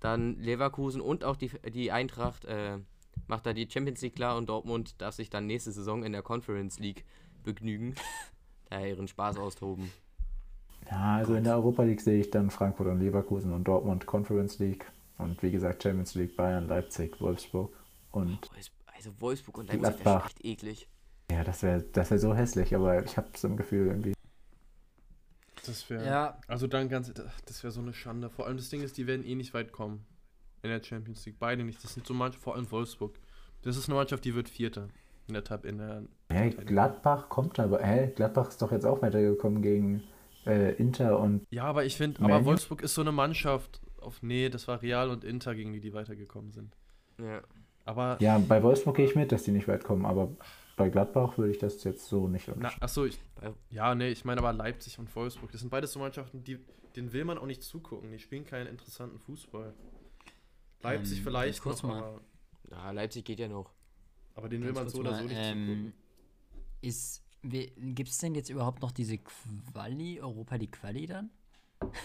Dann 0.04 0.38
Leverkusen 0.38 1.00
und 1.00 1.24
auch 1.24 1.34
die, 1.36 1.50
die 1.72 1.90
Eintracht 1.90 2.44
äh, 2.44 2.76
macht 3.26 3.46
da 3.46 3.54
die 3.54 3.66
Champions 3.70 4.02
League 4.02 4.16
klar 4.16 4.36
und 4.36 4.50
Dortmund 4.50 5.00
darf 5.00 5.14
sich 5.14 5.30
dann 5.30 5.46
nächste 5.46 5.72
Saison 5.72 6.04
in 6.04 6.12
der 6.12 6.20
Conference 6.20 6.78
League 6.78 7.06
begnügen. 7.42 7.94
da 8.68 8.84
ihren 8.84 9.08
Spaß 9.08 9.38
austoben. 9.38 9.90
Ja, 10.90 11.16
also 11.16 11.34
in 11.34 11.44
der 11.44 11.54
Europa 11.54 11.84
League 11.84 12.02
sehe 12.02 12.20
ich 12.20 12.30
dann 12.30 12.50
Frankfurt 12.50 12.88
und 12.88 13.00
Leverkusen 13.00 13.54
und 13.54 13.64
Dortmund 13.64 14.04
Conference 14.04 14.58
League. 14.58 14.84
Und 15.16 15.42
wie 15.42 15.50
gesagt, 15.50 15.82
Champions 15.82 16.14
League, 16.14 16.36
Bayern, 16.36 16.68
Leipzig, 16.68 17.18
Wolfsburg. 17.22 17.74
Und 18.12 18.50
Also 18.94 19.10
Wolfsburg 19.20 19.56
und 19.56 19.68
Leipzig 19.68 19.82
wäre 19.84 19.94
Gladbach. 19.94 20.26
echt 20.26 20.44
eklig. 20.44 20.88
ja, 21.30 21.44
das 21.44 21.62
wäre 21.62 21.82
das 21.82 22.10
wär 22.10 22.18
so 22.18 22.34
hässlich, 22.34 22.74
aber 22.74 23.02
ich 23.02 23.16
habe 23.16 23.28
so 23.36 23.48
ein 23.48 23.56
Gefühl 23.56 23.86
irgendwie. 23.86 24.12
Das 25.66 25.88
wäre. 25.90 26.04
Ja. 26.04 26.38
Also 26.48 26.66
dann 26.66 26.88
ganz. 26.88 27.12
Das 27.46 27.62
wäre 27.62 27.70
so 27.70 27.80
eine 27.80 27.92
Schande. 27.92 28.30
Vor 28.30 28.46
allem 28.46 28.56
das 28.56 28.68
Ding 28.68 28.82
ist, 28.82 28.96
die 28.96 29.06
werden 29.06 29.24
eh 29.24 29.34
nicht 29.34 29.54
weit 29.54 29.72
kommen. 29.72 30.04
In 30.62 30.70
der 30.70 30.82
Champions 30.82 31.24
League. 31.26 31.38
Beide 31.38 31.62
nicht. 31.64 31.82
Das 31.84 31.94
sind 31.94 32.06
so 32.06 32.14
manche, 32.14 32.38
vor 32.38 32.54
allem 32.54 32.70
Wolfsburg. 32.70 33.18
Das 33.62 33.76
ist 33.76 33.88
eine 33.88 33.96
Mannschaft, 33.96 34.24
die 34.24 34.34
wird 34.34 34.48
Vierter. 34.48 34.88
In 35.26 35.34
der 35.34 35.44
Tab, 35.44 35.64
in 35.64 35.78
der. 35.78 36.02
Hä, 36.30 36.50
Gladbach 36.50 37.28
kommt 37.28 37.58
aber. 37.58 37.82
Hä, 37.82 38.12
Gladbach 38.14 38.48
ist 38.48 38.60
doch 38.60 38.72
jetzt 38.72 38.84
auch 38.84 39.02
weitergekommen 39.02 39.62
gegen 39.62 40.02
äh, 40.46 40.74
Inter 40.74 41.18
und. 41.18 41.46
Ja, 41.50 41.64
aber 41.64 41.84
ich 41.84 41.96
finde, 41.96 42.22
aber? 42.22 42.44
Wolfsburg 42.44 42.82
ist 42.82 42.94
so 42.94 43.00
eine 43.00 43.12
Mannschaft. 43.12 43.80
Auf, 44.00 44.22
nee, 44.22 44.50
das 44.50 44.68
war 44.68 44.82
Real 44.82 45.08
und 45.08 45.24
Inter, 45.24 45.54
gegen 45.54 45.72
die 45.72 45.80
die 45.80 45.94
weitergekommen 45.94 46.52
sind. 46.52 46.76
Ja. 47.18 47.40
Aber. 47.84 48.18
Ja, 48.20 48.38
bei 48.38 48.62
Wolfsburg 48.62 48.96
gehe 48.96 49.06
ich 49.06 49.14
mit, 49.14 49.32
dass 49.32 49.44
die 49.44 49.52
nicht 49.52 49.68
weit 49.68 49.84
kommen, 49.84 50.04
aber 50.04 50.30
bei 50.76 50.88
Gladbach 50.88 51.38
würde 51.38 51.52
ich 51.52 51.58
das 51.58 51.82
jetzt 51.84 52.06
so 52.06 52.28
nicht 52.28 52.48
unterschreiben. 52.48 52.82
achso, 52.82 53.04
ich. 53.04 53.18
Ja, 53.70 53.94
nee, 53.94 54.08
ich 54.08 54.24
meine 54.24 54.40
aber 54.40 54.52
Leipzig 54.52 54.98
und 54.98 55.14
Wolfsburg. 55.14 55.52
Das 55.52 55.60
sind 55.60 55.70
beides 55.70 55.92
so 55.92 55.98
Mannschaften, 55.98 56.42
die, 56.42 56.58
denen 56.96 57.12
will 57.12 57.24
man 57.24 57.38
auch 57.38 57.46
nicht 57.46 57.62
zugucken. 57.62 58.10
Die 58.10 58.18
spielen 58.18 58.44
keinen 58.44 58.66
interessanten 58.66 59.18
Fußball. 59.18 59.74
Leipzig 60.82 61.18
Ähm, 61.18 61.24
vielleicht 61.24 61.62
kurz 61.62 61.82
noch, 61.82 61.90
mal. 61.90 62.02
aber, 62.02 62.20
ja, 62.70 62.90
Leipzig 62.90 63.24
geht 63.24 63.38
ja 63.38 63.48
noch. 63.48 63.72
aber 64.34 64.48
den 64.48 64.62
will 64.62 64.72
man 64.72 64.88
so 64.88 64.98
oder 64.98 65.12
mal, 65.12 65.22
so 65.22 65.28
nicht 65.28 65.38
ähm, 65.38 65.92
ist, 66.80 67.24
Gibt 67.46 68.08
es 68.08 68.18
denn 68.18 68.34
jetzt 68.34 68.48
überhaupt 68.48 68.80
noch 68.80 68.90
diese 68.90 69.18
Quali, 69.18 70.20
Europa 70.20 70.56
die 70.56 70.70
Quali 70.70 71.06
dann? 71.06 71.30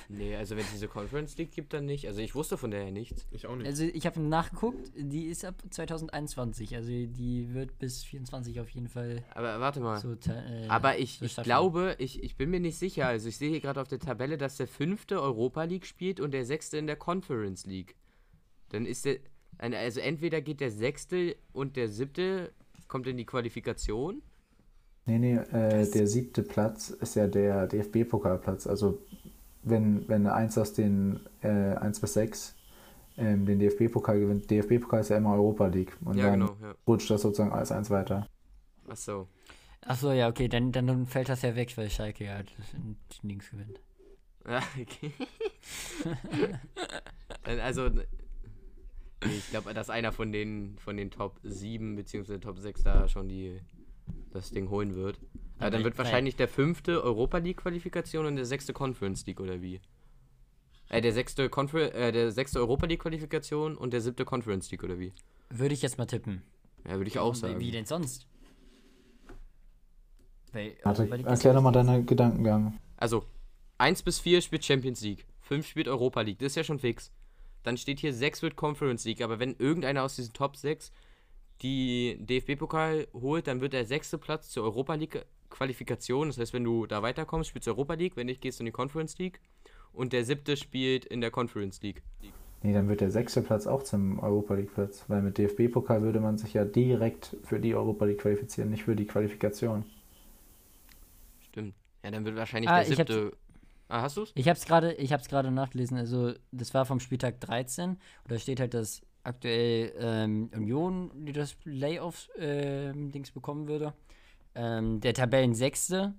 Nee, 0.10 0.36
also 0.36 0.56
wenn 0.56 0.64
es 0.64 0.72
diese 0.72 0.88
Conference 0.88 1.38
League 1.38 1.52
gibt, 1.52 1.74
dann 1.74 1.86
nicht. 1.86 2.08
Also 2.08 2.20
ich 2.22 2.36
wusste 2.36 2.58
von 2.58 2.72
der 2.72 2.84
ja 2.86 2.92
nichts. 2.92 3.28
Ich 3.32 3.48
auch 3.48 3.56
nicht. 3.56 3.68
Also 3.68 3.84
ich 3.84 4.06
habe 4.06 4.20
nachgeguckt, 4.20 4.92
die 4.96 5.26
ist 5.26 5.46
ab 5.46 5.56
2021, 5.70 6.76
also 6.76 6.90
die 6.90 7.54
wird 7.54 7.78
bis 7.80 8.04
24 8.04 8.60
auf 8.60 8.70
jeden 8.70 8.88
Fall 8.88 9.24
Aber 9.34 9.60
warte 9.60 9.80
mal. 9.80 10.00
so 10.00 10.12
äh, 10.12 10.68
Aber 10.68 10.98
ich, 10.98 11.20
so 11.20 11.26
ich 11.26 11.36
glaube, 11.38 11.96
ich, 12.00 12.24
ich 12.24 12.36
bin 12.36 12.50
mir 12.50 12.60
nicht 12.60 12.78
sicher. 12.78 13.08
Also 13.08 13.30
ich 13.30 13.38
sehe 13.38 13.50
hier 13.50 13.62
gerade 13.62 13.82
auf 13.82 13.88
der 13.88 14.00
Tabelle, 14.00 14.38
dass 14.38 14.58
der 14.58 14.68
fünfte 14.68 15.22
Europa 15.22 15.64
League 15.64 15.86
spielt 15.86 16.20
und 16.20 16.32
der 16.32 16.46
sechste 16.46 16.78
in 16.78 16.88
der 16.88 16.96
Conference 16.96 17.66
League. 17.66 17.96
Dann 18.70 18.86
ist 18.86 19.06
der. 19.06 19.18
Also 19.58 20.00
entweder 20.00 20.40
geht 20.42 20.62
der 20.62 20.72
sechste 20.72 21.36
und 21.52 21.76
der 21.76 21.90
siebte 21.90 22.54
kommt 22.88 23.08
in 23.08 23.18
die 23.18 23.26
Qualifikation. 23.26 24.22
Nee, 25.06 25.18
nee, 25.18 25.34
äh, 25.34 25.90
der 25.90 26.08
siebte 26.08 26.44
Platz 26.44 26.92
ist 26.92 27.16
ja 27.16 27.28
der 27.28 27.68
DFB-Pokalplatz. 27.68 28.68
Also 28.68 29.00
wenn, 29.64 30.08
wenn 30.08 30.28
eins 30.28 30.58
aus 30.58 30.74
den 30.74 31.20
äh, 31.42 31.48
1 31.48 32.00
bis 32.00 32.14
6 32.14 32.56
ähm, 33.18 33.46
den 33.46 33.60
DFB-Pokal 33.60 34.20
gewinnt, 34.20 34.50
DFB-Pokal 34.50 35.02
ist 35.02 35.10
ja 35.10 35.18
immer 35.18 35.34
Europa 35.34 35.68
League. 35.68 35.96
Und 36.04 36.18
ja, 36.18 36.32
dann 36.32 36.40
genau. 36.40 36.58
Ja. 36.62 36.76
rutscht 36.88 37.10
das 37.10 37.22
sozusagen 37.22 37.52
als 37.52 37.72
eins 37.72 37.90
weiter. 37.90 38.28
Ach 38.88 38.96
so. 38.96 39.28
Achso, 39.82 40.12
ja, 40.12 40.28
okay, 40.28 40.48
dann, 40.48 40.72
dann 40.72 41.06
fällt 41.06 41.30
das 41.30 41.42
ja 41.42 41.56
weg, 41.56 41.76
weil 41.78 41.90
Schalke 41.90 42.26
ja 42.26 42.44
das 42.44 42.74
in 42.74 42.98
Dings 43.24 43.50
gewinnt. 43.50 43.80
Ja, 44.48 44.62
okay. 44.82 45.14
Also. 47.44 47.90
Ich 49.26 49.50
glaube, 49.50 49.74
dass 49.74 49.90
einer 49.90 50.14
von 50.14 50.32
den 50.32 50.78
von 50.78 50.96
den 50.96 51.12
Top 51.12 51.40
7 51.44 51.98
bzw. 51.98 52.38
Top 52.38 52.58
6 52.58 52.84
da 52.84 53.08
schon 53.10 53.28
die 53.28 53.60
das 54.32 54.52
Ding 54.52 54.70
holen 54.70 54.96
wird. 54.96 55.20
Aber 55.60 55.72
dann 55.72 55.84
wird 55.84 55.98
wahrscheinlich 55.98 56.36
der 56.36 56.48
fünfte 56.48 57.04
Europa 57.04 57.38
League 57.38 57.58
Qualifikation 57.58 58.26
und 58.26 58.36
der 58.38 58.46
sechste 58.46 58.74
Conference 58.74 59.26
League 59.26 59.40
oder 59.40 59.62
wie? 59.62 59.82
Äh, 60.90 61.02
der 61.02 61.14
sechste 61.14 61.50
Confer 61.50 61.94
äh, 61.94 62.12
der 62.12 62.32
sechste 62.32 62.60
Europa 62.60 62.88
League 62.88 63.02
Qualifikation 63.02 63.78
und 63.78 63.94
der 63.94 64.02
siebte 64.02 64.26
Conference 64.26 64.72
League 64.72 64.84
oder 64.84 65.00
wie? 65.00 65.14
Würde 65.50 65.74
ich 65.74 65.82
jetzt 65.82 65.98
mal 65.98 66.06
tippen. 66.06 66.42
Ja, 66.88 66.98
würde 66.98 67.08
ich 67.08 67.20
auch 67.20 67.36
sagen. 67.36 67.60
Wie 67.60 67.72
denn 67.72 67.86
sonst? 67.86 68.26
Weil, 70.52 70.76
Warte, 70.84 71.08
erklär 71.26 71.54
nochmal 71.54 71.74
deinen 71.74 72.06
Gedankengang. 72.06 72.80
Also, 72.98 73.26
1 73.78 74.02
bis 74.02 74.20
4 74.20 74.42
spielt 74.42 74.66
Champions 74.66 75.02
League, 75.02 75.28
5 75.42 75.68
spielt 75.68 75.88
Europa 75.88 76.22
League, 76.22 76.40
das 76.40 76.48
ist 76.48 76.56
ja 76.56 76.64
schon 76.64 76.80
fix. 76.80 77.12
Dann 77.62 77.78
steht 77.78 78.00
hier 78.00 78.14
6 78.14 78.42
wird 78.42 78.56
Conference 78.56 79.06
League, 79.06 79.22
aber 79.22 79.40
wenn 79.40 79.56
irgendeiner 79.58 80.04
aus 80.04 80.16
diesen 80.16 80.34
Top 80.34 80.56
6 80.56 80.92
die 81.62 82.18
DFB-Pokal 82.20 83.08
holt, 83.14 83.48
dann 83.48 83.62
wird 83.62 83.74
der 83.74 83.86
sechste 83.86 84.18
Platz 84.18 84.50
zur 84.50 84.64
Europa 84.64 84.96
League 84.96 85.26
Qualifikation. 85.50 86.28
Das 86.28 86.38
heißt, 86.38 86.54
wenn 86.54 86.64
du 86.64 86.86
da 86.86 87.02
weiterkommst, 87.02 87.50
spielst 87.50 87.68
du 87.68 87.72
Europa 87.72 87.94
League, 87.96 88.16
wenn 88.16 88.28
nicht, 88.28 88.42
gehst 88.42 88.60
du 88.60 88.64
in 88.64 88.66
die 88.68 88.72
Conference 88.72 89.18
League. 89.18 89.40
Und 89.94 90.14
der 90.14 90.24
siebte 90.24 90.56
spielt 90.58 91.06
in 91.06 91.22
der 91.22 91.32
Conference 91.32 91.82
League. 91.82 92.04
Nee, 92.62 92.74
dann 92.74 92.90
wird 92.90 93.02
der 93.02 93.10
sechste 93.12 93.42
Platz 93.42 93.68
auch 93.68 93.84
zum 93.84 94.20
Europa 94.20 94.54
League 94.54 94.74
Platz, 94.74 95.06
weil 95.08 95.22
mit 95.22 95.38
DFB-Pokal 95.38 96.02
würde 96.02 96.20
man 96.20 96.38
sich 96.38 96.54
ja 96.54 96.66
direkt 96.66 97.36
für 97.44 97.60
die 97.60 97.74
Europa 97.74 98.06
League 98.06 98.20
qualifizieren, 98.20 98.70
nicht 98.70 98.84
für 98.84 98.96
die 98.96 99.06
Qualifikation. 99.08 99.86
Stimmt. 101.42 101.74
Ja, 102.04 102.12
dann 102.12 102.26
wird 102.26 102.36
wahrscheinlich 102.36 102.70
Ah, 102.70 102.82
der 102.84 102.92
ich 102.92 103.00
hab's- 103.00 103.12
siebte. 103.14 103.38
Ah, 103.88 104.02
hast 104.04 104.18
du's? 104.18 104.32
Ich 104.36 104.48
habe 104.48 104.58
es 104.58 104.66
gerade, 104.66 104.94
ich 104.94 105.12
habe 105.12 105.22
es 105.24 105.30
gerade 105.30 105.50
nachgelesen. 105.52 105.98
Also 105.98 106.34
das 106.52 106.74
war 106.76 106.86
vom 106.86 107.00
Spieltag 107.00 107.40
13 107.42 107.92
und 107.92 108.00
da 108.28 108.38
steht 108.38 108.60
halt, 108.60 108.74
dass 108.76 109.02
aktuell 109.24 109.94
ähm, 109.98 110.50
Union, 110.56 111.12
die 111.26 111.32
das 111.34 111.56
Playoff 111.56 112.30
ähm, 112.38 113.12
Dings 113.12 113.32
bekommen 113.32 113.68
würde, 113.68 113.94
ähm, 114.56 115.00
der 115.00 115.14
Tabellensechste 115.14 116.16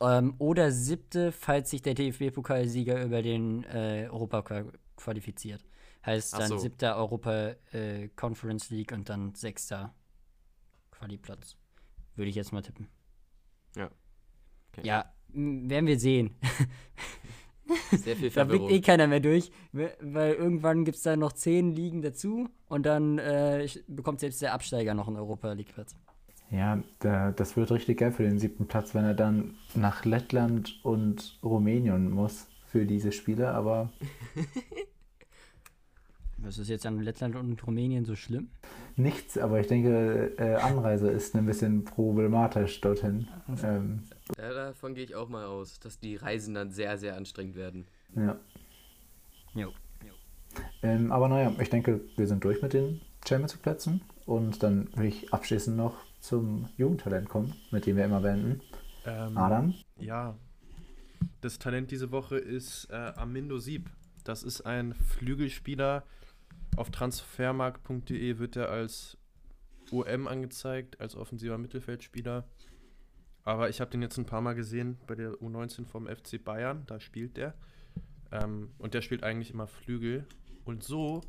ähm, 0.00 0.34
oder 0.38 0.72
siebte, 0.72 1.32
falls 1.32 1.70
sich 1.70 1.82
der 1.82 1.94
DFB-Pokalsieger 1.94 3.02
über 3.04 3.22
den 3.22 3.64
äh, 3.64 4.08
Europa 4.10 4.42
qua- 4.42 4.72
qualifiziert. 4.96 5.64
Heißt 6.04 6.32
dann 6.34 6.48
so. 6.48 6.58
siebter 6.58 6.96
Europa 6.96 7.54
äh, 7.72 8.08
Conference 8.16 8.70
League 8.70 8.92
und 8.92 9.08
dann 9.10 9.34
sechster 9.34 9.94
Quali-Platz. 10.92 11.56
Würde 12.16 12.30
ich 12.30 12.36
jetzt 12.36 12.52
mal 12.52 12.62
tippen. 12.62 12.88
Ja. 13.76 13.90
Okay. 14.72 14.86
Ja, 14.86 15.12
werden 15.32 15.86
wir 15.86 15.98
sehen. 15.98 16.36
Sehr 17.92 18.16
viel 18.16 18.30
Da 18.30 18.44
blickt 18.44 18.68
eh 18.70 18.80
keiner 18.80 19.06
mehr 19.06 19.20
durch, 19.20 19.50
we- 19.72 19.96
weil 20.00 20.32
irgendwann 20.34 20.84
gibt 20.84 20.96
es 20.96 21.02
da 21.04 21.16
noch 21.16 21.32
zehn 21.32 21.70
Ligen 21.72 22.02
dazu 22.02 22.48
und 22.66 22.84
dann 22.84 23.18
äh, 23.18 23.68
bekommt 23.86 24.18
selbst 24.20 24.42
der 24.42 24.54
Absteiger 24.54 24.94
noch 24.94 25.06
einen 25.06 25.16
Europa 25.16 25.52
League 25.52 25.72
Platz. 25.72 25.94
Ja, 26.50 26.82
da, 26.98 27.30
das 27.32 27.56
wird 27.56 27.70
richtig 27.70 27.98
geil 27.98 28.10
für 28.12 28.24
den 28.24 28.38
siebten 28.38 28.66
Platz, 28.66 28.94
wenn 28.94 29.04
er 29.04 29.14
dann 29.14 29.54
nach 29.74 30.04
Lettland 30.04 30.80
und 30.82 31.38
Rumänien 31.44 32.10
muss 32.10 32.48
für 32.66 32.86
diese 32.86 33.12
Spiele, 33.12 33.52
aber 33.52 33.90
Was 36.42 36.56
ist 36.56 36.68
jetzt 36.70 36.86
an 36.86 37.00
Lettland 37.00 37.36
und 37.36 37.64
Rumänien 37.66 38.04
so 38.06 38.16
schlimm? 38.16 38.48
nichts, 38.96 39.36
aber 39.38 39.60
ich 39.60 39.66
denke, 39.66 40.34
äh, 40.38 40.54
Anreise 40.56 41.10
ist 41.10 41.34
ein 41.36 41.46
bisschen 41.46 41.84
problematisch 41.84 42.80
dorthin. 42.80 43.28
Ähm, 43.62 44.02
Ja, 44.38 44.52
davon 44.52 44.94
gehe 44.94 45.04
ich 45.04 45.14
auch 45.14 45.28
mal 45.28 45.44
aus, 45.46 45.78
dass 45.80 45.98
die 46.00 46.16
Reisen 46.16 46.54
dann 46.54 46.70
sehr, 46.70 46.98
sehr 46.98 47.16
anstrengend 47.16 47.56
werden. 47.56 47.86
ja. 48.16 48.38
Jo. 49.54 49.72
Ähm, 50.82 51.12
aber 51.12 51.28
naja, 51.28 51.52
ich 51.60 51.70
denke, 51.70 52.00
wir 52.16 52.26
sind 52.26 52.42
durch 52.44 52.62
mit 52.62 52.72
den 52.72 53.00
Champions 53.26 53.52
League 53.54 53.62
Plätzen 53.62 54.00
und 54.26 54.62
dann 54.62 54.88
will 54.96 55.06
ich 55.06 55.32
abschließend 55.32 55.76
noch 55.76 55.96
zum 56.20 56.68
Jugendtalent 56.76 57.28
kommen, 57.28 57.54
mit 57.70 57.86
dem 57.86 57.96
wir 57.96 58.04
immer 58.04 58.20
beenden. 58.20 58.60
Ähm, 59.06 59.36
Adam? 59.36 59.74
Ja. 59.98 60.36
Das 61.40 61.58
Talent 61.58 61.90
diese 61.90 62.10
Woche 62.12 62.36
ist 62.36 62.86
äh, 62.90 63.12
Amindo 63.16 63.58
Sieb. 63.58 63.90
Das 64.24 64.42
ist 64.42 64.62
ein 64.62 64.94
Flügelspieler. 64.94 66.04
Auf 66.76 66.90
transfermarkt.de 66.90 68.38
wird 68.38 68.56
er 68.56 68.70
als 68.70 69.16
OM 69.90 70.28
angezeigt, 70.28 71.00
als 71.00 71.16
offensiver 71.16 71.58
Mittelfeldspieler. 71.58 72.44
Aber 73.42 73.68
ich 73.68 73.80
habe 73.80 73.90
den 73.90 74.02
jetzt 74.02 74.18
ein 74.18 74.26
paar 74.26 74.40
Mal 74.40 74.54
gesehen 74.54 74.98
bei 75.06 75.14
der 75.14 75.32
U19 75.32 75.86
vom 75.86 76.06
FC 76.06 76.42
Bayern. 76.42 76.84
Da 76.86 77.00
spielt 77.00 77.36
der. 77.36 77.54
Ähm, 78.30 78.70
und 78.78 78.94
der 78.94 79.02
spielt 79.02 79.24
eigentlich 79.24 79.50
immer 79.50 79.66
Flügel. 79.66 80.26
Und 80.64 80.84
so 80.84 81.22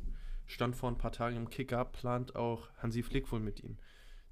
stand 0.52 0.76
vor 0.76 0.90
ein 0.90 0.98
paar 0.98 1.12
Tagen 1.12 1.36
im 1.36 1.50
Kicker, 1.50 1.84
plant 1.84 2.36
auch 2.36 2.68
Hansi 2.78 3.02
Flick 3.02 3.30
wohl 3.32 3.40
mit 3.40 3.62
ihm. 3.62 3.78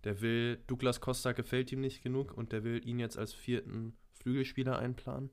Der 0.05 0.21
will, 0.21 0.63
Douglas 0.67 1.01
Costa 1.01 1.33
gefällt 1.33 1.73
ihm 1.73 1.81
nicht 1.81 2.03
genug 2.03 2.33
und 2.33 2.53
der 2.53 2.65
will 2.65 2.87
ihn 2.87 2.99
jetzt 2.99 3.19
als 3.19 3.35
vierten 3.35 3.97
Flügelspieler 4.15 4.79
einplanen. 4.79 5.31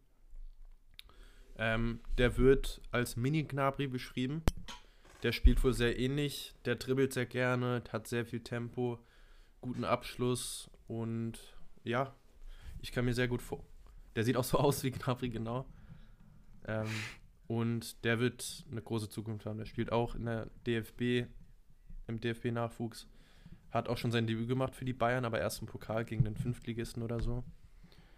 Ähm, 1.57 2.01
der 2.17 2.37
wird 2.37 2.81
als 2.91 3.15
Mini-Gnabry 3.15 3.87
beschrieben. 3.87 4.43
Der 5.23 5.31
spielt 5.31 5.63
wohl 5.63 5.73
sehr 5.73 5.97
ähnlich, 5.97 6.53
der 6.65 6.75
dribbelt 6.75 7.13
sehr 7.13 7.25
gerne, 7.25 7.83
hat 7.91 8.07
sehr 8.07 8.25
viel 8.25 8.41
Tempo, 8.41 8.99
guten 9.61 9.83
Abschluss 9.83 10.69
und 10.87 11.39
ja, 11.83 12.15
ich 12.81 12.91
kann 12.91 13.05
mir 13.05 13.13
sehr 13.13 13.27
gut 13.27 13.41
vor. 13.41 13.65
Der 14.15 14.23
sieht 14.23 14.37
auch 14.37 14.43
so 14.43 14.57
aus 14.59 14.83
wie 14.83 14.91
Gnabry, 14.91 15.29
genau. 15.29 15.65
Ähm, 16.67 16.87
und 17.47 18.03
der 18.03 18.19
wird 18.19 18.65
eine 18.69 18.81
große 18.81 19.09
Zukunft 19.09 19.45
haben. 19.45 19.57
Der 19.57 19.65
spielt 19.65 19.91
auch 19.91 20.15
in 20.15 20.25
der 20.25 20.47
DFB, 20.65 21.29
im 22.07 22.19
DFB-Nachwuchs. 22.19 23.07
Hat 23.71 23.89
auch 23.89 23.97
schon 23.97 24.11
sein 24.11 24.27
Debüt 24.27 24.47
gemacht 24.47 24.75
für 24.75 24.85
die 24.85 24.93
Bayern, 24.93 25.25
aber 25.25 25.39
erst 25.39 25.61
im 25.61 25.67
Pokal 25.67 26.05
gegen 26.05 26.23
den 26.23 26.35
Fünftligisten 26.35 27.03
oder 27.03 27.21
so. 27.21 27.43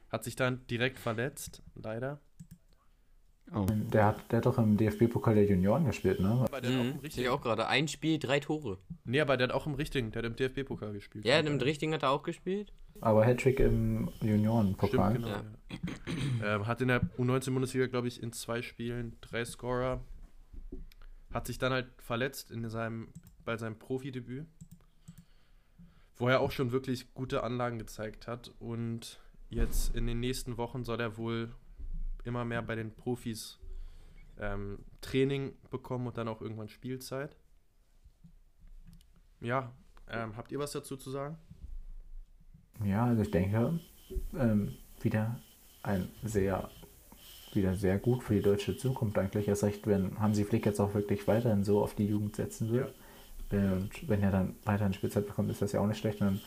Hat 0.10 0.24
sich 0.24 0.36
dann 0.36 0.66
direkt 0.68 1.00
verletzt, 1.00 1.62
leider. 1.76 2.20
Oh. 3.54 3.66
Der 3.68 4.06
hat, 4.06 4.32
der 4.32 4.38
hat 4.38 4.46
doch 4.46 4.58
im 4.60 4.78
DFB-Pokal 4.78 5.34
der 5.34 5.46
Junioren 5.46 5.86
gespielt, 5.86 6.20
ne? 6.20 6.30
Aber 6.30 6.62
der 6.62 6.72
hat 6.72 6.80
auch 6.80 6.82
im 6.82 7.24
Mhm, 7.24 7.30
auch 7.30 7.42
gerade. 7.42 7.68
Ein 7.68 7.88
Spiel, 7.88 8.20
drei 8.20 8.40
Tore. 8.40 8.78
Nee, 9.06 9.22
aber 9.22 9.38
der 9.38 9.48
hat 9.48 9.56
auch 9.56 9.66
im 9.66 9.74
richtigen, 9.74 10.12
der 10.12 10.22
hat 10.22 10.28
im 10.28 10.36
DFB-Pokal 10.36 10.94
gespielt. 10.94 11.26
Ja, 11.26 11.40
im 11.40 11.58
richtigen 11.58 11.94
hat 11.94 12.04
er 12.04 12.12
auch 12.12 12.24
gespielt. 12.24 12.72
Aber 13.02 13.26
Hattrick 13.26 13.60
im 13.60 14.10
Juniorenpokal. 14.22 15.12
Stimmt, 15.12 15.26
genau. 15.26 15.42
Ja. 16.42 16.56
ähm, 16.56 16.68
hat 16.68 16.82
in 16.82 16.90
der 16.90 17.02
U19-Bundesliga, 17.18 17.88
glaube 17.88 18.08
ich, 18.08 18.22
in 18.22 18.34
zwei 18.34 18.62
Spielen 18.62 19.18
drei 19.22 19.46
Scorer. 19.46 20.02
Hat 21.34 21.48
sich 21.48 21.58
dann 21.58 21.72
halt 21.72 21.88
verletzt 21.98 22.52
in 22.52 22.68
seinem, 22.70 23.10
bei 23.46 23.58
seinem 23.58 23.80
Profidebüt. 23.80 24.48
Wo 26.18 26.28
er 26.28 26.42
auch 26.42 26.52
schon 26.52 26.72
wirklich 26.72 27.14
gute 27.14 27.44
Anlagen 27.44 27.80
gezeigt 27.80 28.28
hat. 28.28 28.52
Und 28.60 29.20
jetzt 29.50 29.96
in 29.96 30.06
den 30.06 30.20
nächsten 30.20 30.58
Wochen 30.58 30.84
soll 30.84 31.00
er 31.00 31.18
wohl 31.18 31.50
immer 32.24 32.46
mehr 32.46 32.62
bei 32.62 32.76
den 32.76 32.94
Profis 32.94 33.60
ähm, 34.40 34.80
Training 35.02 35.54
bekommen 35.70 36.08
und 36.08 36.18
dann 36.18 36.28
auch 36.28 36.42
irgendwann 36.42 36.70
Spielzeit. 36.70 37.36
Ja, 39.42 39.72
ähm, 40.10 40.36
habt 40.36 40.52
ihr 40.52 40.60
was 40.60 40.72
dazu 40.72 40.98
zu 40.98 41.12
sagen? 41.12 41.38
Ja, 42.84 43.06
also 43.06 43.22
ich 43.22 43.32
denke, 43.32 43.80
ähm, 44.38 44.76
wieder 45.02 45.40
ein 45.84 46.10
sehr, 46.24 46.70
wieder 47.54 47.76
sehr 47.76 48.00
gut 48.00 48.24
für 48.24 48.36
die 48.36 48.42
deutsche 48.42 48.78
Zukunft 48.78 49.18
eigentlich. 49.18 49.48
Erst 49.48 49.64
recht, 49.64 49.88
wenn 49.88 50.20
Hansi 50.20 50.44
Flick 50.46 50.66
jetzt 50.66 50.80
auch 50.80 50.94
wirklich 50.94 51.28
weiterhin 51.28 51.64
so 51.64 51.82
auf 51.82 51.96
die 51.96 52.08
Jugend 52.08 52.36
setzen 52.36 52.72
wird. 52.72 52.94
Äh, 53.52 53.72
Und 53.72 54.08
wenn 54.08 54.22
er 54.22 54.32
dann 54.32 54.56
weiterhin 54.64 54.94
Spielzeit 54.94 55.26
bekommt, 55.26 55.50
ist 55.52 55.62
das 55.62 55.72
ja 55.72 55.80
auch 55.80 55.88
nicht 55.88 56.00
schlecht. 56.00 56.22
Und 56.22 56.28
dann 56.28 56.42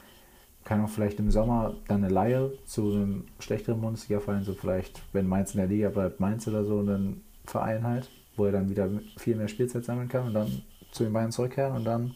kann 0.64 0.81
auch 0.81 0.88
vielleicht 0.88 1.18
im 1.18 1.31
Sommer 1.31 1.77
dann 1.88 2.05
eine 2.05 2.12
Laie 2.12 2.53
zu 2.64 2.92
einem 2.92 3.25
schlechteren 3.38 3.81
Bundesliga-Verein, 3.81 4.44
so 4.44 4.55
vielleicht, 4.55 5.03
wenn 5.12 5.27
Mainz 5.27 5.55
in 5.55 5.59
der 5.59 5.66
Liga 5.66 5.90
bleibt, 5.90 6.20
Mainz 6.20 6.46
oder 6.46 6.64
so, 6.64 6.81
einen 6.81 7.25
Verein 7.44 7.85
halt, 7.85 8.11
wo 8.37 8.46
er 8.46 8.53
dann 8.53 8.70
wieder 8.70 8.88
viel 9.16 9.37
mehr 9.37 9.48
Spielzeit 9.48 9.85
sammeln 9.85 10.08
kann 10.08 10.27
und 10.27 10.35
dann 10.35 10.63
zu 10.92 11.04
den 11.04 11.13
Bayern 11.13 11.33
zurückkehren 11.33 11.75
und 11.75 11.85
dann 11.85 12.15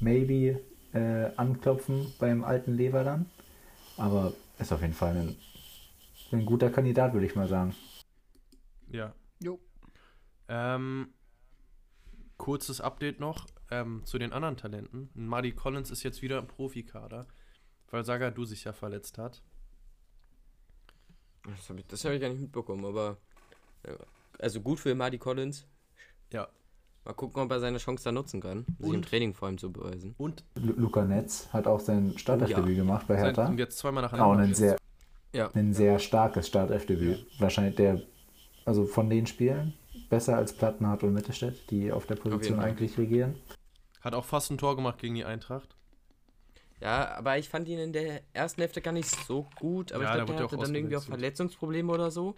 maybe 0.00 0.60
äh, 0.92 1.30
anklopfen 1.36 2.12
beim 2.18 2.44
alten 2.44 2.74
Lever 2.74 3.04
dann. 3.04 3.26
Aber 3.96 4.32
ist 4.58 4.72
auf 4.72 4.82
jeden 4.82 4.94
Fall 4.94 5.16
ein, 5.16 5.36
ein 6.32 6.44
guter 6.44 6.70
Kandidat, 6.70 7.12
würde 7.12 7.26
ich 7.26 7.36
mal 7.36 7.48
sagen. 7.48 7.74
Ja. 8.90 9.14
Jo. 9.40 9.58
Ähm, 10.48 11.08
kurzes 12.36 12.80
Update 12.80 13.20
noch 13.20 13.46
ähm, 13.70 14.02
zu 14.04 14.18
den 14.18 14.32
anderen 14.32 14.56
Talenten. 14.56 15.10
Marty 15.14 15.52
Collins 15.52 15.90
ist 15.90 16.02
jetzt 16.02 16.22
wieder 16.22 16.38
im 16.38 16.46
Profikader, 16.46 17.26
weil 17.90 18.04
Sagadu 18.04 18.44
sich 18.44 18.64
ja 18.64 18.72
verletzt 18.72 19.18
hat. 19.18 19.42
Das 21.44 21.68
habe 21.70 21.80
ich, 21.80 21.86
das 21.86 22.04
hab 22.04 22.12
ich 22.12 22.20
gar 22.20 22.28
nicht 22.28 22.40
mitbekommen, 22.40 22.84
aber. 22.84 23.16
ja, 23.86 23.94
Also 24.38 24.60
gut 24.60 24.78
für 24.80 24.94
Marty 24.94 25.18
Collins. 25.18 25.66
Ja. 26.32 26.48
Mal 27.04 27.14
gucken, 27.14 27.42
ob 27.42 27.50
er 27.50 27.60
seine 27.60 27.78
Chance 27.78 28.04
da 28.04 28.12
nutzen 28.12 28.40
kann, 28.40 28.66
sich 28.78 28.88
im 28.90 28.96
Und- 28.96 29.08
Training 29.08 29.32
vor 29.32 29.48
allem 29.48 29.56
zu 29.56 29.72
beweisen. 29.72 30.14
Und 30.18 30.44
Lu- 30.56 30.74
Luca 30.76 31.04
Netz 31.06 31.48
hat 31.52 31.66
auch 31.66 31.80
sein 31.80 32.18
Startelfdebüt 32.18 32.76
gemacht 32.76 33.06
bei 33.08 33.14
sein, 33.14 33.24
Hertha. 33.26 33.46
und 33.48 33.58
jetzt 33.58 33.78
zweimal 33.78 34.04
Auch 34.04 34.12
nacheinander. 34.12 34.42
ein 34.44 34.54
sehr, 34.54 34.76
Ja. 35.32 35.50
ein 35.54 35.72
sehr 35.72 35.98
starkes 36.00 36.46
Startelfdebüt. 36.48 37.26
Wahrscheinlich 37.40 37.76
der, 37.76 38.02
also 38.66 38.84
von 38.84 39.08
den 39.08 39.26
Spielen, 39.26 39.72
besser 40.10 40.36
als 40.36 40.52
Plattenhardt 40.52 41.02
und 41.02 41.14
Mittelstädt, 41.14 41.70
die 41.70 41.90
auf 41.92 42.04
der 42.06 42.16
Position 42.16 42.58
Fall. 42.58 42.68
eigentlich 42.68 42.98
regieren. 42.98 43.36
Hat 44.02 44.14
auch 44.14 44.24
fast 44.26 44.50
ein 44.50 44.58
Tor 44.58 44.76
gemacht 44.76 44.98
gegen 44.98 45.14
die 45.14 45.24
Eintracht. 45.24 45.76
Ja, 46.80 47.16
aber 47.16 47.38
ich 47.38 47.48
fand 47.48 47.68
ihn 47.68 47.78
in 47.78 47.92
der 47.92 48.22
ersten 48.32 48.60
Hälfte 48.60 48.80
gar 48.80 48.92
nicht 48.92 49.08
so 49.08 49.48
gut, 49.58 49.92
aber 49.92 50.04
Ja, 50.04 50.10
ich 50.10 50.16
der 50.16 50.24
glaube, 50.24 50.38
der 50.38 50.50
wurde 50.50 50.56
hatte 50.56 50.66
dann 50.66 50.74
irgendwie 50.74 50.96
auch. 50.96 51.02
Verletzungsprobleme 51.02 51.92
oder 51.92 52.10
so. 52.10 52.36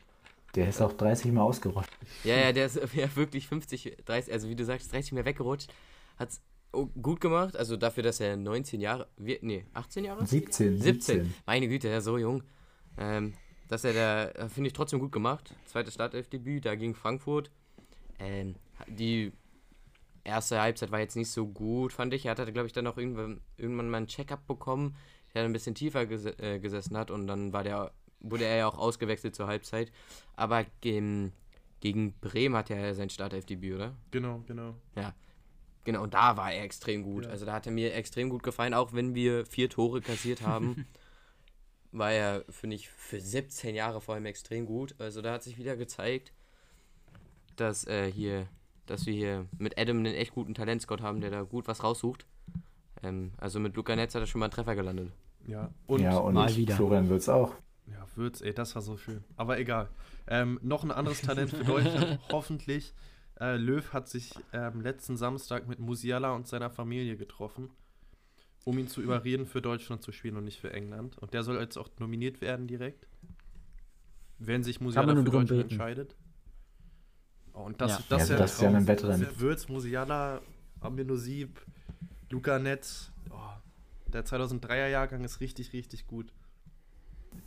Der 0.55 0.69
ist 0.69 0.81
auch 0.81 0.93
30 0.93 1.31
Mal 1.33 1.43
ausgerutscht. 1.43 1.91
Ja, 2.25 2.37
ja, 2.37 2.53
der 2.53 2.67
ist 2.67 2.77
ja 2.95 3.15
wirklich 3.17 3.47
50, 3.47 3.99
30, 4.05 4.33
also 4.33 4.49
wie 4.49 4.57
du 4.57 4.65
sagst, 4.65 4.93
30 4.93 5.13
mehr 5.13 5.25
weggerutscht. 5.25 5.73
Hat's 6.19 6.43
oh, 6.73 6.87
gut 6.87 7.21
gemacht, 7.21 7.57
also 7.57 7.77
dafür, 7.77 8.03
dass 8.03 8.21
er 8.21 8.37
19 8.37 8.81
Jahre, 8.81 9.09
nee, 9.17 9.65
18 9.75 10.05
Jahre? 10.05 10.27
17. 10.27 10.79
17. 10.79 11.35
Meine 11.47 11.69
Güte, 11.69 11.89
er 11.89 11.99
ist 11.99 12.05
so 12.05 12.19
jung. 12.19 12.43
Ähm, 12.99 13.35
dass 13.69 13.85
er 13.85 13.93
da, 13.93 14.49
finde 14.49 14.69
ich 14.69 14.73
trotzdem 14.73 14.99
gut 14.99 15.13
gemacht. 15.13 15.55
Zweites 15.67 15.95
Startelfdebüt, 15.95 16.65
da 16.67 16.75
gegen 16.75 16.95
Frankfurt. 16.95 17.53
Ähm, 18.19 18.57
die 18.89 19.33
erste 20.25 20.61
Halbzeit 20.61 20.91
war 20.91 21.01
jetzt 21.01 21.17
nicht 21.17 21.31
so 21.31 21.47
gut, 21.47 21.93
fand 21.93 22.15
ich. 22.15 22.27
Er 22.27 22.33
hatte, 22.33 22.53
glaube 22.53 22.67
ich, 22.67 22.73
dann 22.73 22.87
auch 22.87 22.97
irgendwann, 22.97 23.41
irgendwann 23.57 23.91
mal 23.91 23.99
einen 23.99 24.07
Check-up 24.07 24.47
bekommen, 24.47 24.97
der 25.35 25.45
ein 25.45 25.53
bisschen 25.53 25.75
tiefer 25.75 26.07
gese 26.07 26.39
äh, 26.39 26.59
gesessen 26.59 26.97
hat 26.97 27.11
und 27.11 27.27
dann 27.27 27.53
war 27.53 27.65
der, 27.65 27.93
wurde 28.21 28.45
er 28.45 28.57
ja 28.57 28.69
auch 28.69 28.79
ausgewechselt 28.79 29.35
zur 29.35 29.47
Halbzeit. 29.47 29.93
Aber 30.37 30.65
gegen, 30.81 31.33
gegen 31.81 32.13
Bremen 32.21 32.57
hat 32.57 32.71
er 32.71 32.95
sein 32.95 33.11
Startelfdebüt, 33.11 33.75
oder? 33.75 33.97
Genau, 34.11 34.43
genau. 34.47 34.75
Genau, 35.85 36.03
und 36.03 36.15
da 36.15 36.37
war 36.37 36.53
er 36.53 36.65
extrem 36.65 37.03
gut. 37.03 37.25
Ja. 37.25 37.31
Also 37.31 37.47
da 37.47 37.53
hat 37.55 37.67
er 37.67 37.73
mir 37.73 37.95
extrem 37.95 38.29
gut 38.29 38.43
gefallen, 38.43 38.75
auch 38.75 38.93
wenn 38.93 39.15
wir 39.15 39.47
vier 39.47 39.71
Tore 39.71 40.01
kassiert 40.01 40.43
haben. 40.43 40.87
war 41.93 42.13
er, 42.13 42.45
finde 42.49 42.77
ich, 42.77 42.89
für 42.91 43.21
17 43.21 43.75
Jahre 43.75 44.01
vor 44.01 44.15
allem 44.15 44.27
extrem 44.27 44.67
gut. 44.67 44.95
Also 44.99 45.23
da 45.23 45.33
hat 45.33 45.43
sich 45.43 45.59
wieder 45.59 45.77
gezeigt, 45.77 46.33
dass 47.57 47.87
äh, 47.87 48.11
hier, 48.11 48.49
dass 48.91 49.07
wir 49.07 49.15
hier 49.15 49.47
mit 49.59 49.79
Adam 49.79 49.99
einen 49.99 50.15
echt 50.15 50.33
guten 50.33 50.55
Talentscout 50.55 51.01
haben, 51.01 51.21
der 51.21 51.31
da 51.31 51.43
gut 51.43 51.69
was 51.69 51.83
raussucht. 51.83 52.27
Ähm, 53.03 53.33
also 53.39 53.61
mit 53.61 53.77
Luca 53.77 53.95
Netz 53.97 54.15
hat 54.15 54.23
er 54.23 54.27
schon 54.27 54.41
mal 54.41 54.47
einen 54.47 54.53
Treffer 54.53 54.75
gelandet. 54.75 55.13
Ja, 55.47 55.71
und 55.87 56.03
ja, 56.03 56.17
und 56.19 56.35
mal 56.35 56.55
wieder. 56.55 56.77
Florian 56.77 57.09
Würz 57.09 57.29
auch. 57.29 57.55
Ja, 57.87 58.07
Würz, 58.15 58.41
ey, 58.41 58.53
das 58.53 58.75
war 58.75 58.83
so 58.83 58.97
schön. 58.97 59.25
Aber 59.37 59.59
egal. 59.59 59.89
Ähm, 60.27 60.61
noch 60.63 60.85
ein 60.85 60.91
anderes 60.91 61.23
Talent 61.23 61.51
für 61.51 61.65
Deutschland, 61.65 62.21
hoffentlich. 62.33 62.95
Äh, 63.41 63.57
Löw 63.57 63.93
hat 63.93 64.09
sich 64.09 64.33
ähm, 64.53 64.81
letzten 64.83 65.17
Samstag 65.17 65.67
mit 65.67 65.79
Musiala 65.79 66.33
und 66.35 66.47
seiner 66.47 66.69
Familie 66.69 67.17
getroffen, 67.17 67.71
um 68.65 68.79
ihn 68.79 68.87
zu 68.87 69.01
überreden, 69.01 69.47
für 69.47 69.63
Deutschland 69.63 70.03
zu 70.03 70.13
spielen 70.13 70.37
und 70.37 70.45
nicht 70.45 70.61
für 70.61 70.73
England. 70.73 71.17
Und 71.19 71.33
der 71.33 71.43
soll 71.43 71.59
jetzt 71.59 71.79
auch 71.79 71.89
nominiert 71.99 72.41
werden 72.43 72.67
direkt, 72.67 73.07
wenn 74.39 74.63
sich 74.63 74.81
Musiala 74.81 75.15
für 75.17 75.25
Deutschland 75.25 75.49
beten. 75.49 75.61
entscheidet. 75.63 76.17
Oh, 77.55 77.63
und 77.63 77.81
das, 77.81 77.93
Ja. 77.93 77.99
das, 78.09 78.23
Ja, 78.23 78.29
wär 78.31 78.39
das 78.39 78.53
ist 78.55 78.63
ja 78.63 78.69
ein. 78.71 78.87
Wettrennen. 78.87 79.27
Würz, 79.39 79.69
Musiala, 79.69 80.41
Aminosib, 80.81 81.61
Luca 82.31 82.59
Netz. 82.59 83.11
Oh, 83.31 83.35
der 84.13 84.25
2003er 84.25 84.89
Jahrgang 84.89 85.25
ist 85.25 85.41
richtig, 85.41 85.73
richtig 85.73 86.07
gut. 86.07 86.33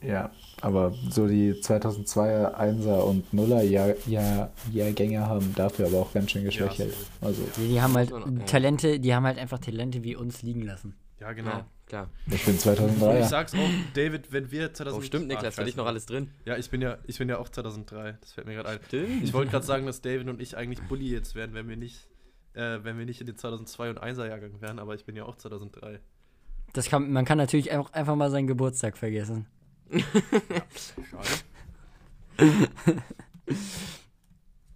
Ja, 0.02 0.32
aber 0.62 0.94
so 1.10 1.28
die 1.28 1.54
2002er, 1.54 2.56
1er 2.56 3.00
und 3.04 3.26
0er 3.34 3.62
Jahr, 3.64 3.94
Jahr, 4.08 4.52
Jahrgänge 4.72 5.26
haben 5.28 5.54
dafür 5.56 5.88
aber 5.88 6.00
auch 6.00 6.14
ganz 6.14 6.32
schön 6.32 6.44
geschwächelt. 6.44 6.94
Also 7.22 7.42
Die, 7.58 7.70
die 7.70 7.82
haben 7.82 7.94
halt 7.94 8.12
ja. 8.12 8.46
Talente, 8.46 9.00
die 9.00 9.14
haben 9.14 9.26
halt 9.26 9.38
einfach 9.38 9.60
Talente 9.60 10.04
wie 10.04 10.16
uns 10.16 10.42
liegen 10.42 10.62
lassen. 10.64 10.96
Ja, 11.24 11.32
genau. 11.32 11.52
Ja, 11.52 11.66
klar. 11.88 12.10
ich 12.30 12.44
bin 12.44 12.56
Und 12.56 12.60
ich 12.60 12.66
2003er. 12.66 13.24
sag's 13.30 13.54
auch, 13.54 13.70
David, 13.94 14.34
wenn 14.34 14.52
wir 14.52 14.74
2003. 14.74 14.92
Oh, 14.98 15.02
stimmt, 15.02 15.28
Niklas, 15.30 15.56
für 15.56 15.64
dich 15.64 15.78
noch 15.78 15.86
alles 15.86 16.06
drin. 16.06 16.30
Ja, 16.44 16.58
ich 16.58 16.70
bin 16.70 16.82
ja, 16.82 16.98
ich 17.08 17.18
bin 17.18 17.30
ja 17.30 17.38
auch 17.38 17.48
2003. 17.48 18.18
Das 18.20 18.34
fällt 18.34 18.46
mir 18.46 18.56
gerade 18.56 18.68
ein. 18.70 18.80
Stimmt. 18.88 19.24
Ich 19.24 19.32
wollte 19.32 19.52
gerade 19.52 19.66
sagen, 19.66 19.86
dass 19.86 20.02
David 20.02 20.28
und 20.28 20.42
ich 20.42 20.58
eigentlich 20.58 20.86
Bully 20.90 21.10
jetzt 21.10 21.34
wären, 21.34 21.54
wenn 21.54 21.70
wir 21.70 21.78
nicht, 21.78 22.10
äh, 22.56 22.80
wenn 22.84 22.98
wir 22.98 23.06
nicht 23.06 23.22
in 23.22 23.28
den 23.28 23.38
2002 23.38 23.92
und 23.92 24.04
1er 24.04 24.28
Jahrgang 24.28 24.60
wären, 24.60 24.80
aber 24.80 24.96
ich 24.96 25.06
bin 25.06 25.16
ja 25.16 25.24
auch 25.24 25.38
2003. 25.38 26.02
Das 26.74 26.90
kann, 26.90 27.10
man 27.10 27.24
kann 27.24 27.38
natürlich 27.38 27.72
auch 27.72 27.94
einfach 27.94 28.18
mal 28.18 28.30
seinen 28.30 28.48
Geburtstag 28.48 28.98
vergessen. 28.98 29.48
Schade. 31.10 31.30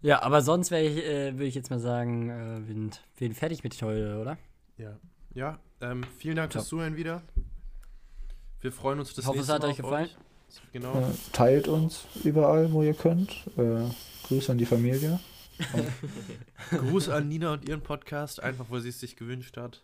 Ja, 0.04 0.22
aber 0.22 0.42
sonst 0.42 0.70
wäre 0.72 0.84
ich, 0.84 1.04
äh, 1.04 1.34
würde 1.34 1.46
ich 1.48 1.56
jetzt 1.56 1.72
mal 1.72 1.80
sagen, 1.80 2.30
äh, 2.30 2.60
wir 2.68 2.74
sind, 2.76 3.02
wir 3.18 3.28
sind 3.28 3.34
fertig 3.36 3.64
mit 3.64 3.82
heute, 3.82 4.20
oder? 4.22 4.38
Ja. 4.78 4.96
Ja, 5.38 5.60
ähm, 5.82 6.04
vielen 6.18 6.36
Dank 6.36 6.52
fürs 6.52 6.68
Zuhören 6.68 6.96
wieder. 6.98 7.22
Wir 8.60 8.72
freuen 8.72 8.98
uns 8.98 9.10
das 9.14 9.20
Ich 9.20 9.28
hoffe, 9.28 9.40
es 9.40 9.50
hat 9.50 9.64
euch 9.64 9.78
gefallen. 9.78 10.10
Genau. 10.74 10.94
Äh, 11.00 11.04
teilt 11.32 11.68
uns 11.68 12.06
überall, 12.24 12.72
wo 12.72 12.82
ihr 12.82 12.96
könnt. 12.96 13.46
Äh, 13.56 13.84
Grüße 14.24 14.52
an 14.52 14.58
die 14.58 14.66
Familie. 14.66 15.20
Gruß 16.72 17.10
an 17.10 17.28
Nina 17.30 17.54
und 17.54 17.70
ihren 17.70 17.82
Podcast, 17.82 18.42
einfach 18.42 18.66
weil 18.70 18.82
sie 18.82 18.90
es 18.90 19.00
sich 19.00 19.16
gewünscht 19.16 19.58
hat. 19.58 19.84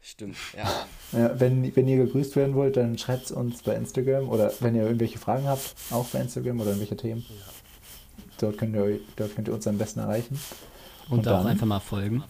Stimmt, 0.00 0.36
ja. 0.56 0.66
Ja, 1.12 1.38
wenn, 1.38 1.76
wenn 1.76 1.86
ihr 1.86 1.98
gegrüßt 1.98 2.34
werden 2.36 2.54
wollt, 2.54 2.78
dann 2.78 2.96
schreibt 2.96 3.26
es 3.26 3.32
uns 3.32 3.62
bei 3.62 3.74
Instagram 3.74 4.30
oder 4.30 4.50
wenn 4.60 4.74
ihr 4.74 4.84
irgendwelche 4.84 5.18
Fragen 5.18 5.46
habt, 5.46 5.74
auch 5.90 6.06
bei 6.06 6.20
Instagram 6.22 6.58
oder 6.58 6.70
irgendwelche 6.70 6.96
Themen. 6.96 7.26
Dort 8.38 8.56
könnt 8.56 8.74
ihr, 8.74 8.82
euch- 8.82 9.00
dort 9.16 9.34
könnt 9.34 9.46
ihr 9.48 9.52
uns 9.52 9.66
am 9.66 9.76
besten 9.76 10.00
erreichen. 10.00 10.40
Und, 11.10 11.18
Und 11.18 11.28
auch 11.28 11.42
dann? 11.42 11.48
einfach 11.48 11.66
mal 11.66 11.80
folgen. 11.80 12.24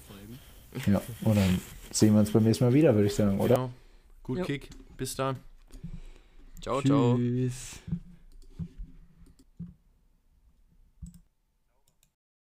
Ja, 0.86 1.01
und 1.22 1.36
dann 1.36 1.61
sehen 1.91 2.14
wir 2.14 2.20
uns 2.20 2.30
beim 2.30 2.45
nächsten 2.45 2.64
Mal 2.64 2.72
wieder, 2.72 2.95
würde 2.95 3.07
ich 3.07 3.14
sagen, 3.14 3.38
oder? 3.38 3.55
Genau. 3.55 3.70
Gut 4.22 4.38
Jo. 4.38 4.45
Kick. 4.45 4.68
Bis 4.97 5.16
dann. 5.16 5.36
Ciao, 6.61 6.82
ciao. 6.82 7.16
Tschüss. 7.16 7.80